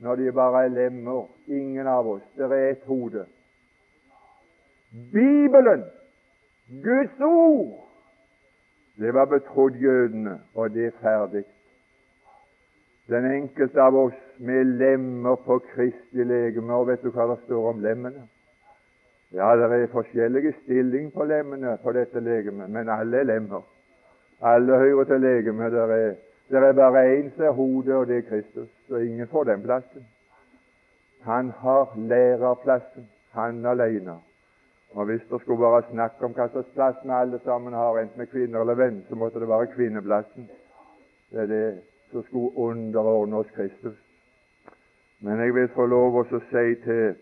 når 0.00 0.16
de 0.16 0.32
bare 0.32 0.64
er 0.64 0.72
lemmer. 0.72 1.26
Ingen 1.46 1.86
av 1.86 2.08
oss. 2.08 2.22
Det 2.36 2.48
er 2.48 2.70
et 2.70 2.86
hode. 2.88 3.26
Bibelen, 5.12 5.84
Guds 6.82 7.20
ord, 7.20 7.84
det 8.98 9.14
var 9.14 9.24
betrodd 9.24 9.76
jødene, 9.76 10.40
og 10.54 10.70
det 10.74 10.86
er 10.86 10.98
ferdig. 11.00 11.44
Den 13.08 13.26
enkelte 13.30 13.82
av 13.82 13.96
oss 13.96 14.20
med 14.38 14.64
lemmer 14.64 15.36
på 15.36 15.58
Kristi 15.74 16.24
legeme. 16.24 16.72
Og 16.74 16.86
vet 16.88 17.02
du 17.02 17.10
hva 17.10 17.26
det 17.32 17.42
står 17.44 17.68
om 17.74 17.82
lemmene? 17.84 18.22
Ja, 19.34 19.50
det 19.58 19.66
er 19.66 19.90
forskjellige 19.92 20.54
stilling 20.62 21.10
på 21.12 21.24
lemmene 21.24 21.76
på 21.82 21.92
dette 21.92 22.20
legemet, 22.20 22.70
men 22.70 22.88
alle 22.88 23.20
er 23.20 23.28
lemmer. 23.28 23.64
Alle 24.40 24.78
hører 24.78 25.04
til 25.04 25.20
legemet. 25.20 25.72
Det 25.72 26.60
er, 26.60 26.62
er 26.62 26.72
bare 26.72 27.04
én 27.18 27.30
som 27.34 27.44
er 27.44 27.50
hodet, 27.50 27.94
og 27.94 28.06
det 28.06 28.16
er 28.16 28.28
Kristus. 28.28 28.68
Så 28.88 28.96
ingen 28.96 29.28
får 29.28 29.44
den 29.44 29.62
plassen. 29.62 30.06
Han 31.24 31.50
har 31.50 31.92
lærerplassen, 31.96 33.08
han 33.32 33.66
alene. 33.66 34.18
Og 34.94 35.04
Hvis 35.04 35.22
det 35.30 35.40
skulle 35.40 35.60
være 35.60 35.82
snakk 35.90 36.22
om 36.22 36.32
hva 36.32 36.46
slags 36.48 36.68
plass 36.74 37.00
vi 37.02 37.10
alle 37.10 37.38
sammen 37.44 37.74
har, 37.74 37.98
enten 37.98 38.18
med 38.18 38.30
kvinner 38.30 38.60
eller 38.60 38.74
venn, 38.78 39.00
så 39.08 39.14
måtte 39.18 39.40
det 39.42 39.48
være 39.48 39.72
kvinneplassen. 39.74 40.46
Det 41.30 41.40
er 41.42 41.46
det 41.50 41.80
som 42.12 42.22
skulle 42.22 42.56
underordne 42.56 43.36
oss 43.36 43.50
Kristus. 43.56 43.96
Men 45.20 45.40
jeg 45.40 45.54
vil 45.54 45.68
få 45.74 45.86
lov 45.86 46.20
å 46.20 46.24
si 46.30 46.64
til, 46.84 47.16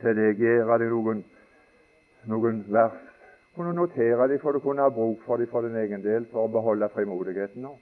til 0.00 0.16
deg 0.16 0.40
gjøre 0.40 0.78
deg 0.80 0.88
noen, 0.94 1.22
noen 2.32 2.64
vers. 2.72 2.96
Kunne 3.54 3.76
notere 3.76 4.28
dem, 4.32 4.40
for 4.40 4.56
du 4.56 4.64
kunne 4.64 4.86
ha 4.86 4.88
bruk 4.88 5.20
for 5.26 5.36
dem 5.36 5.52
for 5.52 5.66
din 5.66 5.76
egen 5.76 6.02
del 6.02 6.24
for 6.32 6.46
å 6.46 6.52
beholde 6.56 6.88
frimodigheten 6.94 7.68
nå. 7.68 7.76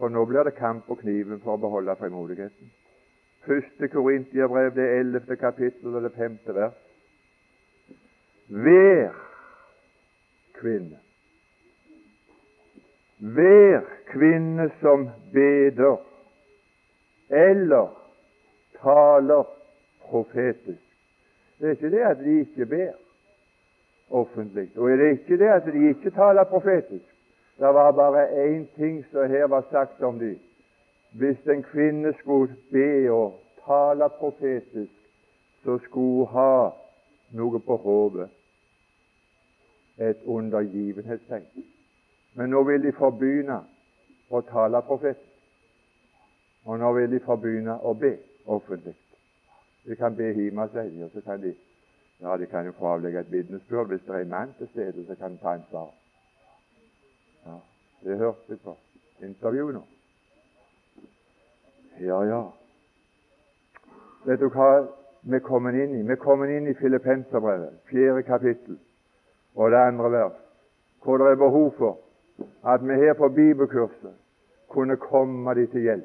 For 0.00 0.10
nå 0.10 0.26
blir 0.26 0.48
det 0.48 0.56
kamp 0.58 0.86
på 0.88 0.98
kniven 1.04 1.42
for 1.44 1.54
å 1.54 1.60
beholde 1.60 1.94
frimodigheten. 2.02 2.70
Første 3.46 3.88
Korintierbrev, 3.88 4.74
det 4.74 4.92
ellevte 4.98 5.36
kapittel 5.36 5.94
og 5.94 6.02
det 6.08 6.16
femte 6.16 6.56
vers. 6.56 6.89
Hver 8.50 9.10
kvinne 10.54 10.98
Hver 13.18 13.80
kvinne 14.06 14.70
som 14.80 15.10
beder 15.32 15.96
eller 17.30 17.88
taler 18.82 19.44
profetisk 20.02 20.82
Det 21.58 21.66
er 21.66 21.70
ikke 21.70 21.90
det 21.90 22.00
at 22.00 22.18
de 22.18 22.40
ikke 22.40 22.66
ber 22.66 22.92
offentlig, 24.10 24.70
og 24.76 24.90
det 24.90 25.06
er 25.06 25.10
ikke 25.10 25.38
det 25.38 25.48
at 25.48 25.62
de 25.72 25.88
ikke 25.88 26.10
taler 26.10 26.44
profetisk. 26.44 27.04
Det 27.58 27.74
var 27.74 27.92
bare 27.92 28.46
én 28.46 28.64
ting 28.76 29.04
som 29.12 29.28
her 29.30 29.44
var 29.44 29.64
sagt 29.70 30.02
om 30.02 30.18
dem. 30.18 30.38
Hvis 31.12 31.46
en 31.46 31.62
kvinne 31.62 32.14
skulle 32.18 32.56
be 32.72 33.12
og 33.12 33.40
tale 33.66 34.08
profetisk, 34.18 34.92
så 35.64 35.78
skulle 35.78 36.26
hun 36.26 36.26
ha 36.26 36.70
noe 37.30 37.60
på 37.60 37.76
hodet 37.76 38.28
et 40.00 40.22
undergivenhetstegn. 40.24 41.64
Men 42.34 42.50
nå 42.50 42.62
vil 42.64 42.82
de 42.82 42.92
forbegynne 42.96 43.58
å 44.30 44.40
tale 44.48 44.80
profetisk. 44.86 45.26
Og 46.64 46.78
nå 46.78 46.92
vil 46.96 47.10
de 47.10 47.20
forbegynne 47.24 47.76
å 47.84 47.94
be 47.94 48.14
offentlig. 48.46 48.94
De 49.84 49.96
kan 49.96 50.16
be 50.16 50.32
hjemme, 50.32 50.68
sier 50.72 51.04
og 51.04 51.12
så 51.14 51.24
kan 51.24 51.40
de 51.42 51.54
ja, 52.20 52.36
de 52.36 52.46
kan 52.46 52.66
jo 52.68 52.72
få 52.76 52.86
avlegge 52.94 53.20
et 53.20 53.30
vitnesbyrd 53.32 53.88
hvis 53.88 54.02
det 54.04 54.12
er 54.14 54.26
en 54.26 54.28
mann 54.28 54.50
til 54.58 54.68
stede, 54.68 55.06
så 55.08 55.14
kan 55.16 55.32
de 55.32 55.38
ta 55.40 55.54
ansvar. 55.56 55.86
Ja, 57.46 57.54
det 58.04 58.18
hørte 58.18 58.48
vi 58.48 58.56
på 58.60 58.76
intervjuet 59.24 59.74
nå. 59.74 59.80
Ja, 62.00 62.20
ja. 62.28 62.42
Vet 64.26 64.40
du 64.40 64.50
hva 64.52 64.68
vi 65.22 65.36
er 65.36 65.44
kommet 65.44 65.80
inn 65.80 65.96
i? 65.96 66.02
Vi 66.04 66.12
er 66.12 66.20
kommet 66.20 66.52
inn 66.52 66.68
i 66.68 66.76
Filippenserbrevet, 66.76 67.80
fjerde 67.88 68.22
kapittel 68.28 68.76
og 69.54 69.70
det 69.70 69.76
andre 69.76 70.12
vers, 70.12 70.38
hvor 71.04 71.16
det 71.18 71.26
er 71.26 71.34
behov 71.34 71.74
for 71.78 71.98
at 72.66 72.88
vi 72.88 72.94
her 72.94 73.12
på 73.12 73.28
bibelkurset 73.28 74.14
kunne 74.68 74.96
komme 74.96 75.54
dem 75.54 75.66
til 75.70 75.80
hjelp. 75.80 76.04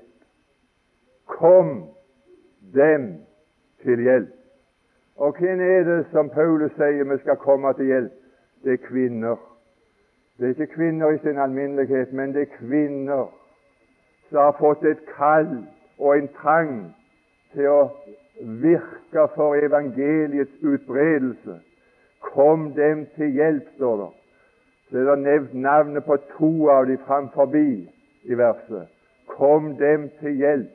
Kom 1.25 1.83
dem 2.73 3.13
til 3.83 4.01
hjelp. 4.01 4.29
Og 5.15 5.35
hvem 5.39 5.61
er 5.61 5.83
det 5.83 6.05
som 6.11 6.29
Paulus 6.29 6.71
sier 6.71 7.03
vi 7.03 7.17
skal 7.17 7.37
komme 7.37 7.73
til 7.73 7.85
hjelp? 7.85 8.11
Det 8.63 8.73
er 8.73 8.87
kvinner. 8.87 9.35
Det 10.37 10.45
er 10.45 10.49
ikke 10.49 10.73
kvinner 10.73 11.09
i 11.09 11.17
sin 11.17 11.37
alminnelighet, 11.37 12.13
men 12.13 12.33
det 12.33 12.41
er 12.41 12.57
kvinner 12.57 13.31
som 14.29 14.37
har 14.37 14.55
fått 14.59 14.83
et 14.83 15.05
kall 15.15 15.63
og 15.99 16.17
en 16.17 16.27
trang 16.41 16.95
til 17.53 17.69
å 17.71 17.81
virke 18.41 19.27
for 19.35 19.55
evangeliets 19.55 20.63
utbredelse. 20.63 21.59
Kom 22.25 22.71
dem 22.75 23.05
til 23.15 23.33
hjelp, 23.37 23.67
står 23.75 23.97
det. 24.01 24.11
Så 24.89 24.97
er 24.97 25.09
det 25.09 25.19
nevnt 25.23 25.53
navnet 25.53 26.05
på 26.05 26.17
to 26.37 26.69
av 26.69 26.87
dem 26.89 27.01
framfor 27.07 27.55
i 27.55 28.37
verset. 28.37 28.87
Kom 29.27 29.75
dem 29.77 30.09
til 30.19 30.37
hjelp. 30.41 30.71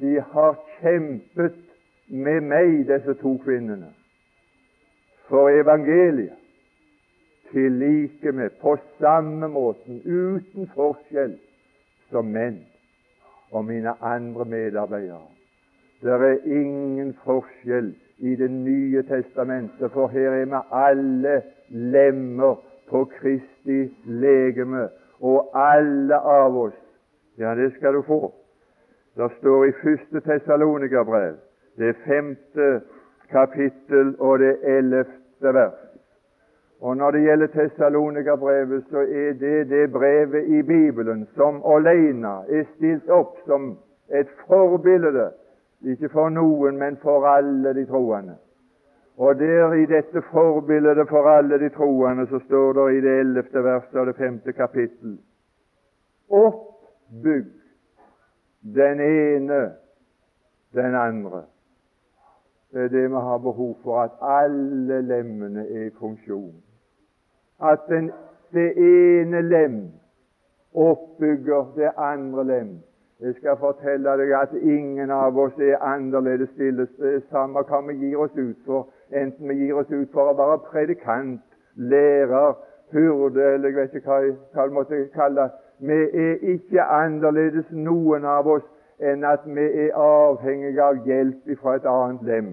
De 0.00 0.20
har 0.32 0.56
kjempet 0.80 1.58
med 2.08 2.40
meg, 2.48 2.86
disse 2.88 3.14
to 3.20 3.36
kvinnene, 3.44 3.92
for 5.28 5.52
evangeliet 5.52 6.38
til 7.52 7.72
like 7.72 8.32
med, 8.32 8.50
på 8.60 8.76
samme 9.00 9.48
måten, 9.48 10.00
uten 10.04 10.68
forskjell, 10.74 11.36
som 12.10 12.28
menn 12.32 12.62
og 13.52 13.64
mine 13.68 13.92
andre 14.00 14.44
medarbeidere. 14.44 15.28
Det 16.02 16.12
er 16.12 16.38
ingen 16.48 17.12
forskjell 17.24 17.92
i 18.22 18.36
Det 18.36 18.50
nye 18.50 19.02
testamentet, 19.02 19.90
for 19.92 20.08
her 20.08 20.30
er 20.30 20.44
vi 20.44 20.60
alle 20.72 21.42
lemmer 21.68 22.54
på 22.90 23.04
Kristi 23.04 23.94
legeme, 24.04 24.88
og 25.20 25.50
alle 25.54 26.16
av 26.16 26.56
oss 26.56 26.78
Ja, 27.38 27.54
det 27.54 27.72
skal 27.74 27.94
du 27.94 28.02
få. 28.02 28.32
Det 29.16 29.30
står 29.38 29.64
i 29.64 29.72
første 29.82 30.20
Tessalonikerbrev, 30.20 31.34
det 31.78 31.96
femte 32.06 32.80
kapittel 33.30 34.14
og 34.18 34.38
det 34.38 34.56
ellevte 34.64 35.54
vers. 35.54 35.80
Og 36.80 36.96
Når 36.96 37.10
det 37.10 37.22
gjelder 37.22 37.46
Tessalonikerbrevet, 37.46 38.84
så 38.90 38.98
er 38.98 39.32
det 39.32 39.70
det 39.70 39.92
brevet 39.92 40.44
i 40.44 40.62
Bibelen 40.62 41.26
som 41.36 41.62
alene 41.64 42.34
er 42.48 42.64
stilt 42.76 43.08
opp 43.08 43.36
som 43.46 43.78
et 44.10 44.28
forbilde 44.46 45.30
ikke 45.84 46.08
for 46.08 46.28
noen, 46.30 46.78
men 46.78 46.96
for 47.02 47.26
alle 47.26 47.74
de 47.74 47.86
troende. 47.86 48.36
Og 49.16 49.38
der 49.38 49.72
i 49.72 49.86
dette 49.86 50.22
forbildet 50.30 51.08
for 51.08 51.28
alle 51.28 51.58
de 51.60 51.68
troende 51.68 52.26
så 52.26 52.38
står 52.46 52.72
det 52.72 52.86
i 52.94 53.00
det 53.00 53.18
ellevte 53.20 53.64
verset 53.64 53.98
av 54.00 54.06
det 54.06 54.16
femte 54.16 54.52
kapittel 54.52 55.18
Oppbygg 56.32 57.50
den 58.62 59.00
ene 59.00 59.62
den 60.72 60.94
andre. 60.94 61.42
Det 62.72 62.84
er 62.84 62.88
det 62.88 63.10
vi 63.10 63.14
har 63.14 63.38
behov 63.38 63.76
for, 63.82 64.00
at 64.00 64.10
alle 64.20 65.02
lemmene 65.02 65.66
er 65.68 65.86
i 65.86 65.90
funksjon. 65.98 66.54
At 67.60 67.84
den, 67.88 68.10
det 68.52 68.72
ene 68.76 69.42
lem 69.42 69.92
oppbygger 70.74 71.74
det 71.76 71.90
andre 71.96 72.44
lem 72.44 72.70
jeg 73.22 73.34
skal 73.38 73.56
fortelle 73.60 74.16
deg 74.18 74.32
at 74.34 74.54
ingen 74.58 75.10
av 75.10 75.38
oss 75.38 75.58
er 75.62 75.78
annerledes 75.86 76.50
stille, 76.56 76.86
samme 77.30 77.62
hva 77.68 77.80
vi 77.86 77.94
gir 78.00 78.18
oss 78.24 78.34
ut 78.36 78.58
for, 78.66 78.88
enten 79.12 79.48
vi 79.48 79.54
gir 79.60 79.78
oss 79.78 79.90
ut 79.90 80.10
for 80.12 80.32
å 80.32 80.36
være 80.38 80.58
predikant, 80.70 81.42
lærer, 81.76 82.56
hurde 82.92 83.44
eller 83.54 83.68
jeg 83.68 83.76
vet 83.76 83.94
ikke 83.94 84.10
hva 84.10 84.64
jeg 84.64 84.74
måtte 84.74 85.04
kalle 85.14 85.46
det. 85.46 85.58
Vi 85.82 85.98
er 86.24 86.42
ikke 86.54 86.84
annerledes 86.84 87.70
noen 87.70 88.26
av 88.28 88.46
oss 88.46 88.66
enn 89.02 89.24
at 89.26 89.46
vi 89.46 89.64
er 89.86 89.96
avhengige 89.98 90.82
av 90.82 91.00
hjelp 91.06 91.56
fra 91.62 91.78
et 91.78 91.88
annet 91.90 92.22
lem. 92.26 92.52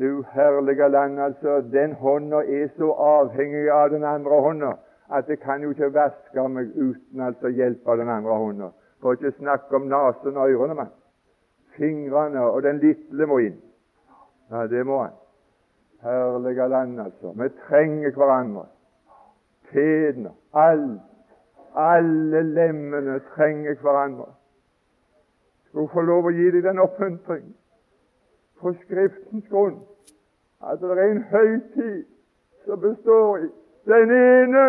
Du 0.00 0.22
herlige 0.32 0.88
land, 0.88 1.20
altså, 1.20 1.60
den 1.72 1.92
hånda 1.92 2.44
er 2.44 2.68
så 2.76 2.92
avhengig 2.92 3.68
av 3.72 3.90
den 3.90 4.04
andre 4.04 4.40
hånda 4.44 4.72
at 5.08 5.28
det 5.28 5.40
kan 5.40 5.62
jo 5.62 5.70
ikke 5.70 5.92
vaske 5.94 6.48
meg 6.48 6.72
uten 6.74 7.20
altså 7.20 7.48
hjelp 7.48 7.88
av 7.88 8.00
den 8.00 8.08
andre 8.08 8.40
hånda. 8.40 8.72
For 9.06 9.12
ikke 9.12 9.30
snakke 9.30 9.76
om 9.76 9.82
nesen 9.82 10.36
og 10.36 10.50
ørene, 10.50 10.74
mann. 10.74 10.88
Fingrene 11.76 12.40
og 12.40 12.62
den 12.62 12.80
lille 12.82 13.26
må 13.26 13.36
inn. 13.38 13.60
Ja, 14.50 14.64
det 14.66 14.82
må 14.86 14.96
han. 15.02 15.12
Herlige 16.02 16.66
land, 16.68 17.00
altså. 17.00 17.30
Vi 17.38 17.48
trenger 17.68 18.10
hverandre. 18.10 18.64
Tedene, 19.70 20.32
alt. 20.54 20.98
Alle 21.76 22.42
lemmene 22.42 23.20
trenger 23.36 23.78
hverandre. 23.78 24.26
Skulle 25.68 25.94
få 25.94 26.02
lov 26.02 26.26
å 26.26 26.34
gi 26.34 26.50
dem 26.50 26.66
den 26.66 26.82
oppmuntring 26.82 27.46
på 28.58 28.74
Skriftens 28.82 29.46
grunn 29.54 29.78
at 30.66 30.82
det 30.82 30.98
er 30.98 31.06
en 31.12 31.24
høytid 31.30 32.06
som 32.66 32.82
består 32.82 33.38
i 33.38 33.50
den 33.86 34.18
ene 34.18 34.68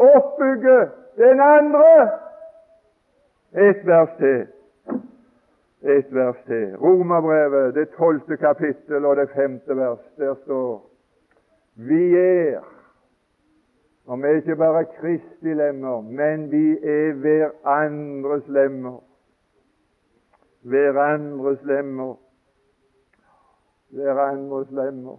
oppbygger 0.00 0.86
den 1.20 1.44
andre. 1.44 2.23
Et 3.54 3.86
vers 3.86 4.16
til. 4.18 4.46
Et 5.82 6.14
vers 6.14 6.36
til. 6.46 6.76
Romerbrevet, 6.76 7.74
det 7.74 7.88
tolvte 7.88 8.36
kapittel 8.36 9.04
og 9.04 9.16
det 9.16 9.30
femte 9.30 9.76
vers. 9.76 10.00
Der 10.18 10.34
står 10.34 10.90
Vi 11.74 12.16
er 12.16 12.60
og 14.06 14.18
vi 14.18 14.22
er 14.22 14.36
ikke 14.36 14.56
bare 14.56 14.84
Kristi 14.84 15.54
lemmer, 15.54 16.00
men 16.00 16.50
vi 16.50 16.78
er 16.78 17.12
hverandres 17.12 18.48
lemmer. 18.48 19.00
Hverandres 20.62 21.62
lemmer. 21.64 22.14
Hverandres 23.88 24.70
lemmer. 24.70 25.16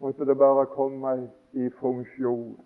Måtte 0.00 0.26
det 0.26 0.38
bare 0.38 0.66
komme 0.66 1.30
i 1.52 1.70
funksjon. 1.80 2.60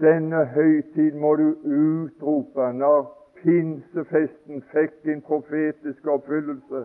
Denne 0.00 0.44
høytid 0.44 1.14
må 1.14 1.36
du 1.36 1.54
utrope. 1.64 2.72
Når 2.72 3.04
pinsefesten 3.42 4.62
fikk 4.72 4.96
din 5.04 5.20
profetiske 5.22 6.10
oppfyllelse, 6.10 6.84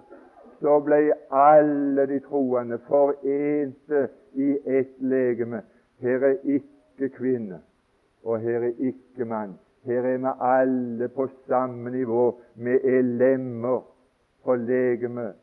så 0.60 0.76
ble 0.84 1.00
alle 1.32 2.06
de 2.12 2.20
troende 2.28 2.78
forente 2.90 4.08
i 4.34 4.52
ett 4.66 4.94
legeme. 5.02 5.64
Her 6.04 6.26
er 6.30 6.38
ikke 6.44 7.10
kvinne, 7.16 7.62
og 8.24 8.40
her 8.44 8.68
er 8.70 8.78
ikke 8.78 9.26
mann. 9.26 9.58
Her 9.88 10.06
er 10.06 10.18
vi 10.18 10.34
alle 10.52 11.08
på 11.08 11.28
samme 11.48 11.92
nivå. 11.92 12.40
Vi 12.56 12.78
er 12.78 13.02
lemmer 13.02 13.82
på 14.44 14.56
legemet 14.56 15.34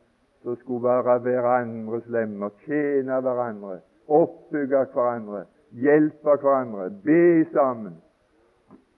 som 0.43 0.55
skulle 0.55 0.83
være 0.87 1.19
hverandres 1.19 2.05
lemmer, 2.07 2.53
tjene 2.65 3.19
hverandre, 3.21 3.79
oppbygge 4.07 4.85
hverandre 4.93 5.43
hjelpe 5.71 6.35
hverandre, 6.41 6.89
be 7.03 7.45
sammen 7.53 7.97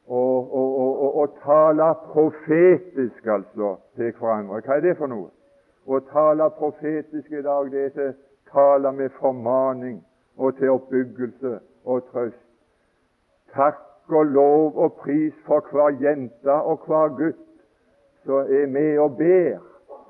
og, 0.07 0.53
og, 0.53 0.79
og, 0.79 1.17
og, 1.17 1.35
tale 1.43 1.95
profetisk 2.11 3.25
altså 3.25 3.75
til 3.95 4.13
hverandre. 4.19 4.61
Hva 4.65 4.77
er 4.77 4.81
det 4.81 4.95
for 4.97 5.11
noe? 5.11 5.29
Å 5.89 5.99
tale 6.09 6.49
profetisk 6.57 7.31
i 7.31 7.43
dag, 7.45 7.69
det 7.71 7.83
er 7.85 7.93
til 7.97 8.15
tale 8.51 8.91
med 8.93 9.13
formaning 9.19 9.99
og 10.37 10.57
til 10.57 10.73
oppbyggelse 10.73 11.59
og 11.85 12.09
trøst. 12.09 12.45
Takk 13.53 13.85
og 14.09 14.25
lov 14.25 14.77
og 14.77 14.97
pris 15.03 15.33
for 15.45 15.65
hver 15.71 15.97
jente 16.01 16.53
og 16.53 16.85
hver 16.87 17.13
gutt 17.17 17.45
som 18.25 18.49
er 18.49 18.67
med 18.67 18.97
og 18.99 19.17
ber, 19.17 19.61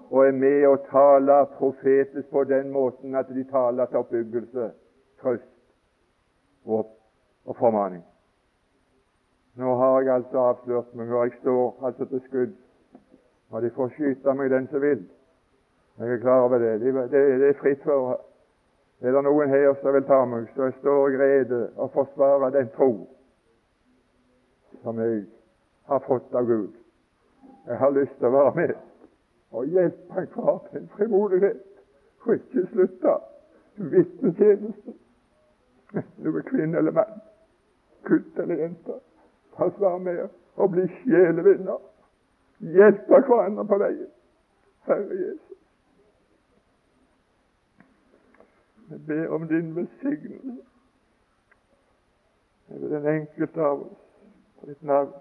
og 0.09 0.27
er 0.27 0.31
med 0.31 0.65
og 0.67 0.87
taler 0.89 1.45
profetisk 1.59 2.31
på 2.31 2.43
den 2.43 2.71
måten 2.71 3.15
at 3.15 3.27
de 3.29 3.43
taler 3.51 3.85
til 3.85 4.03
oppbyggelse, 4.03 4.71
trøst 5.21 5.58
og, 6.69 6.95
og 7.45 7.55
formaning. 7.59 8.03
Nå 9.59 9.75
har 9.75 10.01
jeg 10.01 10.13
altså 10.13 10.39
avslørt 10.39 10.95
meg, 10.95 11.11
og 11.11 11.25
jeg 11.25 11.39
står 11.41 11.85
altså 11.85 12.05
til 12.05 12.21
skudd. 12.27 12.57
Og 13.49 13.61
de 13.61 13.71
får 13.75 13.89
skyte 13.95 14.33
meg, 14.33 14.51
den 14.51 14.67
som 14.71 14.81
vil. 14.81 15.05
Jeg 15.99 16.13
er 16.13 16.21
klar 16.21 16.45
over 16.45 16.57
det. 16.57 16.81
Det, 16.81 16.93
det, 17.11 17.23
det 17.41 17.49
er 17.49 17.61
fritt 17.61 17.83
for. 17.83 18.21
Er 19.01 19.15
det 19.15 19.23
noen 19.23 19.49
her 19.49 19.73
som 19.81 19.95
vil 19.95 20.05
ta 20.07 20.19
meg, 20.27 20.47
så 20.55 20.69
jeg 20.69 20.77
står 20.79 21.09
jeg 21.09 21.19
rede 21.19 21.59
og 21.75 21.91
forsvarer 21.95 22.55
den 22.55 22.69
tro 22.75 22.91
som 24.83 24.99
jeg 24.99 25.25
har 25.87 26.03
fått 26.07 26.35
av 26.35 26.47
Gud. 26.47 26.71
Jeg 27.67 27.77
har 27.77 27.91
lyst 27.95 28.15
til 28.19 28.29
å 28.29 28.35
være 28.35 28.55
med 28.55 28.75
og 29.51 29.65
hjelpe 29.65 30.21
enhver 30.21 30.59
til 30.69 30.81
en 30.81 30.89
frimodighet, 30.93 31.63
og 32.21 32.35
ikke 32.35 32.65
slutte 32.69 33.15
vitnetjenesten 33.75 34.97
du 36.23 36.37
er 36.37 36.41
kvinne 36.41 36.77
eller 36.77 36.91
mann, 36.91 37.21
gutt 38.03 38.39
eller 38.39 38.55
jente. 38.55 38.99
Pass 39.57 39.73
være 39.79 39.99
med 39.99 40.27
og 40.55 40.71
bli 40.71 40.87
sjelevinner. 41.01 41.77
Hjelpe 42.59 43.21
hverandre 43.27 43.65
på 43.67 43.77
veien. 43.77 44.11
Herre 44.87 45.15
Jesus. 45.15 45.57
Jeg 48.89 49.05
ber 49.07 49.27
om 49.27 49.47
din 49.47 49.75
velsignelse 49.75 50.57
over 52.69 52.87
den 52.87 53.07
enkelte 53.07 53.61
av 53.61 53.81
oss 53.81 53.97
på 54.59 54.69
ditt 54.69 54.83
navn. 54.83 55.13